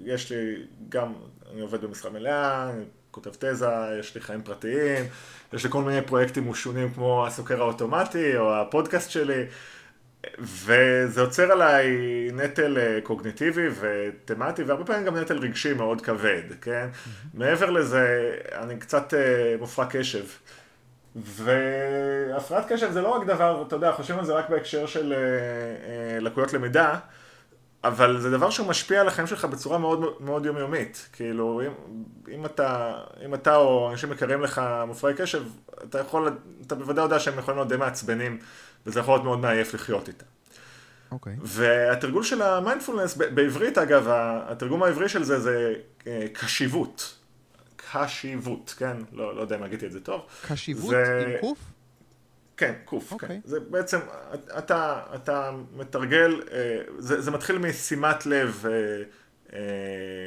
יש 0.05 0.33
לי 0.33 0.67
גם, 0.89 1.13
אני 1.53 1.61
עובד 1.61 1.85
במשרה 1.85 2.11
מלאה, 2.11 2.71
אני 2.71 2.85
כותב 3.11 3.31
תזה, 3.39 3.67
יש 4.01 4.15
לי 4.15 4.21
חיים 4.21 4.43
פרטיים, 4.43 5.05
יש 5.53 5.65
לי 5.65 5.71
כל 5.71 5.83
מיני 5.83 6.03
פרויקטים 6.03 6.51
משונים 6.51 6.91
כמו 6.95 7.27
הסוקר 7.27 7.61
האוטומטי 7.61 8.37
או 8.37 8.55
הפודקאסט 8.55 9.11
שלי, 9.11 9.45
וזה 10.39 11.21
יוצר 11.21 11.53
עליי 11.53 11.89
נטל 12.33 13.01
קוגניטיבי 13.03 13.69
ותמטי, 13.81 14.63
והרבה 14.63 14.85
פעמים 14.85 15.05
גם 15.05 15.17
נטל 15.17 15.39
רגשי 15.39 15.73
מאוד 15.73 16.01
כבד, 16.01 16.43
כן? 16.61 16.89
Mm-hmm. 16.93 17.09
מעבר 17.35 17.71
לזה, 17.71 18.35
אני 18.53 18.79
קצת 18.79 19.15
מופרע 19.61 19.87
קשב. 19.91 20.25
והפרעת 21.17 22.73
קשב 22.73 22.91
זה 22.91 23.03
לא 23.03 23.09
רק 23.09 23.27
דבר, 23.27 23.65
אתה 23.67 23.77
יודע, 23.77 23.93
חושבים 23.93 24.19
על 24.19 24.25
זה 24.25 24.33
רק 24.33 24.51
בהקשר 24.51 24.87
של 24.87 25.15
לקויות 26.21 26.53
למידה, 26.53 26.99
אבל 27.85 28.21
זה 28.21 28.31
דבר 28.31 28.51
שהוא 28.51 28.69
משפיע 28.69 29.01
על 29.01 29.09
החיים 29.09 29.27
שלך 29.27 29.45
בצורה 29.45 29.79
מאוד 29.79 30.05
מאוד 30.21 30.47
יומיומית. 30.47 31.09
כאילו, 31.13 31.63
אם, 31.67 31.73
אם, 32.35 32.47
אתה, 32.47 32.95
אם 33.25 33.35
אתה 33.35 33.57
או 33.57 33.91
אנשים 33.91 34.11
מכירים 34.11 34.43
לך 34.43 34.63
מופרעי 34.87 35.15
קשב, 35.15 35.43
אתה 35.89 36.01
יכול, 36.01 36.39
אתה 36.67 36.75
בוודאי 36.75 37.05
יודע 37.05 37.21
שהם 37.21 37.39
יכולים 37.39 37.59
להיות 37.59 37.69
די 37.69 37.77
מעצבנים, 37.77 38.39
וזה 38.87 39.01
יכול 39.01 39.15
להיות 39.15 39.25
מאוד 39.25 39.39
מעייף 39.39 39.75
לחיות 39.75 40.09
איתם. 40.09 40.27
אוקיי. 41.13 41.33
Okay. 41.33 41.41
והתרגול 41.43 42.23
של 42.23 42.43
המיינדפולנס, 42.43 43.17
בעברית 43.17 43.79
אגב, 43.79 44.07
התרגום 44.09 44.83
העברי 44.83 45.09
של 45.09 45.25
זה 45.25 45.41
זה 45.41 45.75
קשיבות. 46.33 47.15
קשיבות, 47.93 48.75
כן? 48.79 48.97
לא, 49.13 49.37
לא 49.37 49.41
יודע 49.41 49.57
אם 49.57 49.63
הגיתי 49.63 49.87
את 49.87 49.93
זה 49.93 50.01
טוב. 50.01 50.21
קשיבות 50.49 50.91
זה... 50.91 51.25
עם 51.27 51.41
קוף? 51.41 51.59
כן, 52.61 52.75
קוף, 52.85 53.05
okay. 53.05 53.09
כן. 53.09 53.15
אוקיי. 53.15 53.41
זה 53.45 53.61
בעצם, 53.61 53.99
אתה, 54.59 55.01
אתה 55.15 55.51
מתרגל, 55.77 56.43
זה, 56.99 57.21
זה 57.21 57.31
מתחיל 57.31 57.59
משימת 57.59 58.27
לב 58.27 58.65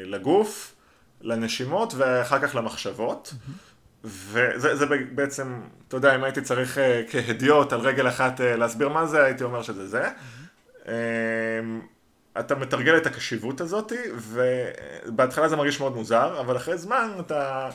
לגוף, 0.05 0.75
לנשימות 1.21 1.93
ואחר 1.97 2.39
כך 2.39 2.55
למחשבות. 2.55 3.33
Mm-hmm. 3.33 3.51
וזה 4.03 4.75
זה 4.75 4.85
בעצם, 5.11 5.61
אתה 5.87 5.97
יודע, 5.97 6.15
אם 6.15 6.23
הייתי 6.23 6.41
צריך 6.41 6.77
כהדיוט 7.09 7.73
על 7.73 7.79
רגל 7.79 8.07
אחת 8.07 8.39
להסביר 8.39 8.89
מה 8.89 9.05
זה, 9.05 9.23
הייתי 9.23 9.43
אומר 9.43 9.61
שזה 9.61 9.87
זה. 9.87 10.07
Mm-hmm. 10.07 10.89
אתה 12.39 12.55
מתרגל 12.55 12.97
את 12.97 13.05
הקשיבות 13.05 13.61
הזאת, 13.61 13.91
ובהתחלה 14.15 15.49
זה 15.49 15.55
מרגיש 15.55 15.79
מאוד 15.79 15.95
מוזר, 15.95 16.39
אבל 16.39 16.57
אחרי 16.57 16.77
זמן 16.77 17.11
אתה 17.19 17.69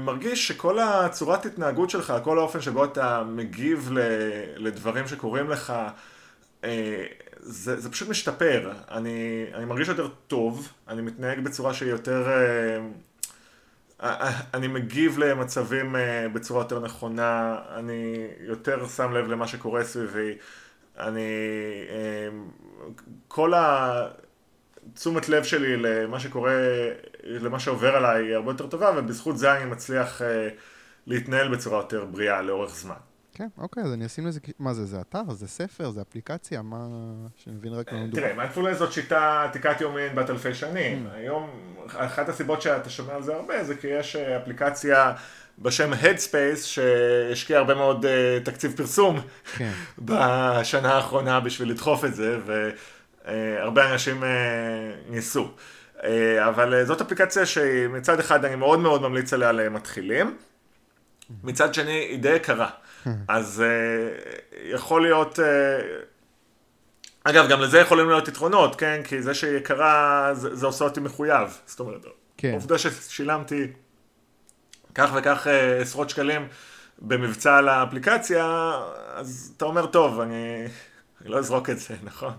מרגיש 0.00 0.48
שכל 0.48 0.78
הצורת 0.78 1.46
התנהגות 1.46 1.90
שלך, 1.90 2.14
כל 2.24 2.38
האופן 2.38 2.60
שבו 2.60 2.84
אתה 2.84 3.22
מגיב 3.24 3.90
לדברים 4.56 5.08
שקורים 5.08 5.50
לך, 5.50 5.72
זה, 7.40 7.80
זה 7.80 7.90
פשוט 7.90 8.08
משתפר. 8.08 8.72
אני, 8.90 9.46
אני 9.54 9.64
מרגיש 9.64 9.88
יותר 9.88 10.08
טוב, 10.26 10.72
אני 10.88 11.02
מתנהג 11.02 11.40
בצורה 11.40 11.74
שהיא 11.74 11.90
יותר... 11.90 12.28
אני 14.54 14.68
מגיב 14.68 15.18
למצבים 15.18 15.96
בצורה 16.32 16.62
יותר 16.62 16.80
נכונה, 16.80 17.58
אני 17.74 18.26
יותר 18.40 18.88
שם 18.88 19.12
לב 19.12 19.28
למה 19.28 19.46
שקורה 19.46 19.84
סביבי, 19.84 20.34
אני... 20.98 21.30
כל 23.28 23.52
התשומת 24.92 25.28
לב 25.28 25.44
שלי 25.44 25.76
למה 25.76 26.20
שקורה, 26.20 26.54
למה 27.24 27.60
שעובר 27.60 27.96
עליי 27.96 28.26
היא 28.26 28.34
הרבה 28.34 28.50
יותר 28.50 28.66
טובה, 28.66 28.92
ובזכות 28.96 29.38
זה 29.38 29.56
אני 29.56 29.64
מצליח 29.64 30.22
להתנהל 31.06 31.48
בצורה 31.48 31.78
יותר 31.78 32.04
בריאה 32.04 32.42
לאורך 32.42 32.74
זמן. 32.74 32.94
כן, 33.38 33.48
אוקיי, 33.58 33.82
אז 33.82 33.92
אני 33.92 34.06
אשים 34.06 34.26
לזה, 34.26 34.40
מה 34.58 34.74
זה, 34.74 34.84
זה 34.84 35.00
אתר, 35.00 35.30
זה 35.30 35.48
ספר, 35.48 35.90
זה 35.90 36.02
אפליקציה, 36.02 36.62
מה, 36.62 36.86
שנבין 37.36 37.72
רק 37.72 37.92
מה 37.92 38.04
מדובר. 38.04 38.22
תראה, 38.22 38.34
מיינדפולנס 38.34 38.78
זאת 38.78 38.92
שיטה 38.92 39.44
עתיקת 39.44 39.80
יומין 39.80 40.14
בת 40.14 40.30
אלפי 40.30 40.54
שנים. 40.54 41.06
Mm. 41.06 41.16
היום, 41.16 41.50
אחת 41.86 42.28
הסיבות 42.28 42.62
שאתה 42.62 42.90
שומע 42.90 43.14
על 43.14 43.22
זה 43.22 43.34
הרבה, 43.34 43.64
זה 43.64 43.74
כי 43.74 43.86
יש 43.86 44.16
אפליקציה 44.16 45.12
בשם 45.58 45.92
Headspace, 45.92 46.62
שהשקיע 46.62 47.58
הרבה 47.58 47.74
מאוד 47.74 48.04
uh, 48.04 48.44
תקציב 48.44 48.72
פרסום 48.76 49.20
כן. 49.56 49.72
בשנה 50.04 50.94
האחרונה 50.94 51.40
בשביל 51.40 51.70
לדחוף 51.70 52.04
את 52.04 52.14
זה, 52.14 52.38
והרבה 52.46 52.72
uh, 53.28 53.80
אנשים 53.92 54.22
uh, 54.22 54.26
ניסו. 55.08 55.50
Uh, 55.96 56.02
אבל 56.48 56.84
זאת 56.84 57.00
אפליקציה 57.00 57.46
שמצד 57.46 58.20
אחד 58.20 58.44
אני 58.44 58.56
מאוד 58.56 58.78
מאוד 58.78 59.02
ממליץ 59.02 59.32
עליה 59.32 59.52
למתחילים, 59.52 60.36
מצד 61.44 61.74
שני 61.74 61.92
היא 61.92 62.18
די 62.18 62.34
יקרה. 62.34 62.70
אז 63.28 63.62
יכול 64.64 65.02
להיות... 65.02 65.38
אגב, 67.24 67.48
גם 67.48 67.60
לזה 67.60 67.78
יכולים 67.78 68.08
להיות 68.08 68.28
יתרונות, 68.28 68.76
כן? 68.76 69.00
כי 69.04 69.22
זה 69.22 69.34
שהיא 69.34 69.56
יקרה, 69.56 70.30
זה, 70.34 70.54
זה 70.54 70.66
עושה 70.66 70.84
אותי 70.84 71.00
מחויב. 71.00 71.58
זאת 71.66 71.80
אומרת, 71.80 72.06
כן. 72.36 72.52
עובדה 72.52 72.78
ששילמתי 72.78 73.66
כך 74.94 75.10
וכך 75.14 75.46
עשרות 75.80 76.10
שקלים 76.10 76.48
במבצע 76.98 77.56
על 77.56 77.68
האפליקציה, 77.68 78.72
אז 79.14 79.52
אתה 79.56 79.64
אומר, 79.64 79.86
טוב, 79.86 80.20
אני... 80.20 80.66
אני 81.28 81.34
לא 81.34 81.38
אזרוק 81.38 81.70
את 81.70 81.78
זה, 81.78 81.94
נכון? 82.02 82.32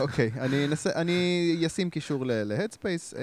אוקיי, 0.00 0.30
אני 0.40 0.64
אנסה, 0.64 0.90
אני 0.94 1.64
אשים 1.66 1.90
קישור 1.90 2.26
ל-Headspace, 2.26 3.16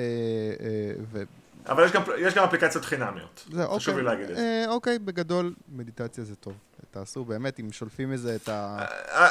ו... 1.12 1.24
אבל 1.68 1.86
יש 1.86 1.92
גם, 1.92 2.02
יש 2.18 2.34
גם 2.34 2.44
אפליקציות 2.44 2.86
חינמיות. 2.86 3.44
זה, 3.52 3.64
אוקיי. 3.64 3.78
חשוב 3.78 3.98
לי 3.98 4.04
להגיד 4.04 4.30
את 4.30 4.36
זה. 4.36 4.42
אה, 4.42 4.72
אוקיי, 4.72 5.00
בגדול, 5.00 5.54
מדיטציה 5.76 6.24
זה 6.24 6.36
טוב. 6.36 6.54
תעשו 6.92 7.26
באמת, 7.26 7.60
אם 7.60 7.72
שולפים 7.72 8.12
מזה 8.12 8.36
את 8.36 8.50
ה... 8.50 8.78
אה, 9.12 9.26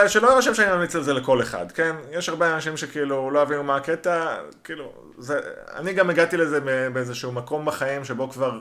אה, 0.00 0.08
שלא 0.08 0.34
ירשם 0.34 0.54
שאני 0.54 0.72
ממליץ 0.72 0.96
על 0.96 1.02
זה 1.02 1.12
לכל 1.12 1.42
אחד, 1.42 1.72
כן? 1.72 1.96
יש 2.10 2.28
הרבה 2.28 2.54
אנשים 2.54 2.76
שכאילו 2.76 3.30
לא 3.30 3.38
אוהבים 3.38 3.66
מה 3.66 3.76
הקטע, 3.76 4.36
כאילו, 4.64 4.92
זה... 5.18 5.40
אני 5.74 5.92
גם 5.92 6.10
הגעתי 6.10 6.36
לזה 6.36 6.60
באיזשהו 6.92 7.32
מקום 7.32 7.64
בחיים 7.64 8.04
שבו 8.04 8.30
כבר... 8.30 8.60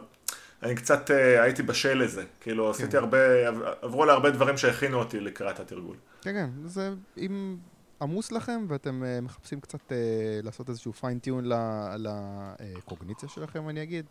אני 0.63 0.75
קצת 0.75 1.09
הייתי 1.41 1.63
בשל 1.63 2.03
לזה, 2.03 2.23
כאילו 2.41 2.65
כן. 2.65 2.69
עשיתי 2.69 2.97
הרבה, 2.97 3.17
עברו 3.81 4.05
להרבה 4.05 4.31
דברים 4.31 4.57
שהכינו 4.57 4.99
אותי 4.99 5.19
לקראת 5.19 5.59
התרגול. 5.59 5.95
כן, 6.21 6.33
כן, 6.33 6.49
זה 6.67 6.93
אם 7.17 7.57
עמוס 8.01 8.31
לכם 8.31 8.65
ואתם 8.67 9.03
uh, 9.03 9.21
מחפשים 9.21 9.59
קצת 9.59 9.79
uh, 9.89 9.93
לעשות 10.43 10.69
איזשהו 10.69 10.93
פיינטיון 10.93 11.45
לקוגניציה 11.97 13.29
שלכם, 13.29 13.69
אני 13.69 13.83
אגיד, 13.83 14.05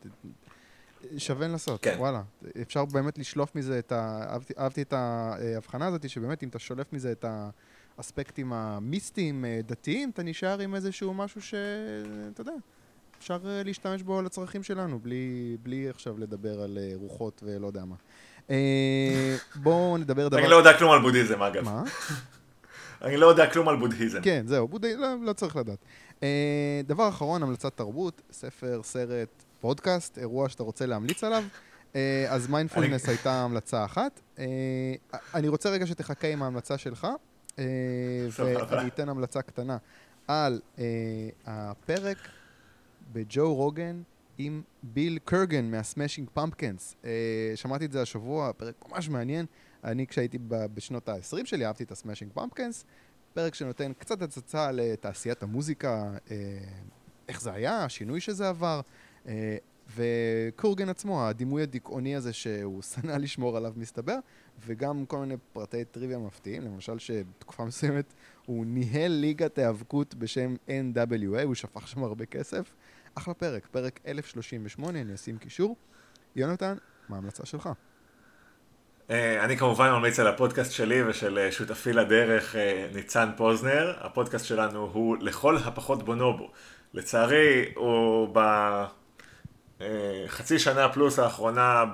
שווה 1.16 1.48
לנסות, 1.48 1.82
כן. 1.82 1.94
וואלה. 1.98 2.22
אפשר 2.62 2.84
באמת 2.84 3.18
לשלוף 3.18 3.54
מזה 3.54 3.78
את 3.78 3.92
ה... 3.92 4.26
אהבתי, 4.30 4.54
אהבתי 4.58 4.82
את 4.82 4.92
ההבחנה 4.92 5.86
הזאת, 5.86 6.08
שבאמת 6.10 6.42
אם 6.42 6.48
אתה 6.48 6.58
שולף 6.58 6.92
מזה 6.92 7.12
את 7.12 7.24
האספקטים 7.98 8.52
המיסטיים, 8.52 9.44
דתיים, 9.66 10.10
אתה 10.10 10.22
נשאר 10.22 10.58
עם 10.58 10.74
איזשהו 10.74 11.14
משהו 11.14 11.42
שאתה 11.42 12.40
יודע, 12.40 12.52
אפשר 13.22 13.38
להשתמש 13.64 14.02
בו 14.02 14.22
לצרכים 14.22 14.62
שלנו, 14.62 14.98
בלי, 14.98 15.56
בלי 15.62 15.88
עכשיו 15.88 16.18
לדבר 16.18 16.62
על 16.62 16.78
רוחות 16.94 17.42
ולא 17.46 17.66
יודע 17.66 17.82
מה. 17.84 17.96
בואו 19.54 19.98
נדבר 19.98 20.28
דבר... 20.28 20.38
אני 20.38 20.48
לא 20.48 20.56
יודע 20.56 20.78
כלום 20.78 20.92
על 20.92 21.00
בודהיזם, 21.00 21.42
אגב. 21.42 21.64
מה? 21.64 21.82
אני 23.04 23.16
לא 23.16 23.26
יודע 23.26 23.50
כלום 23.50 23.68
על 23.68 23.76
בודהיזם. 23.76 24.20
כן, 24.22 24.42
זהו, 24.46 24.68
בודהיזם, 24.68 25.00
לא, 25.00 25.08
לא 25.22 25.32
צריך 25.32 25.56
לדעת. 25.56 25.78
אה, 26.22 26.80
דבר 26.86 27.08
אחרון, 27.08 27.42
המלצת 27.42 27.76
תרבות, 27.76 28.22
ספר, 28.32 28.80
סרט, 28.84 29.44
פודקאסט, 29.60 30.18
אירוע 30.18 30.48
שאתה 30.48 30.62
רוצה 30.62 30.86
להמליץ 30.86 31.24
עליו. 31.24 31.44
אה, 31.96 32.26
אז 32.28 32.46
מיינדפולנס 32.46 33.08
הייתה 33.08 33.32
המלצה 33.32 33.84
אחת. 33.84 34.20
אה, 34.38 34.44
אני 35.34 35.48
רוצה 35.48 35.70
רגע 35.70 35.86
שתחכה 35.86 36.28
עם 36.28 36.42
ההמלצה 36.42 36.78
שלך, 36.78 37.06
ואני 38.38 38.88
אתן 38.88 39.08
המלצה 39.08 39.42
קטנה 39.42 39.76
על 40.28 40.60
הפרק 41.46 42.18
בג'ו 43.12 43.54
רוגן 43.54 44.02
עם 44.38 44.62
בילי 44.82 45.18
קורגן 45.24 45.70
מה 45.70 45.82
Smashing 45.82 46.28
Pumpkins. 46.34 46.96
שמעתי 47.54 47.84
את 47.84 47.92
זה 47.92 48.02
השבוע, 48.02 48.52
פרק 48.52 48.74
ממש 48.88 49.08
מעניין. 49.08 49.46
אני 49.84 50.06
כשהייתי 50.06 50.38
בשנות 50.48 51.08
ה-20 51.08 51.44
שלי 51.44 51.66
אהבתי 51.66 51.84
את 51.84 51.90
ה 51.90 51.95
Smashing 51.95 52.32
Pumpkins, 52.32 52.84
פרק 53.34 53.54
שנותן 53.54 53.92
קצת 53.92 54.22
הצצה 54.22 54.72
לתעשיית 54.72 55.42
המוזיקה, 55.42 56.12
אה, 56.30 56.36
איך 57.28 57.40
זה 57.40 57.52
היה, 57.52 57.84
השינוי 57.84 58.20
שזה 58.20 58.48
עבר, 58.48 58.80
אה, 59.26 59.56
וקורגן 59.96 60.88
עצמו, 60.88 61.26
הדימוי 61.26 61.62
הדיכאוני 61.62 62.16
הזה 62.16 62.32
שהוא 62.32 62.82
שנא 62.92 63.12
לשמור 63.12 63.56
עליו 63.56 63.72
מסתבר, 63.76 64.18
וגם 64.66 65.06
כל 65.06 65.18
מיני 65.18 65.34
פרטי 65.52 65.84
טריוויה 65.84 66.18
מפתיעים, 66.18 66.62
למשל 66.62 66.98
שבתקופה 66.98 67.64
מסוימת 67.64 68.14
הוא 68.46 68.66
ניהל 68.66 69.12
ליגת 69.12 69.58
היאבקות 69.58 70.14
בשם 70.14 70.54
NWA, 70.68 71.42
הוא 71.44 71.54
שפך 71.54 71.88
שם 71.88 72.04
הרבה 72.04 72.26
כסף. 72.26 72.72
אחלה 73.14 73.34
פרק, 73.34 73.66
פרק 73.70 74.00
1038, 74.06 75.00
אני 75.00 75.14
אשים 75.14 75.38
קישור. 75.38 75.76
יונתן, 76.36 76.76
מה 77.08 77.16
ההמלצה 77.16 77.46
שלך? 77.46 77.68
אה, 79.10 79.44
אני 79.44 79.56
כמובן 79.56 79.90
ממליץ 79.90 80.20
על 80.20 80.26
הפודקאסט 80.26 80.72
שלי 80.72 81.02
ושל 81.02 81.38
אה, 81.38 81.52
שותפי 81.52 81.92
לדרך 81.92 82.56
אה, 82.56 82.86
ניצן 82.94 83.30
פוזנר. 83.36 83.94
הפודקאסט 84.00 84.44
שלנו 84.46 84.90
הוא 84.92 85.16
לכל 85.20 85.56
הפחות 85.56 86.02
בונובו. 86.02 86.50
לצערי 86.94 87.72
הוא 87.76 88.28
בחצי 90.26 90.58
שנה 90.58 90.88
פלוס 90.88 91.18
האחרונה 91.18 91.84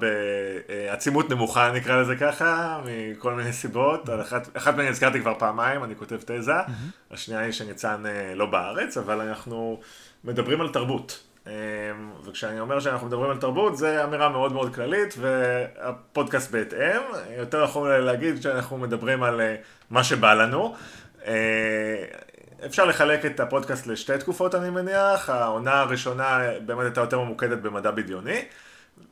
בעצימות 0.68 1.30
נמוכה 1.30 1.72
נקרא 1.72 2.01
לזה 2.01 2.16
ככה, 2.16 2.80
מכל 2.84 3.32
מיני 3.32 3.53
סיבות. 3.53 4.09
על 4.09 4.20
אחת, 4.20 4.57
אחת 4.57 4.76
מהן 4.76 4.86
הזכרתי 4.86 5.20
כבר 5.20 5.34
פעמיים, 5.39 5.84
אני 5.84 5.97
כותב 5.97 6.16
תזה. 6.24 6.53
השנייה 7.11 7.41
היא 7.41 7.53
שניצן 7.53 8.03
לא 8.34 8.47
בארץ, 8.47 8.97
אבל 8.97 9.20
אנחנו 9.20 9.80
מדברים 10.24 10.61
על 10.61 10.68
תרבות. 10.68 11.28
אמ, 11.47 11.53
וכשאני 12.24 12.61
אומר 12.61 12.80
שאנחנו 12.80 13.07
מדברים 13.07 13.30
על 13.30 13.36
תרבות, 13.36 13.76
זה 13.76 14.05
אמירה 14.05 14.28
מאוד 14.28 14.53
מאוד 14.53 14.74
כללית, 14.74 15.14
והפודקאסט 15.18 16.51
בהתאם. 16.51 17.01
יותר 17.39 17.64
יכול 17.64 17.99
להגיד 17.99 18.43
שאנחנו 18.43 18.78
מדברים 18.78 19.22
על 19.22 19.41
אה, 19.41 19.57
מה 19.91 20.05
שבא 20.05 20.34
לנו. 20.34 20.74
אה, 22.62 22.66
אפשר 22.66 22.84
לחלק 22.84 23.26
את 23.26 23.40
הפודקאסט 23.40 23.86
לשתי 23.86 24.18
תקופות, 24.18 24.54
אני 24.54 24.70
מניח. 24.70 25.30
העונה 25.30 25.80
הראשונה 25.80 26.38
באמת 26.66 26.84
הייתה 26.84 27.00
יותר 27.00 27.20
ממוקדת 27.20 27.59
במדע 27.59 27.90
בדיוני. 27.90 28.42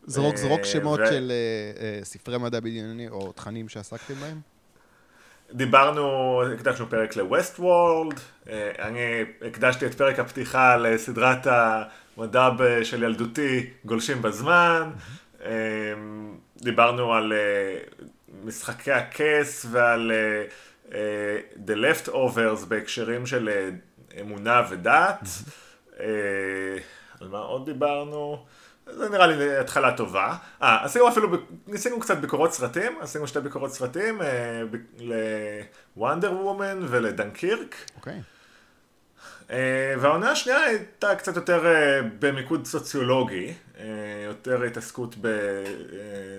זרוק 0.07 0.37
זרוק 0.37 0.61
אה, 0.61 0.65
שמות 0.65 1.01
ו... 1.01 1.07
של 1.07 1.33
ספרי 2.03 2.39
מדע 2.39 2.61
בדיוני 2.61 3.09
או 3.09 3.33
תכנים 3.33 3.69
שעסקתם 3.69 4.15
בהם? 4.15 4.41
דיברנו, 5.53 6.43
הקדשנו 6.55 6.91
פרק 6.91 7.17
ל-West 7.17 7.61
World, 7.61 8.21
אני 8.79 9.25
הקדשתי 9.49 9.87
את 9.87 9.95
פרק 9.95 10.19
הפתיחה 10.19 10.77
לסדרת 10.77 11.47
מדע 12.17 12.49
של 12.83 13.03
ילדותי, 13.03 13.71
גולשים 13.85 14.23
בזמן, 14.23 14.91
אמ, 15.45 15.51
דיברנו 16.57 17.15
על 17.15 17.33
אה, 17.33 17.79
משחקי 18.45 18.93
הכס 18.93 19.67
ועל 19.71 20.13
אה, 20.13 20.17
אה, 20.17 20.45
The 21.67 21.75
Leftovers 21.75 22.67
בהקשרים 22.69 23.27
של 23.27 23.71
אמונה 24.21 24.63
ודת. 24.71 25.21
על 27.21 27.29
מה 27.29 27.39
עוד 27.39 27.67
דיברנו? 27.67 28.45
זה 28.87 29.09
נראה 29.09 29.27
לי 29.27 29.57
התחלה 29.59 29.97
טובה. 29.97 30.37
אה, 30.63 30.85
עשינו 30.85 31.09
אפילו, 31.09 31.29
ניסינו 31.67 32.01
קצת 32.01 32.17
ביקורות 32.17 32.53
סרטים, 32.53 32.99
עשינו 33.01 33.27
שתי 33.27 33.41
ביקורות 33.41 33.73
סרטים, 33.73 34.21
לוונדר 35.97 36.33
וומן 36.33 36.81
ולדנקירק. 36.89 37.77
אוקיי. 37.97 38.13
Okay. 38.13 38.36
אה, 39.51 39.95
והעונה 40.01 40.31
השנייה 40.31 40.59
הייתה 40.59 41.15
קצת 41.15 41.37
יותר 41.37 41.67
אה, 41.67 42.01
במיקוד 42.19 42.67
סוציולוגי, 42.67 43.53
אה, 43.79 43.85
יותר 44.27 44.63
התעסקות 44.63 45.17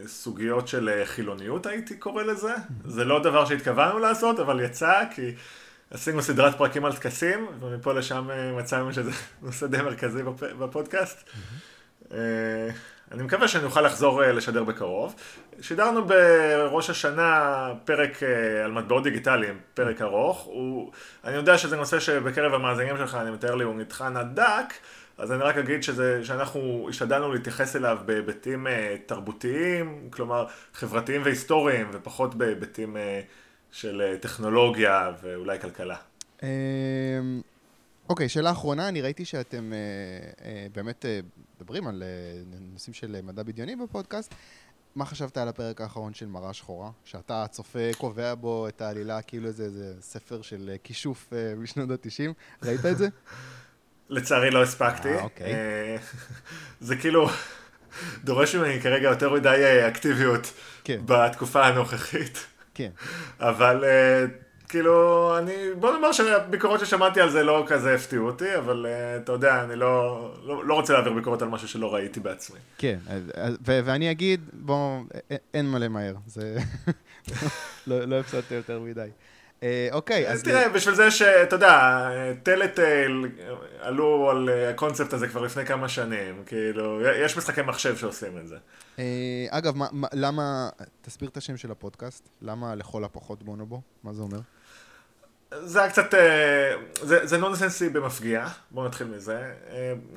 בסוגיות 0.03 0.67
של 0.67 1.01
חילוניות, 1.05 1.65
הייתי 1.65 1.97
קורא 1.97 2.23
לזה. 2.23 2.53
זה 2.85 3.05
לא 3.05 3.23
דבר 3.23 3.45
שהתכוונו 3.45 3.99
לעשות, 3.99 4.39
אבל 4.39 4.59
יצא, 4.59 5.03
כי 5.15 5.35
עשינו 5.91 6.21
סדרת 6.21 6.57
פרקים 6.57 6.85
על 6.85 6.95
טקסים, 6.95 7.47
ומפה 7.59 7.93
לשם 7.93 8.29
מצאנו 8.57 8.93
שזה 8.93 9.11
נושא 9.41 9.67
די 9.67 9.77
מרכזי 9.77 10.23
בפודקאסט. 10.59 11.29
אני 13.11 13.23
מקווה 13.23 13.47
שאני 13.47 13.63
אוכל 13.63 13.81
לחזור 13.81 14.21
לשדר 14.21 14.63
בקרוב. 14.63 15.15
שידרנו 15.61 16.05
בראש 16.05 16.89
השנה 16.89 17.69
פרק 17.85 18.23
על 18.65 18.71
מטבעות 18.71 19.03
דיגיטליים, 19.03 19.59
פרק 19.73 20.01
ארוך. 20.01 20.43
הוא, 20.43 20.91
אני 21.23 21.35
יודע 21.35 21.57
שזה 21.57 21.75
נושא 21.75 21.99
שבקרב 21.99 22.53
המאזינים 22.53 22.97
שלך, 22.97 23.15
אני 23.15 23.31
מתאר 23.31 23.55
לי, 23.55 23.63
הוא 23.63 23.75
נטחן 23.75 24.17
עד 24.17 24.35
דק. 24.35 24.73
אז 25.17 25.31
אני 25.31 25.43
רק 25.43 25.57
אגיד 25.57 25.83
שזה, 25.83 26.25
שאנחנו 26.25 26.87
השתדלנו 26.89 27.33
להתייחס 27.33 27.75
אליו 27.75 27.97
בהיבטים 28.05 28.67
uh, 28.67 28.69
תרבותיים, 29.05 30.07
כלומר 30.09 30.45
חברתיים 30.73 31.21
והיסטוריים, 31.25 31.89
ופחות 31.93 32.35
בהיבטים 32.35 32.97
של 33.71 34.15
טכנולוגיה 34.21 35.11
ואולי 35.23 35.59
כלכלה. 35.59 35.95
אמ, 36.43 36.47
אוקיי, 38.09 38.25
okay, 38.25 38.29
שאלה 38.29 38.51
אחרונה, 38.51 38.89
אני 38.89 39.01
ראיתי 39.01 39.25
שאתם 39.25 39.73
באמת 40.73 41.05
מדברים 41.61 41.87
על 41.87 42.03
uh, 42.03 42.55
נושאים 42.73 42.93
של 42.93 43.17
uh, 43.19 43.25
מדע 43.25 43.43
בדיוני 43.43 43.75
בפודקאסט. 43.75 44.33
מה 44.95 45.05
חשבת 45.05 45.37
על 45.37 45.47
הפרק 45.47 45.81
האחרון 45.81 46.13
של 46.13 46.25
מראה 46.25 46.53
שחורה? 46.53 46.91
שאתה 47.03 47.45
צופה, 47.51 47.79
קובע 47.97 48.35
בו 48.35 48.67
את 48.67 48.81
העלילה 48.81 49.21
כאילו 49.21 49.51
זה, 49.51 49.69
זה 49.69 49.93
ספר 50.01 50.41
של 50.41 50.75
כישוף 50.83 51.29
uh, 51.33 51.59
משנות 51.59 51.89
ה-90. 51.89 52.33
ראית 52.63 52.85
את 52.85 52.97
זה? 52.97 53.07
לצערי 54.09 54.51
לא 54.51 54.63
הספקתי. 54.63 55.09
אה, 55.09 55.23
אוקיי. 55.23 55.53
אה, 55.53 55.95
זה 56.87 56.95
כאילו 56.95 57.29
דורש 58.23 58.55
ממני 58.55 58.81
כרגע 58.81 59.09
יותר 59.09 59.33
מדי 59.33 59.63
אה, 59.63 59.87
אקטיביות 59.87 60.53
כן. 60.83 60.99
בתקופה 61.05 61.65
הנוכחית. 61.65 62.45
כן. 62.73 62.89
אבל 63.39 63.83
אה, 63.83 64.25
כאילו, 64.69 65.37
אני, 65.37 65.53
בוא 65.79 65.93
נאמר 65.93 66.11
שהביקורות 66.11 66.79
ששמעתי 66.79 67.21
על 67.21 67.29
זה 67.29 67.43
לא 67.43 67.63
כזה 67.67 67.95
הפתיעו 67.95 68.27
אותי, 68.27 68.57
אבל 68.57 68.85
אתה 69.23 69.31
יודע, 69.31 69.63
אני 69.63 69.75
לא, 69.75 70.29
לא, 70.43 70.65
לא 70.65 70.73
רוצה 70.73 70.93
להעביר 70.93 71.13
ביקורת 71.13 71.41
על 71.41 71.47
משהו 71.47 71.67
שלא 71.67 71.93
ראיתי 71.93 72.19
בעצמי. 72.19 72.59
כן, 72.77 72.97
ו- 73.65 73.79
ואני 73.85 74.11
אגיד, 74.11 74.49
בוא, 74.53 74.99
אין 75.53 75.65
מה 75.65 75.79
למהר, 75.79 76.15
זה... 76.25 76.57
לא, 77.87 78.05
לא 78.05 78.19
הפסדתי 78.19 78.55
יותר 78.55 78.79
מדי. 78.79 79.09
אה, 79.63 79.87
אוקיי, 79.91 80.29
אז... 80.29 80.43
תראה, 80.43 80.69
בשביל 80.69 80.95
זה 80.95 81.11
שאתה 81.11 81.55
יודע, 81.55 82.09
טלטייל 82.43 83.25
עלו 83.79 84.29
על 84.29 84.49
הקונספט 84.69 85.13
הזה 85.13 85.27
כבר 85.27 85.41
לפני 85.41 85.65
כמה 85.65 85.89
שנים, 85.89 86.43
כאילו, 86.45 87.01
יש 87.01 87.37
משחקי 87.37 87.61
מחשב 87.61 87.97
שעושים 87.97 88.37
את 88.37 88.47
זה. 88.47 88.55
אה, 88.99 89.45
אגב, 89.49 89.73
למה, 90.13 90.69
תסביר 91.01 91.29
את 91.29 91.37
השם 91.37 91.57
של 91.57 91.71
הפודקאסט, 91.71 92.29
למה 92.41 92.75
לכל 92.75 93.03
הפחות 93.03 93.43
בונובו? 93.43 93.81
מה 94.03 94.13
זה 94.13 94.21
אומר? 94.21 94.39
זה 95.51 95.81
היה 95.81 95.89
קצת, 95.89 96.13
אה, 96.13 96.73
זה, 97.01 97.25
זה 97.25 97.37
נונסנסי 97.37 97.89
במפגיע, 97.89 98.47
בואו 98.71 98.85
נתחיל 98.87 99.07
מזה. 99.07 99.53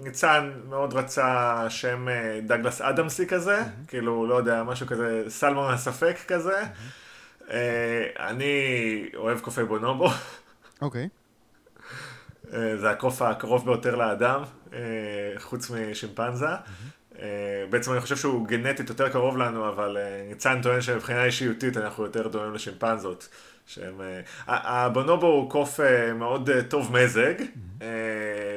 ניצן 0.01 0.51
מאוד 0.69 0.95
רצה 0.95 1.67
שם 1.69 2.07
דגלס 2.47 2.81
אדמסי 2.81 3.27
כזה, 3.27 3.61
mm-hmm. 3.61 3.89
כאילו, 3.89 4.27
לא 4.27 4.35
יודע, 4.35 4.63
משהו 4.63 4.87
כזה, 4.87 5.25
סלמון 5.29 5.75
הספק 5.75 6.17
כזה. 6.29 6.63
Mm-hmm. 6.63 7.11
אה, 7.51 8.29
אני 8.29 8.55
אוהב 9.17 9.41
קופי 9.41 9.65
בונובו. 9.65 10.09
אוקיי. 10.83 11.09
אה, 12.53 12.77
זה 12.77 12.91
הקוף 12.91 13.23
הקרוב 13.23 13.65
ביותר 13.65 13.95
לאדם, 13.97 14.43
אה, 14.73 14.79
חוץ 15.39 15.71
משימפנזה. 15.71 16.47
בעצם 17.71 17.93
אני 17.93 18.01
חושב 18.01 18.17
שהוא 18.17 18.47
גנטית 18.49 18.89
יותר 18.89 19.09
קרוב 19.09 19.37
לנו, 19.37 19.69
אבל 19.69 19.97
ניצן 20.29 20.63
טוען 20.63 20.81
שמבחינה 20.81 21.25
אישיותית 21.25 21.77
אנחנו 21.77 22.05
יותר 22.05 22.29
דומים 22.29 22.55
לשימפנזות. 22.55 23.29
שהם... 23.71 24.01
הבונובו 24.47 25.27
הוא 25.27 25.51
קוף 25.51 25.81
מאוד 26.15 26.51
טוב 26.69 26.93
מזג, 26.97 27.35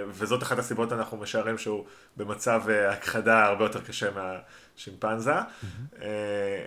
וזאת 0.07 0.43
אחת 0.43 0.59
הסיבות 0.59 0.93
אנחנו 0.93 1.17
משערים 1.17 1.57
שהוא 1.57 1.85
במצב 2.17 2.61
הכחדה 2.89 3.45
הרבה 3.45 3.65
יותר 3.65 3.81
קשה 3.81 4.09
מהשימפנזה. 4.11 5.33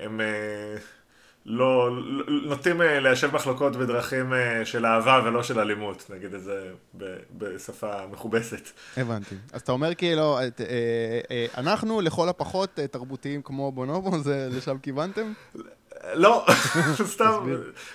הם 0.02 0.20
לא, 1.48 1.90
נוטים 2.42 2.82
אה, 2.82 3.00
ליישב 3.00 3.34
מחלוקות 3.34 3.76
בדרכים 3.76 4.32
אה, 4.32 4.64
של 4.64 4.86
אהבה 4.86 5.20
ולא 5.24 5.42
של 5.42 5.60
אלימות, 5.60 6.10
נגיד 6.14 6.34
את 6.34 6.42
זה 6.42 6.70
בשפה 7.38 8.06
מכובסת. 8.12 8.70
הבנתי. 8.96 9.34
אז 9.52 9.60
אתה 9.60 9.72
אומר 9.72 9.94
כאילו, 9.94 10.38
אה, 10.38 11.46
אנחנו 11.56 12.00
לכל 12.00 12.28
הפחות 12.28 12.78
תרבותיים 12.90 13.42
כמו 13.42 13.72
בונובו, 13.72 14.18
זה 14.18 14.48
לשם 14.50 14.78
כיוונתם? 14.78 15.32
לא, 16.14 16.46
סתם, 17.14 17.46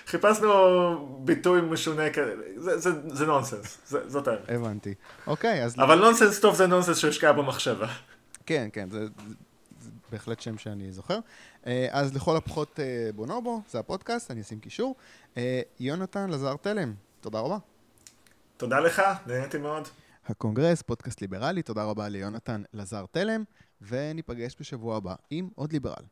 חיפשנו 0.06 1.18
ביטוי 1.24 1.60
משונה 1.60 2.10
כזה, 2.10 2.78
זה 3.08 3.26
נונסנס, 3.26 3.78
זאת 3.84 4.28
האמת. 4.28 4.40
הבנתי. 4.48 4.94
אוקיי, 5.26 5.64
אז... 5.64 5.74
אבל 5.78 5.98
נונסנס 5.98 6.40
טוב 6.40 6.54
זה 6.54 6.66
נונסנס 6.66 6.98
שהשקעה 6.98 7.32
במחשבה. 7.32 7.86
כן, 8.46 8.68
כן, 8.72 8.90
זה 8.90 9.06
בהחלט 10.12 10.40
שם 10.40 10.58
שאני 10.58 10.92
זוכר. 10.92 11.18
אה, 11.66 11.88
אז 11.90 12.16
לכל 12.16 12.36
הפחות 12.36 12.80
אה, 12.80 13.10
בונובו, 13.14 13.62
זה 13.68 13.78
הפודקאסט, 13.78 14.30
אני 14.30 14.40
אשים 14.40 14.60
קישור. 14.60 14.94
אה, 15.36 15.60
יונתן 15.80 16.30
לזר 16.30 16.56
תלם, 16.56 16.94
תודה 17.20 17.40
רבה. 17.40 17.58
תודה 18.56 18.80
לך, 18.80 19.02
נהניתי 19.26 19.58
מאוד. 19.58 19.88
הקונגרס, 20.26 20.82
פודקאסט 20.82 21.20
ליברלי, 21.20 21.62
תודה 21.62 21.84
רבה 21.84 22.08
ליונתן 22.08 22.62
לזר 22.74 23.04
תלם, 23.10 23.44
וניפגש 23.82 24.56
בשבוע 24.60 24.96
הבא 24.96 25.14
עם 25.30 25.48
עוד 25.54 25.72
ליברל. 25.72 26.04